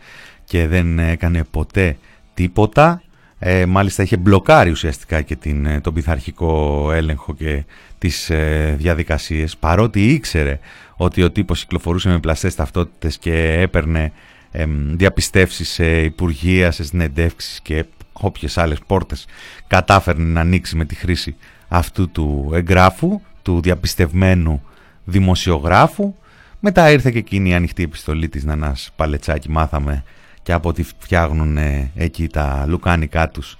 και 0.45 0.67
δεν 0.67 0.99
έκανε 0.99 1.43
ποτέ 1.51 1.97
τίποτα. 2.33 3.01
Ε, 3.39 3.65
μάλιστα 3.65 4.03
είχε 4.03 4.17
μπλοκάρει 4.17 4.69
ουσιαστικά 4.69 5.21
και 5.21 5.35
την, 5.35 5.65
ε, 5.65 5.81
τον 5.81 5.93
πειθαρχικό 5.93 6.91
έλεγχο 6.91 7.33
και 7.33 7.63
τις 7.99 8.29
ε, 8.29 8.75
διαδικασίες 8.77 9.57
παρότι 9.57 10.07
ήξερε 10.07 10.59
ότι 10.95 11.23
ο 11.23 11.31
τύπος 11.31 11.61
κυκλοφορούσε 11.61 12.09
με 12.09 12.19
πλαστές 12.19 12.55
ταυτότητες 12.55 13.17
και 13.17 13.59
έπαιρνε 13.59 14.11
εμ, 14.51 14.95
διαπιστεύσεις 14.95 15.69
σε 15.69 16.01
υπουργεία, 16.01 16.71
σε 16.71 16.83
συνεντεύξεις 16.83 17.59
και 17.61 17.85
όποιες 18.13 18.57
άλλες 18.57 18.79
πόρτες 18.87 19.25
κατάφερνε 19.67 20.23
να 20.23 20.39
ανοίξει 20.39 20.75
με 20.75 20.85
τη 20.85 20.95
χρήση 20.95 21.35
αυτού 21.67 22.09
του 22.09 22.51
εγγράφου, 22.53 23.21
του 23.41 23.61
διαπιστευμένου 23.61 24.63
δημοσιογράφου. 25.03 26.15
Μετά 26.59 26.91
ήρθε 26.91 27.11
και 27.11 27.17
εκείνη 27.17 27.49
η 27.49 27.53
ανοιχτή 27.53 27.83
επιστολή 27.83 28.29
της 28.29 28.43
Νανάς 28.43 28.91
Παλετσάκη, 28.95 29.49
μάθαμε 29.49 30.03
και 30.43 30.53
από 30.53 30.69
ό,τι 30.69 30.83
φτιάχνουν 30.83 31.57
ε, 31.57 31.91
εκεί 31.95 32.27
τα 32.27 32.65
λουκάνικά 32.67 33.29
τους 33.29 33.57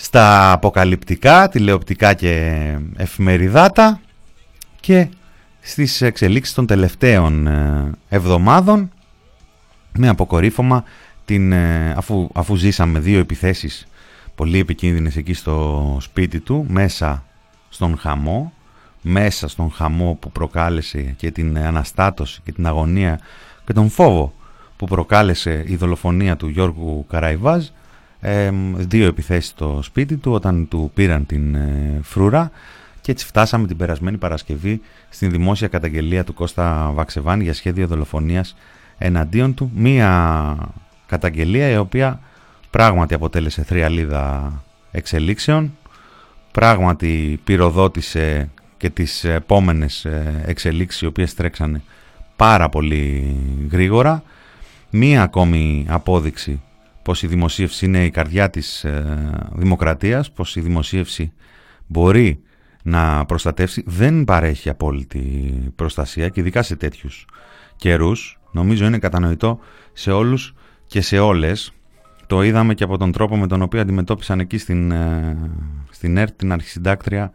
στα 0.00 0.52
αποκαλυπτικά, 0.52 1.48
τηλεοπτικά 1.48 2.14
και 2.14 2.76
εφημεριδάτα 2.96 4.00
και 4.80 5.08
στις 5.60 6.02
εξελίξεις 6.02 6.54
των 6.54 6.66
τελευταίων 6.66 7.46
ε, 7.46 7.90
εβδομάδων 8.08 8.92
με 9.92 10.08
αποκορύφωμα 10.08 10.84
την, 11.24 11.52
ε, 11.52 11.94
αφού, 11.96 12.28
αφού 12.34 12.54
ζήσαμε 12.56 12.98
δύο 12.98 13.18
επιθέσεις 13.18 13.86
πολύ 14.34 14.58
επικίνδυνες 14.58 15.16
εκεί 15.16 15.32
στο 15.32 15.96
σπίτι 16.00 16.40
του 16.40 16.66
μέσα 16.68 17.24
στον 17.68 17.98
χαμό 17.98 18.52
μέσα 19.02 19.48
στον 19.48 19.70
χαμό 19.70 20.16
που 20.20 20.30
προκάλεσε 20.30 21.00
και 21.00 21.30
την 21.30 21.58
αναστάτωση 21.58 22.40
και 22.44 22.52
την 22.52 22.66
αγωνία 22.66 23.20
και 23.66 23.72
τον 23.72 23.88
φόβο 23.88 24.32
που 24.76 24.86
προκάλεσε 24.86 25.64
η 25.66 25.76
δολοφονία 25.76 26.36
του 26.36 26.48
Γιώργου 26.48 27.06
Καραϊβάζ 27.08 27.66
ε, 28.20 28.50
δύο 28.76 29.06
επιθέσεις 29.06 29.50
στο 29.50 29.80
σπίτι 29.82 30.16
του 30.16 30.32
όταν 30.32 30.68
του 30.68 30.90
πήραν 30.94 31.26
την 31.26 31.54
ε, 31.54 32.00
φρούρα 32.02 32.50
και 33.00 33.10
έτσι 33.10 33.26
φτάσαμε 33.26 33.66
την 33.66 33.76
περασμένη 33.76 34.16
Παρασκευή 34.16 34.80
στην 35.08 35.30
δημόσια 35.30 35.68
καταγγελία 35.68 36.24
του 36.24 36.34
Κώστα 36.34 36.90
Βαξεβάνη 36.94 37.42
για 37.44 37.54
σχέδιο 37.54 37.86
δολοφονίας 37.86 38.56
εναντίον 38.98 39.54
του. 39.54 39.70
Μία 39.74 40.56
καταγγελία 41.06 41.68
η 41.68 41.76
οποία 41.76 42.20
πράγματι 42.70 43.14
αποτέλεσε 43.14 43.62
θριαλίδα 43.62 44.52
εξελίξεων 44.90 45.72
πράγματι 46.52 47.40
πυροδότησε 47.44 48.50
και 48.76 48.90
τις 48.90 49.24
επόμενες 49.24 50.04
ε, 50.04 50.42
εξελίξεις 50.46 51.00
οι 51.00 51.06
οποίες 51.06 51.34
τρέξανε 51.34 51.82
πάρα 52.36 52.68
πολύ 52.68 53.36
γρήγορα. 53.70 54.22
Μία 54.90 55.22
ακόμη 55.22 55.86
απόδειξη 55.88 56.60
πως 57.08 57.22
η 57.22 57.26
δημοσίευση 57.26 57.86
είναι 57.86 58.04
η 58.04 58.10
καρδιά 58.10 58.50
της 58.50 58.84
ε, 58.84 59.30
δημοκρατίας 59.52 60.32
πως 60.32 60.56
η 60.56 60.60
δημοσίευση 60.60 61.32
μπορεί 61.86 62.42
να 62.82 63.24
προστατεύσει. 63.24 63.82
Δεν 63.86 64.24
παρέχει 64.24 64.68
απόλυτη 64.68 65.22
προστασία 65.74 66.28
και 66.28 66.40
ειδικά 66.40 66.62
σε 66.62 66.76
τέτοιους 66.76 67.26
καιρούς. 67.76 68.40
Νομίζω 68.50 68.86
είναι 68.86 68.98
κατανοητό 68.98 69.58
σε 69.92 70.10
όλους 70.10 70.54
και 70.86 71.00
σε 71.00 71.18
όλες. 71.18 71.72
Το 72.26 72.42
είδαμε 72.42 72.74
και 72.74 72.84
από 72.84 72.98
τον 72.98 73.12
τρόπο 73.12 73.36
με 73.36 73.46
τον 73.46 73.62
οποίο 73.62 73.80
αντιμετώπισαν 73.80 74.40
εκεί 74.40 74.58
στην, 74.58 74.90
ε, 74.90 75.36
στην 75.90 76.16
ΕΡΤ 76.16 76.36
την 76.36 76.52
αρχισυντάκτρια 76.52 77.32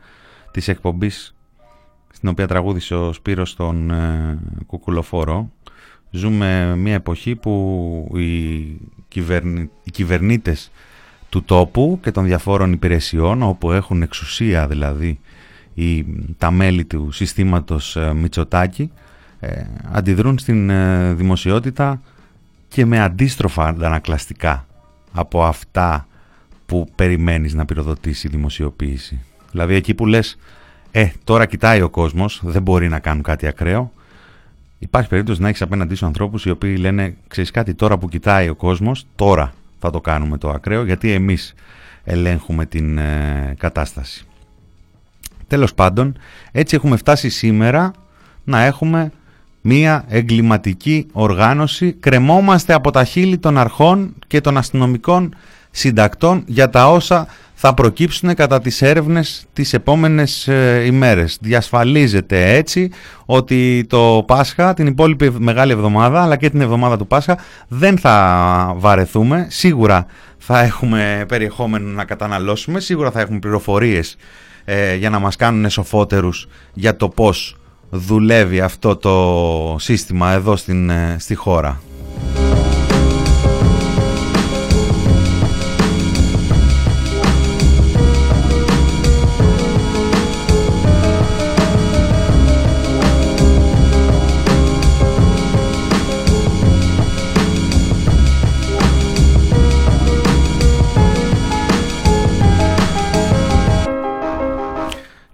της 0.51 0.67
εκπομπής 0.67 1.35
στην 2.13 2.29
οποία 2.29 2.47
τραγούδισε 2.47 2.95
ο 2.95 3.13
Σπύρος 3.13 3.49
στον 3.49 3.91
ε, 3.91 4.39
Κουκουλοφόρο 4.65 5.51
ζούμε 6.15 6.75
μια 6.75 6.93
εποχή 6.93 7.35
που 7.35 8.11
οι, 8.15 8.63
κυβερνη, 9.07 9.69
οι 9.83 9.91
κυβερνήτες 9.91 10.71
του 11.29 11.43
τόπου 11.43 11.99
και 12.01 12.11
των 12.11 12.25
διαφόρων 12.25 12.71
υπηρεσιών 12.71 13.43
όπου 13.43 13.71
έχουν 13.71 14.01
εξουσία 14.01 14.67
δηλαδή 14.67 15.19
οι, 15.73 16.05
τα 16.37 16.51
μέλη 16.51 16.85
του 16.85 17.11
συστήματος 17.11 17.95
ε, 17.95 18.13
Μητσοτάκη 18.13 18.91
ε, 19.39 19.63
αντιδρούν 19.91 20.37
στην 20.39 20.69
ε, 20.69 21.13
δημοσιότητα 21.13 22.01
και 22.67 22.85
με 22.85 22.99
αντίστροφα 22.99 23.67
αντανακλαστικά 23.67 24.67
από 25.11 25.43
αυτά 25.43 26.07
που 26.65 26.87
περιμένεις 26.95 27.53
να 27.53 27.65
πυροδοτήσει 27.65 28.27
η 28.27 28.29
δημοσιοποίηση. 28.29 29.19
Δηλαδή 29.51 29.75
εκεί 29.75 29.93
που 29.93 30.05
λες, 30.05 30.37
ε, 30.91 31.07
τώρα 31.23 31.45
κοιτάει 31.45 31.81
ο 31.81 31.89
κόσμος, 31.89 32.41
δεν 32.43 32.61
μπορεί 32.61 32.89
να 32.89 32.99
κάνουν 32.99 33.23
κάτι 33.23 33.47
ακραίο, 33.47 33.91
υπάρχει 34.83 35.09
περίπτωση 35.09 35.41
να 35.41 35.47
έχεις 35.47 35.61
απέναντί 35.61 35.95
σου 35.95 36.05
ανθρώπους 36.05 36.45
οι 36.45 36.49
οποίοι 36.49 36.75
λένε, 36.79 37.15
ξέρεις 37.27 37.51
κάτι, 37.51 37.73
τώρα 37.73 37.97
που 37.97 38.09
κοιτάει 38.09 38.49
ο 38.49 38.55
κόσμος, 38.55 39.05
τώρα 39.15 39.53
θα 39.79 39.89
το 39.89 40.01
κάνουμε 40.01 40.37
το 40.37 40.49
ακραίο, 40.49 40.83
γιατί 40.85 41.11
εμείς 41.11 41.53
ελέγχουμε 42.03 42.65
την 42.65 42.97
ε, 42.97 43.55
κατάσταση. 43.57 44.25
Τέλος 45.47 45.73
πάντων, 45.73 46.17
έτσι 46.51 46.75
έχουμε 46.75 46.97
φτάσει 46.97 47.29
σήμερα 47.29 47.91
να 48.43 48.63
έχουμε 48.63 49.11
μία 49.61 50.05
εγκληματική 50.07 51.07
οργάνωση. 51.11 51.93
Κρεμόμαστε 51.93 52.73
από 52.73 52.91
τα 52.91 53.03
χείλη 53.03 53.37
των 53.37 53.57
αρχών 53.57 54.13
και 54.27 54.41
των 54.41 54.57
αστυνομικών 54.57 55.35
συντακτών 55.71 56.43
για 56.47 56.69
τα 56.69 56.91
όσα 56.91 57.27
θα 57.65 57.73
προκύψουν 57.73 58.33
κατά 58.33 58.61
τις 58.61 58.81
έρευνες 58.81 59.45
τις 59.53 59.73
επόμενες 59.73 60.47
ε, 60.47 60.83
ημέρες. 60.85 61.37
Διασφαλίζεται 61.41 62.55
έτσι 62.55 62.91
ότι 63.25 63.85
το 63.89 64.23
Πάσχα, 64.27 64.73
την 64.73 64.87
υπόλοιπη 64.87 65.31
μεγάλη 65.37 65.71
εβδομάδα, 65.71 66.21
αλλά 66.21 66.35
και 66.35 66.49
την 66.49 66.61
εβδομάδα 66.61 66.97
του 66.97 67.07
Πάσχα, 67.07 67.37
δεν 67.67 67.97
θα 67.97 68.73
βαρεθούμε. 68.77 69.47
Σίγουρα 69.49 70.05
θα 70.37 70.59
έχουμε 70.59 71.25
περιεχόμενο 71.27 71.89
να 71.89 72.05
καταναλώσουμε, 72.05 72.79
σίγουρα 72.79 73.11
θα 73.11 73.19
έχουμε 73.19 73.39
πληροφορίες 73.39 74.15
ε, 74.65 74.95
για 74.95 75.09
να 75.09 75.19
μας 75.19 75.35
κάνουν 75.35 75.69
σοφότερους 75.69 76.47
για 76.73 76.95
το 76.95 77.09
πώς 77.09 77.55
δουλεύει 77.89 78.59
αυτό 78.59 78.95
το 78.95 79.75
σύστημα 79.79 80.31
εδώ 80.31 80.55
στην, 80.55 80.89
ε, 80.89 81.15
στη 81.19 81.35
χώρα. 81.35 81.81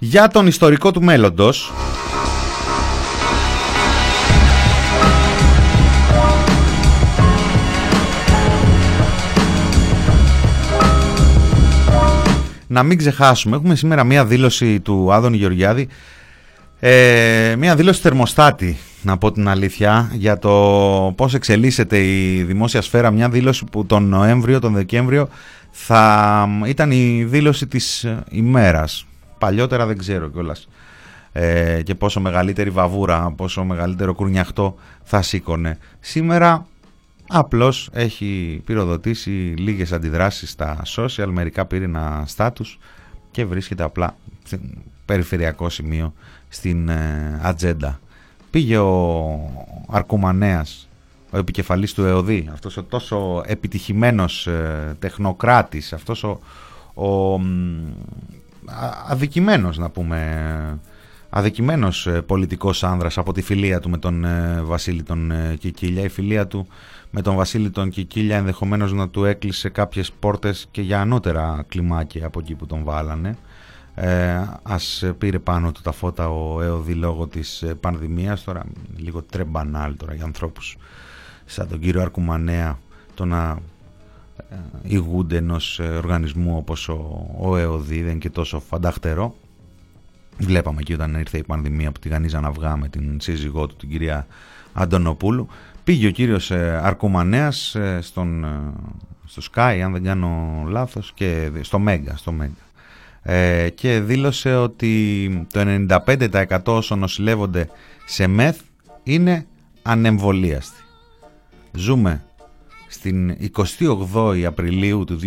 Για 0.10 0.28
τον 0.28 0.48
ιστορικό 0.48 0.92
του 0.92 1.04
μέλλοντος 1.04 1.74
να 12.68 12.84
μην 12.84 12.98
ξεχάσουμε, 12.98 13.56
έχουμε 13.56 13.76
σήμερα 13.76 14.04
μία 14.04 14.26
δήλωση 14.26 14.80
του 14.80 15.14
Άδων 15.14 15.34
Γεωργιάδη 15.34 15.88
Ε, 16.80 17.56
μια 17.58 17.76
δήλωση 17.76 18.02
θερμοστάτη, 18.02 18.78
να 19.02 19.18
πω 19.18 19.32
την 19.32 19.48
αλήθεια, 19.48 20.12
για 20.14 20.38
το 20.38 21.14
πώς 21.18 21.34
εξελίσσεται 21.34 22.00
η 22.00 22.44
δημόσια 22.44 22.82
σφαίρα. 22.82 23.12
Μια 23.12 23.30
δήλωση 23.30 23.66
που 23.72 23.86
τον 23.86 24.04
Νοέμβριο, 24.04 24.60
τον 24.60 24.74
Δεκέμβριο 24.74 25.30
θα 25.72 26.48
ήταν 26.66 26.92
η 26.92 27.24
δήλωση 27.24 27.68
της 27.68 28.06
ημέρας. 28.30 29.04
Παλιότερα 29.40 29.86
δεν 29.86 29.98
ξέρω 29.98 30.30
κιόλας 30.30 30.68
ε, 31.32 31.82
και 31.84 31.96
πόσο 31.96 32.20
μεγαλύτερη 32.20 32.70
βαβούρα, 32.70 33.34
πόσο 33.38 33.64
μεγαλύτερο 33.64 34.14
κουρνιαχτό 34.14 34.76
θα 35.04 35.22
σήκωνε. 35.22 35.78
Σήμερα 36.00 36.68
απλώς 37.28 37.90
έχει 37.94 38.62
πυροδοτήσει 38.66 39.30
λίγες 39.58 39.92
αντιδράσεις 39.92 40.50
στα 40.50 40.82
social, 40.96 41.28
μερικά 41.28 41.66
πήρε 41.66 41.84
ένα 41.84 42.24
στάτους 42.28 42.80
και 43.32 43.46
βρίσκεται 43.46 43.84
απλά 43.84 44.16
σε 44.44 44.60
περιφερειακό 45.06 45.70
σημείο 45.70 46.14
στην 46.50 46.90
ε, 46.90 47.40
ατζέντα. 47.44 48.00
Πήγε 48.50 48.78
ο 48.78 49.40
Αρκουμανέας, 49.90 50.90
ο 51.32 51.38
επικεφαλής 51.38 51.94
του 51.94 52.04
ΕΟΔΗ, 52.06 52.50
αυτός 52.54 52.78
ο 52.78 52.84
τόσο 52.84 53.44
επιτυχημένος 53.46 54.48
ε, 54.48 54.96
τεχνοκράτης, 55.00 55.94
αυτός 55.94 56.24
ο, 56.24 56.40
ο 56.94 57.34
α- 57.34 57.40
αδικημένος 59.08 59.78
να 59.78 59.90
πούμε 59.90 60.80
αδικημένος 61.30 62.08
ε, 62.08 62.22
πολιτικός 62.22 62.84
άνδρας 62.84 63.18
από 63.18 63.34
τη 63.34 63.42
φιλία 63.42 63.80
του 63.80 63.90
με 63.90 63.98
τον 63.98 64.26
ε, 64.26 64.62
Βασίλη 64.62 65.04
τον 65.04 65.32
ε, 65.32 65.56
Κικίλια. 65.60 66.04
Η 66.04 66.10
φιλία 66.10 66.48
του 66.48 66.68
με 67.12 67.22
τον 67.22 67.36
Βασίλη 67.36 67.70
τον 67.70 67.90
Κικίλια 67.90 68.38
ενδεχομένως 68.38 68.94
να 68.94 69.10
του 69.10 69.26
έκλεισε 69.26 69.70
κάποιες 69.70 70.12
πόρτες 70.12 70.68
και 70.72 70.82
για 70.82 71.02
ανώτερα 71.02 71.66
κλιμάκια 71.68 72.26
από 72.26 72.40
εκεί 72.40 72.56
που 72.56 72.66
τον 72.66 72.84
βάλανε. 72.84 73.38
Ε, 74.02 74.42
ας 74.64 75.04
πήρε 75.18 75.40
πάνω 75.40 75.72
του 75.72 75.82
τα 75.82 75.92
φώτα 75.92 76.30
ο 76.30 76.62
ΕΟΔΗ 76.62 76.94
λόγω 76.94 77.28
της 77.28 77.62
ε, 77.62 77.74
πανδημίας 77.76 78.44
τώρα 78.44 78.64
λίγο 78.98 79.22
τρεμπανάλ 79.22 79.96
τώρα 79.98 80.14
για 80.14 80.26
ανθρώπους 80.26 80.78
σαν 81.46 81.68
τον 81.68 81.80
κύριο 81.80 82.02
Αρκουμανέα 82.02 82.80
το 83.14 83.26
να 83.26 83.50
ε, 83.50 83.56
ηγούνται 84.84 85.38
ενός 85.38 85.80
ε, 85.80 85.84
οργανισμού 85.84 86.58
όπως 86.58 86.90
ο, 86.90 87.28
ο 87.40 87.58
ΕΟΔΗ 87.58 88.02
δεν 88.02 88.10
είναι 88.10 88.20
και 88.20 88.30
τόσο 88.30 88.60
φανταχτερό 88.60 89.36
Βλέπαμε 90.40 90.80
εκεί 90.80 90.94
όταν 90.94 91.14
ήρθε 91.14 91.38
η 91.38 91.44
πανδημία 91.44 91.92
που 91.92 92.00
τηγανίζαν 92.00 92.46
αυγά 92.46 92.78
με 92.78 92.88
την 92.88 93.20
σύζυγό 93.20 93.68
του, 93.68 93.76
την 93.76 93.90
κυρία 93.90 94.28
Αντωνοπούλου. 94.74 95.48
Πήγε 95.84 96.08
ο 96.08 96.12
κύριος 96.12 96.52
ε, 96.52 96.80
Αρκουμανέας 96.84 97.76
ε, 97.76 98.00
στον, 98.02 98.44
ε, 98.44 98.48
στο 99.26 99.42
Sky, 99.52 99.80
αν 99.84 99.92
δεν 99.92 100.04
κάνω 100.04 100.64
λάθος, 100.68 101.12
και 101.14 101.52
στο 101.62 101.80
Μέγκα, 101.80 102.18
στο 102.18 102.32
Μέγκα. 102.32 102.62
Ε, 103.22 103.70
και 103.70 104.00
δήλωσε 104.00 104.56
ότι 104.56 105.48
το 105.54 105.60
95% 106.48 106.60
όσων 106.66 107.00
νοσηλεύονται 107.00 107.70
σε 108.06 108.28
μεθ 108.28 108.60
είναι 109.04 109.46
ανεμβολίαστοι. 109.82 110.84
Ζούμε 111.72 112.24
στην 112.92 113.38
28η 113.80 114.44
Απριλίου 114.44 115.04
του 115.04 115.20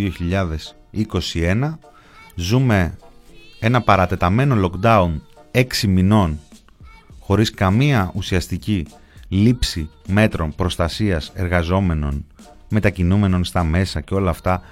2021, 1.33 1.75
ζούμε 2.35 2.97
ένα 3.61 3.81
παρατεταμένο 3.81 4.71
lockdown 4.71 5.11
6 5.53 5.63
μηνών 5.89 6.39
χωρίς 7.19 7.51
καμία 7.51 8.13
ουσιαστική 8.15 8.87
λήψη 9.29 9.91
μέτρων 10.07 10.55
προστασίας 10.55 11.33
εργαζόμενων 11.35 12.25
μετακινούμενων 12.69 13.45
στα 13.45 13.65
μέσα 13.65 14.01
και 14.01 14.15
όλα 14.15 14.31
αυτά 14.31 14.63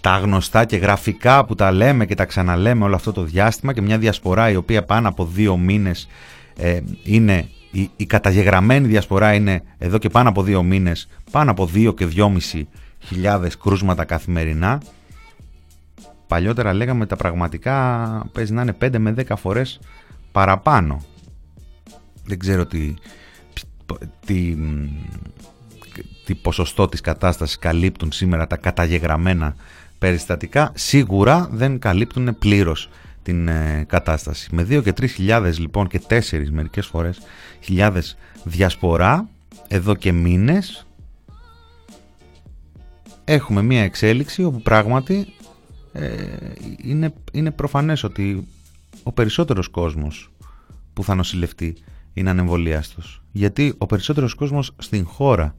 τα 0.00 0.18
γνωστά 0.18 0.64
και 0.64 0.76
γραφικά 0.76 1.44
που 1.44 1.54
τα 1.54 1.72
λέμε 1.72 2.06
και 2.06 2.14
τα 2.14 2.24
ξαναλέμε 2.24 2.84
όλο 2.84 2.94
αυτό 2.94 3.12
το 3.12 3.22
διάστημα 3.22 3.72
και 3.72 3.82
μια 3.82 3.98
διασπορά 3.98 4.50
η 4.50 4.56
οποία 4.56 4.84
πάνω 4.84 5.08
από 5.08 5.24
δύο 5.24 5.56
μήνες 5.56 6.08
ε, 6.56 6.80
είναι 7.02 7.48
η, 7.70 7.90
η 7.96 8.06
καταγεγραμμένη 8.06 8.86
διασπορά 8.86 9.34
είναι 9.34 9.62
εδώ 9.78 9.98
και 9.98 10.08
πάνω 10.08 10.28
από 10.28 10.42
δύο 10.42 10.62
μήνες 10.62 11.08
πάνω 11.30 11.50
από 11.50 11.66
δύο 11.66 11.92
και 11.94 12.06
δυόμιση 12.06 12.68
χιλιάδες 12.98 13.56
κρούσματα 13.56 14.04
καθημερινά 14.04 14.80
Παλιότερα 16.28 16.72
λέγαμε 16.72 17.06
τα 17.06 17.16
πραγματικά 17.16 18.28
παίζει 18.32 18.52
να 18.52 18.62
είναι 18.62 18.76
5 18.80 18.98
με 18.98 19.14
10 19.28 19.36
φορές 19.36 19.80
παραπάνω. 20.32 21.02
Δεν 22.24 22.38
ξέρω 22.38 22.66
τι, 22.66 22.94
τι, 24.26 24.56
τι 26.24 26.34
ποσοστό 26.34 26.88
της 26.88 27.00
κατάστασης 27.00 27.58
καλύπτουν 27.58 28.12
σήμερα 28.12 28.46
τα 28.46 28.56
καταγεγραμμένα 28.56 29.56
περιστατικά. 29.98 30.72
Σίγουρα 30.74 31.48
δεν 31.52 31.78
καλύπτουν 31.78 32.38
πλήρως 32.38 32.88
την 33.28 33.48
ε, 33.48 33.84
κατάσταση. 33.88 34.54
Με 34.54 34.62
2 34.62 34.82
και 34.82 34.90
3 34.90 35.08
χιλιάδες 35.08 35.58
λοιπόν 35.58 35.88
και 35.88 36.00
4 36.08 36.20
μερικές 36.50 36.86
φορές 36.86 37.20
χιλιάδες 37.60 38.16
διασπορά 38.44 39.28
εδώ 39.68 39.94
και 39.94 40.12
μήνες 40.12 40.86
έχουμε 43.24 43.62
μία 43.62 43.82
εξέλιξη 43.82 44.44
όπου 44.44 44.62
πράγματι 44.62 45.26
ε, 45.92 46.16
είναι, 46.82 47.12
είναι 47.32 47.50
προφανές 47.50 48.04
ότι 48.04 48.46
ο 49.02 49.12
περισσότερος 49.12 49.68
κόσμος 49.68 50.30
που 50.92 51.04
θα 51.04 51.14
νοσηλευτεί 51.14 51.76
είναι 52.12 52.30
ανεμβολίαστος. 52.30 53.22
Γιατί 53.32 53.74
ο 53.78 53.86
περισσότερος 53.86 54.34
κόσμος 54.34 54.74
στην 54.78 55.06
χώρα 55.06 55.54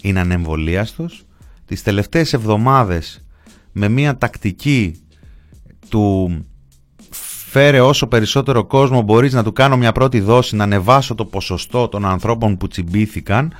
είναι 0.00 0.20
ανεμβολίαστος. 0.20 1.24
Τις 1.66 1.82
τελευταίες 1.82 2.32
εβδομάδες 2.32 3.24
με 3.72 3.88
μια 3.88 4.18
τακτική 4.18 5.02
του 5.88 6.44
φέρε 7.52 7.80
όσο 7.80 8.06
περισσότερο 8.06 8.64
κόσμο 8.64 9.02
μπορείς 9.02 9.32
να 9.32 9.42
του 9.42 9.52
κάνω 9.52 9.76
μια 9.76 9.92
πρώτη 9.92 10.20
δόση 10.20 10.56
να 10.56 10.64
ανεβάσω 10.64 11.14
το 11.14 11.24
ποσοστό 11.24 11.88
των 11.88 12.06
ανθρώπων 12.06 12.56
που 12.56 12.68
τσιμπήθηκαν 12.68 13.52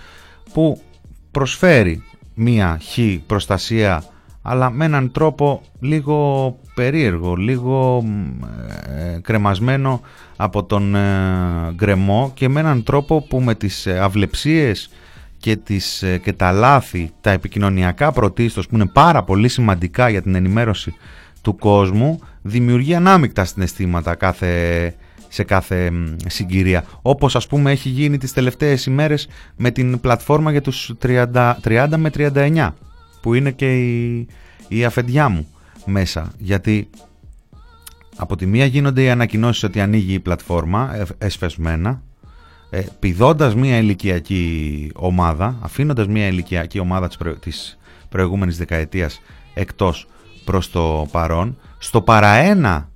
που 0.53 0.81
προσφέρει 1.31 2.03
μια 2.35 2.81
χ 2.83 2.99
προστασία 3.27 4.05
αλλά 4.43 4.71
με 4.71 4.85
έναν 4.85 5.13
τρόπο 5.13 5.63
λίγο 5.81 6.57
περίεργο, 6.75 7.35
λίγο 7.35 8.05
ε, 8.89 9.19
κρεμασμένο 9.21 10.01
από 10.37 10.65
τον 10.65 10.95
ε, 10.95 11.73
γκρεμό 11.75 12.31
και 12.35 12.49
με 12.49 12.61
έναν 12.61 12.83
τρόπο 12.83 13.23
που 13.23 13.41
με 13.41 13.55
τις 13.55 13.87
ε, 13.87 13.99
αυλεψίες 13.99 14.91
και, 15.39 15.57
τις, 15.57 16.03
ε, 16.03 16.19
και 16.19 16.33
τα 16.33 16.53
λάθη, 16.53 17.11
τα 17.21 17.31
επικοινωνιακά 17.31 18.13
πρωτίστως 18.13 18.67
που 18.67 18.75
είναι 18.75 18.87
πάρα 18.87 19.23
πολύ 19.23 19.49
σημαντικά 19.49 20.09
για 20.09 20.23
την 20.23 20.35
ενημέρωση 20.35 20.95
του 21.43 21.57
κόσμου 21.57 22.19
δημιουργεί 22.43 22.95
ανάμεικτα 22.95 23.45
συναισθήματα 23.45 24.15
κάθε, 24.15 24.95
σε 25.29 25.43
κάθε 25.43 25.91
μ, 25.91 26.17
συγκυρία. 26.27 26.85
Όπως 27.03 27.37
ας 27.37 27.47
πούμε 27.47 27.71
έχει 27.71 27.89
γίνει 27.89 28.19
τις 28.19 28.33
τελευταίες 28.33 28.87
ημέρες 28.87 29.29
με 29.57 29.71
την 29.71 30.01
πλατφόρμα 30.01 30.51
για 30.51 30.61
τους 30.61 30.93
30, 31.03 31.55
30 31.65 31.89
με 31.97 32.11
39 32.15 32.71
που 33.23 33.35
είναι 33.35 33.51
και 33.51 33.81
η, 33.81 34.27
η 34.69 34.85
αφεντιά 34.85 35.29
μου 35.29 35.47
μέσα. 35.85 36.33
Γιατί 36.39 36.89
από 38.17 38.37
τη 38.37 38.47
μία 38.47 38.65
γίνονται 38.65 39.03
οι 39.03 39.11
ανακοινώσεις 39.11 39.63
ότι 39.63 39.81
ανοίγει 39.81 40.15
η 40.15 40.21
πλατφόρμα 40.21 40.95
ε, 40.95 41.05
εσφεσμένα, 41.19 42.03
ε, 42.71 42.83
πηδώντας 42.99 43.55
μια 43.55 43.79
ηλικιακή 43.79 44.91
ομάδα, 44.95 45.57
αφήνοντας 45.61 46.07
μια 46.07 46.27
ηλικιακή 46.27 46.79
ομάδα 46.79 47.07
της, 47.09 47.17
προ, 47.17 47.35
της 47.35 47.79
προηγούμενης 48.09 48.57
δεκαετίας 48.57 49.21
εκτός 49.55 50.07
προς 50.45 50.71
το 50.71 51.09
παρόν, 51.11 51.59
στο 51.79 52.03
παραένα 52.03 52.91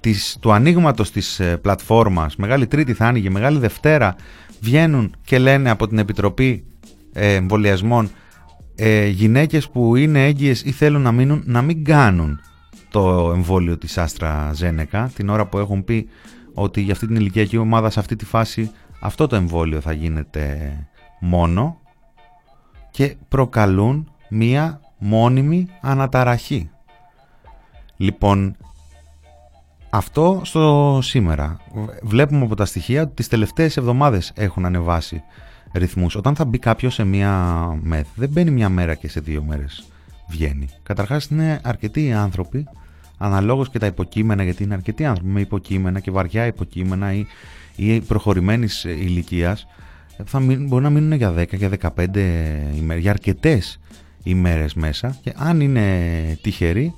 της, 0.00 0.36
του 0.40 0.52
ανοίγματος 0.52 1.10
της 1.10 1.40
ε, 1.40 1.56
πλατφόρμας, 1.56 2.36
Μεγάλη 2.36 2.66
Τρίτη 2.66 2.92
θα 2.92 3.06
άνοιγε, 3.06 3.30
Μεγάλη 3.30 3.58
Δευτέρα, 3.58 4.16
βγαίνουν 4.60 5.14
και 5.24 5.38
λένε 5.38 5.70
από 5.70 5.88
την 5.88 5.98
Επιτροπή 5.98 6.64
ε, 7.12 7.34
Εμβολιασμών 7.34 8.10
ε, 8.74 9.06
γυναίκες 9.06 9.68
που 9.68 9.96
είναι 9.96 10.26
έγκυες 10.26 10.62
ή 10.62 10.70
θέλουν 10.70 11.02
να 11.02 11.12
μείνουν 11.12 11.42
να 11.44 11.62
μην 11.62 11.84
κάνουν 11.84 12.40
το 12.90 13.32
εμβόλιο 13.34 13.78
της 13.78 13.98
Άστρα 13.98 14.50
Ζένεκα 14.54 15.10
την 15.14 15.28
ώρα 15.28 15.46
που 15.46 15.58
έχουν 15.58 15.84
πει 15.84 16.08
ότι 16.54 16.80
για 16.80 16.92
αυτή 16.92 17.06
την 17.06 17.16
ηλικιακή 17.16 17.56
ομάδα 17.56 17.90
σε 17.90 18.00
αυτή 18.00 18.16
τη 18.16 18.24
φάση 18.24 18.70
αυτό 19.00 19.26
το 19.26 19.36
εμβόλιο 19.36 19.80
θα 19.80 19.92
γίνεται 19.92 20.72
μόνο 21.20 21.80
και 22.90 23.16
προκαλούν 23.28 24.12
μία 24.28 24.80
μόνιμη 24.98 25.68
αναταραχή. 25.80 26.70
Λοιπόν, 27.96 28.56
αυτό 29.90 30.40
στο 30.44 30.98
σήμερα. 31.02 31.60
Βλέπουμε 32.02 32.44
από 32.44 32.54
τα 32.54 32.64
στοιχεία 32.64 33.02
ότι 33.02 33.14
τις 33.14 33.28
τελευταίες 33.28 33.76
εβδομάδες 33.76 34.32
έχουν 34.34 34.64
ανεβάσει 34.64 35.22
ρυθμούς. 35.72 36.14
Όταν 36.14 36.36
θα 36.36 36.44
μπει 36.44 36.58
κάποιος 36.58 36.94
σε 36.94 37.04
μία 37.04 37.32
μεθ, 37.82 38.06
δεν 38.14 38.28
μπαίνει 38.28 38.50
μια 38.50 38.68
μέρα 38.68 38.94
και 38.94 39.08
σε 39.08 39.20
δύο 39.20 39.42
μέρες 39.42 39.84
βγαίνει. 40.28 40.68
Καταρχάς 40.82 41.24
είναι 41.24 41.60
αρκετοί 41.62 42.04
οι 42.04 42.12
άνθρωποι, 42.12 42.66
αναλόγως 43.18 43.70
και 43.70 43.78
τα 43.78 43.86
υποκείμενα, 43.86 44.42
γιατί 44.42 44.62
είναι 44.62 44.74
αρκετοί 44.74 45.04
άνθρωποι 45.04 45.30
με 45.30 45.40
υποκείμενα 45.40 46.00
και 46.00 46.10
βαριά 46.10 46.46
υποκείμενα 46.46 47.12
ή, 47.12 47.26
ή 47.76 48.00
προχωρημένης 48.00 48.84
ηλικίας, 48.84 49.66
θα 50.24 50.40
μην, 50.40 50.66
μπορεί 50.66 50.82
να 50.82 50.90
μείνουν 50.90 51.12
για 51.12 51.34
10, 51.36 51.52
για 51.52 51.68
15 51.68 52.06
ημέρες, 52.76 53.02
για 53.02 53.10
αρκετές 53.10 53.80
ημέρες 54.22 54.74
μέσα 54.74 55.18
και 55.22 55.32
αν 55.36 55.60
είναι 55.60 56.38
τυχεροί, 56.42 56.94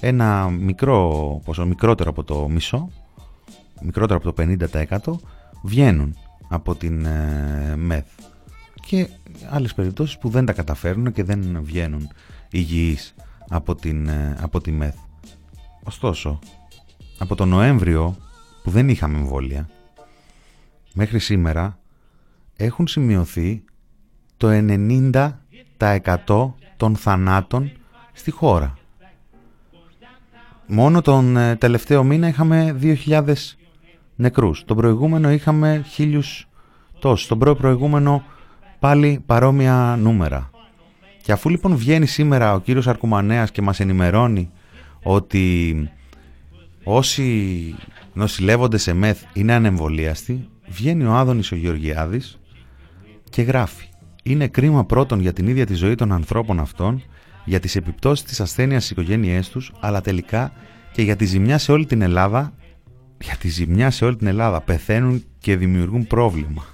ένα 0.00 0.48
μικρό 0.48 1.40
ποσό, 1.44 1.66
μικρότερο 1.66 2.10
από 2.10 2.24
το 2.24 2.48
μισό, 2.48 2.90
μικρότερο 3.82 4.18
από 4.18 4.32
το 4.32 4.56
50% 4.98 5.14
βγαίνουν 5.62 6.16
από 6.48 6.74
την 6.74 7.04
ε, 7.04 7.74
ΜΕΘ 7.76 8.04
και 8.86 9.08
άλλες 9.50 9.74
περιπτώσεις 9.74 10.18
που 10.18 10.28
δεν 10.28 10.44
τα 10.44 10.52
καταφέρουν 10.52 11.12
και 11.12 11.24
δεν 11.24 11.60
βγαίνουν 11.62 12.08
υγιείς 12.50 13.14
από, 13.48 13.74
την, 13.74 14.08
ε, 14.08 14.36
από 14.40 14.60
τη 14.60 14.72
ΜΕΘ. 14.72 14.94
Ωστόσο, 15.82 16.38
από 17.18 17.34
τον 17.34 17.48
Νοέμβριο 17.48 18.16
που 18.62 18.70
δεν 18.70 18.88
είχαμε 18.88 19.18
εμβόλια 19.18 19.68
μέχρι 20.98 21.18
σήμερα 21.18 21.78
έχουν 22.56 22.86
σημειωθεί 22.86 23.64
το 24.36 24.48
90% 24.50 25.32
των 26.76 26.96
θανάτων 26.96 27.72
στη 28.12 28.30
χώρα. 28.30 28.78
Μόνο 30.66 31.02
τον 31.02 31.36
ε, 31.36 31.56
τελευταίο 31.56 32.04
μήνα 32.04 32.28
είχαμε 32.28 32.78
2.000 32.82 33.22
νεκρούς. 34.16 34.64
Τον 34.64 34.76
προηγούμενο 34.76 35.30
είχαμε 35.30 35.84
χίλιους 35.88 36.48
τόσους. 36.98 37.26
Τον 37.26 37.38
προ 37.38 37.54
προηγούμενο 37.54 38.22
πάλι 38.78 39.22
παρόμοια 39.26 39.96
νούμερα. 40.00 40.50
Και 41.22 41.32
αφού 41.32 41.48
λοιπόν 41.48 41.76
βγαίνει 41.76 42.06
σήμερα 42.06 42.54
ο 42.54 42.60
κύριος 42.60 42.86
Αρκουμανέας 42.86 43.50
και 43.50 43.62
μας 43.62 43.80
ενημερώνει 43.80 44.50
ότι 45.02 45.90
όσοι 46.84 47.74
νοσηλεύονται 48.12 48.78
σε 48.78 48.92
μεθ 48.92 49.22
είναι 49.32 49.52
ανεμβολίαστοι, 49.52 50.48
βγαίνει 50.68 51.04
ο 51.04 51.12
Άδωνης 51.12 51.52
ο 51.52 51.56
Γεωργιάδης 51.56 52.38
και 53.30 53.42
γράφει 53.42 53.88
«Είναι 54.28 54.46
κρίμα 54.46 54.84
πρώτον 54.84 55.20
για 55.20 55.32
την 55.32 55.46
ίδια 55.46 55.66
τη 55.66 55.74
ζωή 55.74 55.94
των 55.94 56.12
ανθρώπων 56.12 56.60
αυτών, 56.60 57.02
για 57.44 57.60
τις 57.60 57.76
επιπτώσεις 57.76 58.24
της 58.24 58.40
ασθένειας 58.40 58.84
στις 58.84 58.96
οικογένειές 58.96 59.48
τους, 59.48 59.72
αλλά 59.80 60.00
τελικά 60.00 60.52
και 60.92 61.02
για 61.02 61.16
τη 61.16 61.24
ζημιά 61.24 61.58
σε 61.58 61.72
όλη 61.72 61.86
την 61.86 62.02
Ελλάδα, 62.02 62.52
για 63.18 63.36
τη 63.36 63.48
ζημιά 63.48 63.90
σε 63.90 64.04
όλη 64.04 64.16
την 64.16 64.26
Ελλάδα 64.26 64.60
πεθαίνουν 64.60 65.24
και 65.38 65.56
δημιουργούν 65.56 66.06
πρόβλημα. 66.06 66.64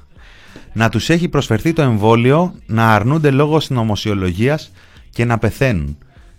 Να 0.73 0.89
τους 0.89 1.11
έχει 1.11 1.29
προσφερθεί 1.29 1.73
το 1.73 1.83
εμβόλιο, 1.83 2.55
να 2.67 2.95
αρνούνται 2.95 3.31
λόγω 3.31 3.61
συνωμοσιολογίας 3.61 4.73
και 5.11 5.25
να 5.25 5.39
πεθαίνουν. 5.39 5.99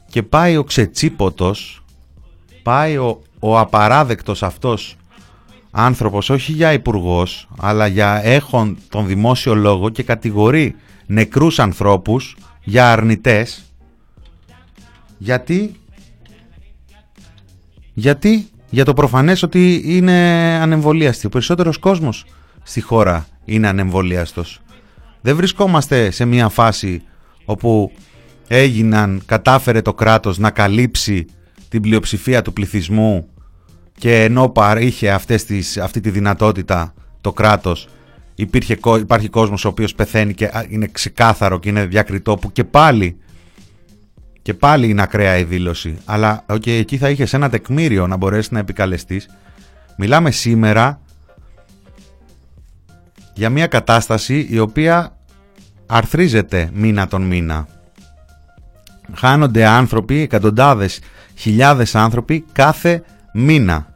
Και 0.09 0.24
πάει 0.24 0.57
ο 0.57 0.63
ξετσίποτος, 0.63 1.84
πάει 2.63 2.97
ο, 2.97 3.22
ο 3.39 3.59
απαράδεκτος 3.59 4.43
αυτός 4.43 4.97
άνθρωπος, 5.72 6.30
όχι 6.30 6.51
για 6.51 6.74
υπουργός, 6.74 7.47
αλλά 7.59 7.88
για 7.88 8.22
έχον 8.24 8.78
τον 8.89 9.07
δημόσιο 9.07 9.55
λόγο 9.55 9.89
και 9.89 10.03
κατηγορεί 10.03 10.76
νεκρούς 11.06 11.60
ανθρώπους 11.60 12.38
για 12.64 12.91
αρνητές. 12.91 13.64
Γιατί; 15.18 15.76
Γιατί; 17.93 18.47
Για 18.70 18.86
το 18.86 18.93
προφανές 18.93 19.43
ότι 19.43 19.82
είναι 19.86 20.14
ανεμβολίαστοι. 20.62 21.26
Ο 21.26 21.30
περισσότερος 21.30 21.78
κόσμος 21.78 22.26
στη 22.64 22.82
χώρα 22.82 23.28
είναι 23.45 23.68
ανεμβολίαστος. 23.68 24.62
Δεν 25.22 25.36
βρισκόμαστε 25.36 26.12
σε 26.12 26.26
μια 26.26 26.49
φάση 26.49 27.01
όπου 27.45 27.91
έγιναν, 28.47 29.22
κατάφερε 29.26 29.82
το 29.82 29.93
κράτος 29.93 30.38
να 30.38 30.49
καλύψει 30.49 31.26
την 31.70 31.82
πλειοψηφία 31.82 32.41
του 32.41 32.53
πληθυσμού 32.53 33.28
και 33.97 34.24
ενώ 34.24 34.51
είχε 34.80 35.12
αυτές 35.12 35.43
τις, 35.45 35.78
αυτή 35.78 35.99
τη 35.99 36.10
δυνατότητα 36.10 36.93
το 37.22 37.34
κράτος 37.34 37.88
υπήρχε, 38.36 38.77
υπάρχει 38.99 39.29
κόσμος 39.29 39.65
ο 39.65 39.67
οποίος 39.67 39.95
πεθαίνει 39.95 40.33
και 40.33 40.51
είναι 40.69 40.88
ξεκάθαρο 40.88 41.59
και 41.59 41.69
είναι 41.69 41.86
διακριτό 41.86 42.36
που 42.38 42.51
και 42.51 42.63
πάλι 42.63 43.17
και 44.41 44.53
πάλι 44.53 44.89
είναι 44.89 45.01
ακραία 45.01 45.38
η 45.38 45.43
δήλωση. 45.43 45.97
Αλλά 46.05 46.45
okay, 46.47 46.67
εκεί 46.67 46.97
θα 46.97 47.09
είχες 47.09 47.33
ένα 47.33 47.49
τεκμήριο 47.49 48.07
να 48.07 48.17
μπορέσεις 48.17 48.51
να 48.51 48.59
επικαλεστείς. 48.59 49.29
Μιλάμε 49.97 50.31
σήμερα 50.31 50.99
για 53.33 53.49
μια 53.49 53.67
κατάσταση 53.67 54.47
η 54.49 54.59
οποία 54.59 55.17
αρθρίζεται 55.86 56.69
μήνα 56.73 57.07
τον 57.07 57.21
μήνα. 57.21 57.67
Χάνονται 59.13 59.65
άνθρωποι, 59.65 60.19
εκατοντάδες, 60.19 60.99
χιλιάδες 61.36 61.95
άνθρωποι 61.95 62.45
κάθε 62.51 63.03
μήνα. 63.33 63.93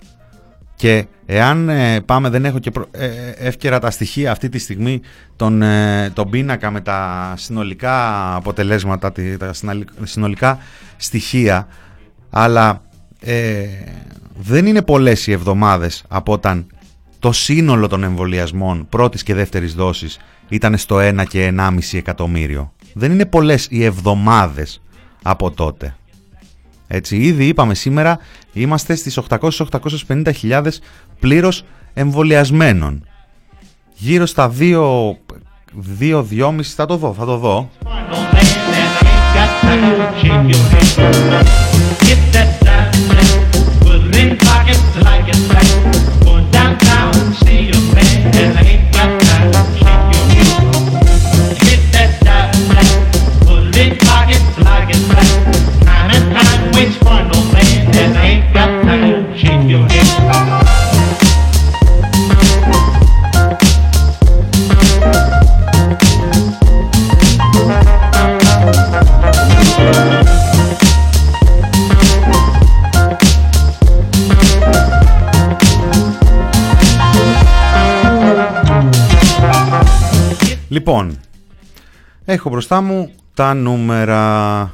Και 0.79 1.05
εάν 1.25 1.69
ε, 1.69 2.01
πάμε, 2.01 2.29
δεν 2.29 2.45
έχω 2.45 2.59
και 2.59 2.71
ε, 2.91 3.05
ε, 3.05 3.33
εύκαιρα 3.37 3.79
τα 3.79 3.91
στοιχεία 3.91 4.31
αυτή 4.31 4.49
τη 4.49 4.59
στιγμή, 4.59 5.01
τον, 5.35 5.63
τον 6.13 6.29
πίνακα 6.29 6.71
με 6.71 6.81
τα 6.81 7.33
συνολικά 7.37 8.35
αποτελέσματα, 8.35 9.11
τα 9.37 9.53
συνολικά 10.03 10.59
στοιχεία, 10.97 11.67
αλλά 12.29 12.81
δεν 14.35 14.65
είναι 14.65 14.81
πολλές 14.81 15.27
οι 15.27 15.31
εβδομάδες 15.31 16.03
από 16.07 16.33
όταν 16.33 16.67
το 17.19 17.31
σύνολο 17.31 17.87
των 17.87 18.03
εμβολιασμών 18.03 18.87
πρώτης 18.89 19.23
και 19.23 19.33
δεύτερης 19.33 19.73
δόσης 19.73 20.19
ήταν 20.49 20.77
στο 20.77 20.97
1 20.97 21.23
και 21.27 21.53
1,5 21.57 21.79
εκατομμύριο. 21.91 22.73
Δεν 22.93 23.11
είναι 23.11 23.25
πολλές 23.25 23.67
οι 23.69 23.83
εβδομάδες 23.83 24.81
από 25.23 25.51
τότε. 25.51 25.95
Έτσι, 26.91 27.17
ήδη 27.17 27.47
είπαμε 27.47 27.73
σήμερα 27.73 28.19
είμαστε 28.53 28.95
στις 28.95 29.19
800-850 29.29 30.31
χιλιάδες 30.35 30.81
πλήρως 31.19 31.63
εμβολιασμένων. 31.93 33.07
Γύρω 33.95 34.25
στα 34.25 34.51
2-2,5 34.59 36.61
θα 36.61 36.85
το 36.85 36.97
δω, 36.97 37.13
θα 37.13 37.25
το 37.25 37.37
δω. 37.37 37.69
Λοιπόν, 80.69 81.19
έχω 82.25 82.49
μπροστά 82.49 82.81
μου 82.81 83.11
τα 83.33 83.53
νούμερα. 83.53 84.73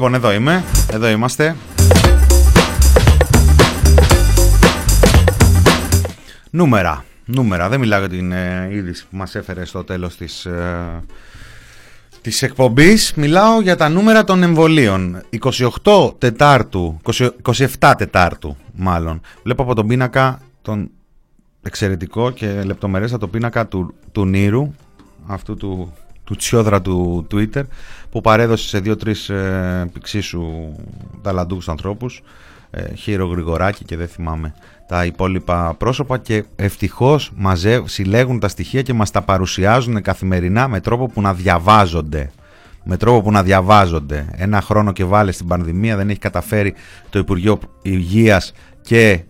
Λοιπόν, 0.00 0.14
εδώ 0.14 0.32
είμαι. 0.32 0.64
Εδώ 0.92 1.08
είμαστε. 1.08 1.56
Νούμερα. 6.50 7.04
Νούμερα. 7.24 7.68
Δεν 7.68 7.80
μιλάω 7.80 7.98
για 7.98 8.08
την 8.08 8.32
ε, 8.32 8.68
είδηση 8.70 9.06
που 9.10 9.16
μας 9.16 9.34
έφερε 9.34 9.64
στο 9.64 9.84
τέλος 9.84 10.16
της, 10.16 10.44
ε, 10.44 11.02
της 12.20 12.42
εκπομπής. 12.42 13.12
Μιλάω 13.14 13.60
για 13.60 13.76
τα 13.76 13.88
νούμερα 13.88 14.24
των 14.24 14.42
εμβολίων. 14.42 15.22
28 15.82 16.18
Τετάρτου, 16.18 17.00
20 17.12 17.28
27 17.78 17.94
Τετάρτου 17.98 18.56
μάλλον. 18.74 19.20
Βλέπω 19.42 19.62
από 19.62 19.74
τον 19.74 19.86
πίνακα 19.86 20.40
τον 20.62 20.90
εξαιρετικό 21.62 22.30
και 22.30 22.62
λεπτομερέστατο 22.62 23.28
πίνακα 23.28 23.66
του, 23.66 23.94
του 24.12 24.24
Νίρου, 24.24 24.74
αυτού 25.26 25.56
του, 25.56 25.92
του 26.30 26.36
τσιόδρα 26.36 26.82
του 26.82 27.26
Twitter, 27.30 27.62
που 28.10 28.20
παρέδωσε 28.20 28.68
σε 28.68 28.78
δύο-τρεις 28.78 29.28
ε, 29.28 29.90
πηξίσου 29.92 30.42
ταλαντούχους 31.22 31.68
ανθρώπους, 31.68 32.22
ε, 32.70 32.94
Χείρο 32.94 33.26
Γρηγοράκη 33.26 33.84
και 33.84 33.96
δεν 33.96 34.08
θυμάμαι 34.08 34.54
τα 34.88 35.04
υπόλοιπα 35.04 35.74
πρόσωπα 35.78 36.18
και 36.18 36.44
ευτυχώς 36.56 37.32
μαζεύουν, 37.36 37.88
συλλέγουν 37.88 38.40
τα 38.40 38.48
στοιχεία 38.48 38.82
και 38.82 38.92
μας 38.92 39.10
τα 39.10 39.22
παρουσιάζουν 39.22 40.02
καθημερινά 40.02 40.68
με 40.68 40.80
τρόπο 40.80 41.06
που 41.06 41.20
να 41.20 41.34
διαβάζονται. 41.34 42.30
Με 42.84 42.96
τρόπο 42.96 43.22
που 43.22 43.30
να 43.30 43.42
διαβάζονται. 43.42 44.26
Ένα 44.36 44.60
χρόνο 44.60 44.92
και 44.92 45.04
βάλε 45.04 45.32
στην 45.32 45.46
πανδημία 45.46 45.96
δεν 45.96 46.10
έχει 46.10 46.18
καταφέρει 46.18 46.74
το 47.10 47.18
Υπουργείο 47.18 47.58
Υγείας 47.82 48.52
και 48.82 49.20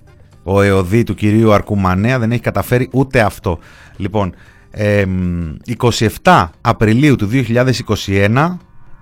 ο 0.42 0.62
ΕΟΔΗ 0.62 1.02
του 1.02 1.14
κυρίου 1.14 1.52
Αρκουμανέα 1.52 2.18
δεν 2.18 2.32
έχει 2.32 2.40
καταφέρει 2.40 2.88
ούτε 2.92 3.20
αυτό. 3.20 3.58
Λοιπόν, 3.96 4.34
εμ, 4.70 5.56
27 6.22 6.46
Απριλίου 6.60 7.16
του 7.16 7.28
2021 8.06 8.56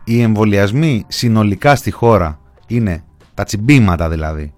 οι 0.04 0.22
εμβολιασμοί 0.22 1.04
συνολικά 1.08 1.76
στη 1.76 1.90
χώρα 1.90 2.40
είναι 2.66 3.02
τα 3.34 3.44
τσιμπήματα 3.44 4.08
δηλαδή 4.08 4.52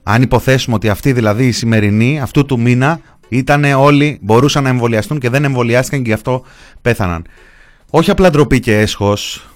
Αν 0.09 0.23
υποθέσουμε 0.23 0.77
ότι 0.77 0.89
αυτοί 0.89 1.13
δηλαδή 1.13 1.47
οι 1.47 1.53
σημερινοί 1.53 2.21
αυτού 2.21 2.45
του 2.45 2.61
μήνα 2.61 3.01
ήταν 3.29 3.65
όλοι, 3.65 4.19
μπορούσαν 4.23 4.63
να 4.63 4.69
εμβολιαστούν 4.69 5.19
και 5.19 5.31
δεν 5.31 5.45
εμβολιάστηκαν 5.45 6.03
και 6.03 6.09
γι' 6.09 6.15
αυτό 6.15 6.43
πέθαναν. 6.83 7.25
Όχι 7.91 8.11
απλά 8.11 8.31
ντροπή 8.31 8.61
και 8.61 8.79
έσχος, 8.79 9.49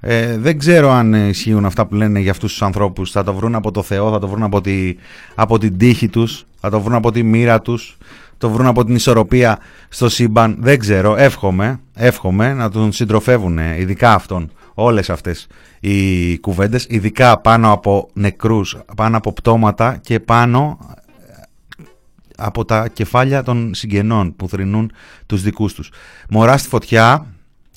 ε, 0.00 0.38
δεν 0.38 0.58
ξέρω 0.58 0.90
αν 0.90 1.14
ισχύουν 1.14 1.64
αυτά 1.64 1.86
που 1.86 1.94
λένε 1.94 2.20
για 2.20 2.30
αυτούς 2.30 2.50
τους 2.50 2.62
ανθρώπους. 2.62 3.10
Θα 3.10 3.24
το 3.24 3.34
βρουν 3.34 3.54
από 3.54 3.70
το 3.70 3.82
Θεό, 3.82 4.10
θα 4.10 4.18
το 4.18 4.28
βρουν 4.28 4.42
από, 4.42 4.60
τη, 4.60 4.94
από 5.34 5.58
την 5.58 5.78
τύχη 5.78 6.08
τους, 6.08 6.46
θα 6.60 6.70
το 6.70 6.80
βρουν 6.80 6.94
από 6.94 7.12
τη 7.12 7.22
μοίρα 7.22 7.60
τους, 7.60 7.98
το 8.38 8.50
βρουν 8.50 8.66
από 8.66 8.84
την 8.84 8.94
ισορροπία 8.94 9.58
στο 9.88 10.08
σύμπαν. 10.08 10.56
Δεν 10.60 10.78
ξέρω, 10.78 11.16
εύχομαι, 11.16 11.80
εύχομαι 11.94 12.52
να 12.52 12.70
τον 12.70 12.92
συντροφεύουν, 12.92 13.58
ειδικά 13.58 14.14
αυτόν, 14.14 14.50
όλες 14.74 15.10
αυτές 15.10 15.46
οι 15.80 16.38
κουβέντες, 16.38 16.86
ειδικά 16.88 17.40
πάνω 17.40 17.72
από 17.72 18.08
νεκρούς, 18.12 18.78
πάνω 18.96 19.16
από 19.16 19.32
πτώματα 19.32 19.96
και 19.96 20.20
πάνω 20.20 20.78
από 22.36 22.64
τα 22.64 22.88
κεφάλια 22.88 23.42
των 23.42 23.74
συγγενών 23.74 24.36
που 24.36 24.48
θρυνούν 24.48 24.92
τους 25.26 25.42
δικούς 25.42 25.74
τους. 25.74 25.90
Μωρά 26.28 26.56
στη 26.56 26.68
φωτιά, 26.68 27.26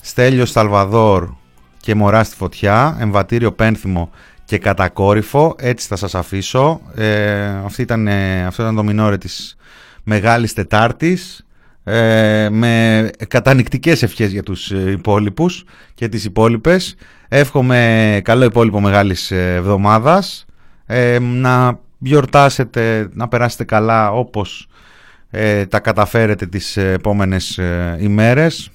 Στέλιος 0.03 0.49
Σαλβαδόρ 0.49 1.29
και 1.77 1.95
Μωρά 1.95 2.23
στη 2.23 2.35
φωτιά, 2.35 2.97
εμβατήριο 2.99 3.51
πένθυμο 3.51 4.09
και 4.45 4.57
κατακόρυφο, 4.57 5.55
έτσι 5.57 5.87
θα 5.87 5.95
σας 5.95 6.15
αφήσω. 6.15 6.81
Ε, 6.95 7.45
αυτή 7.47 7.81
ήταν, 7.81 8.07
ε, 8.07 8.45
αυτό 8.45 8.61
ήταν 8.61 8.75
το 8.75 8.83
μινόρε 8.83 9.17
της 9.17 9.55
Μεγάλης 10.03 10.53
Τετάρτης, 10.53 11.44
ε, 11.88 12.47
με 12.51 13.09
κατανικτικές 13.27 14.03
ευχές 14.03 14.31
για 14.31 14.43
τους 14.43 14.71
ε, 14.71 14.91
υπόλοιπους 14.91 15.63
και 15.93 16.07
τις 16.07 16.25
υπόλοιπες. 16.25 16.95
Εύχομαι 17.27 18.21
καλό 18.23 18.43
υπόλοιπο 18.43 18.79
Μεγάλης 18.81 19.31
Εβδομάδας, 19.31 20.45
ε, 20.86 21.19
να 21.19 21.79
γιορτάσετε, 21.97 23.09
να 23.13 23.27
περάσετε 23.27 23.63
καλά 23.63 24.11
όπως 24.11 24.67
ε, 25.29 25.65
τα 25.65 25.79
καταφέρετε 25.79 26.45
τις 26.45 26.77
επόμενες 26.77 27.59
ημέρες. 27.99 28.69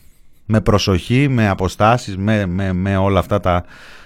Με 0.53 0.61
προσοχή, 0.61 1.29
με 1.29 1.49
αποστάσεις, 1.49 2.17
με, 2.17 2.47
με, 2.47 2.73
με 2.73 2.97
όλα 2.97 3.19
αυτά 3.19 3.41
τα, 3.41 3.65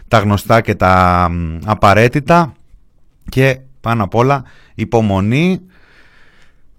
τα 0.09 0.19
γνωστά 0.19 0.61
και 0.61 0.75
τα 0.75 1.31
απαραίτητα. 1.65 2.53
Και 3.29 3.59
πάνω 3.81 4.05
απ' 4.05 4.15
όλα 4.15 4.45
υπομονή. 4.75 5.61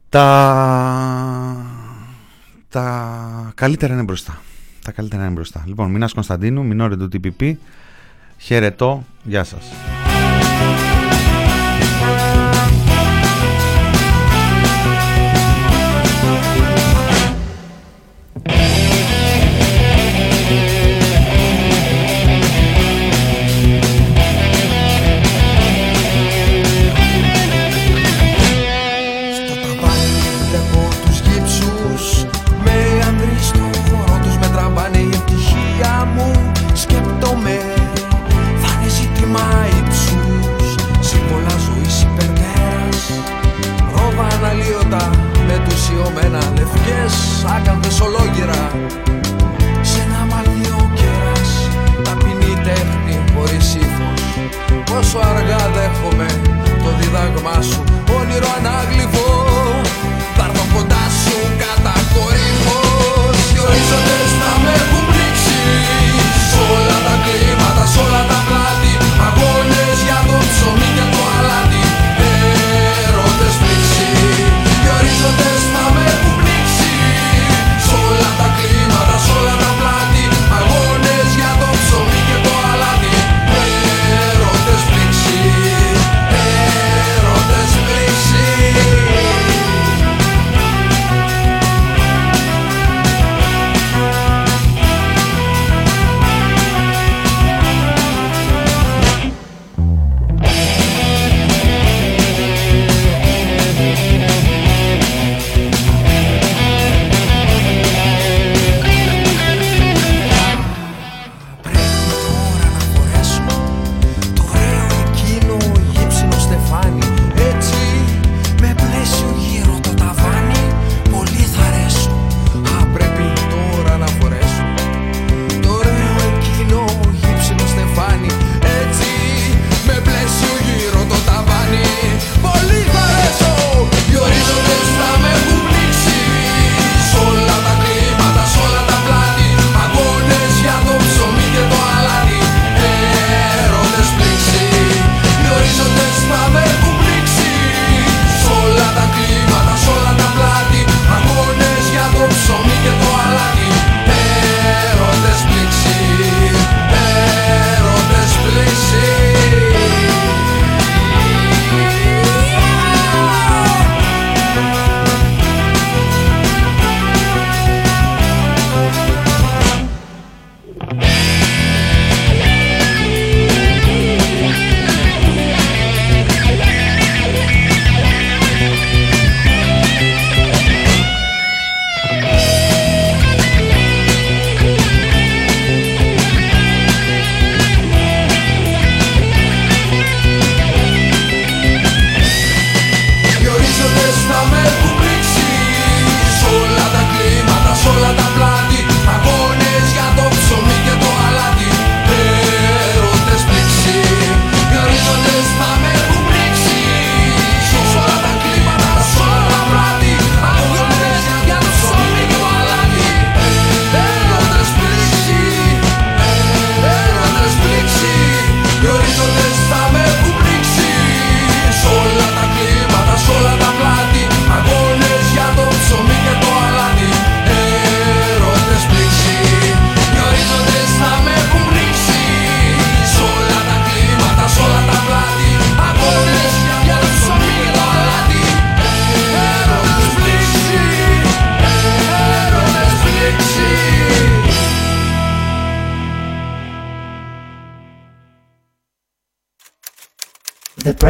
Τα, 0.09 1.84
τα 2.75 3.51
καλύτερα 3.55 3.93
είναι 3.93 4.03
μπροστά. 4.03 4.41
Τα 4.81 4.91
καλύτερα 4.91 5.23
είναι 5.23 5.31
μπροστά. 5.31 5.63
Λοιπόν, 5.65 5.91
Μινάς 5.91 6.13
Κωνσταντίνου, 6.13 6.65
Μινόρε 6.65 6.97
του 6.97 7.09
TPP, 7.13 7.53
χαιρετώ, 8.37 9.05
γεια 9.23 9.43
σας. 9.43 9.63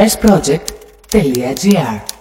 starproject.gr 0.09 2.14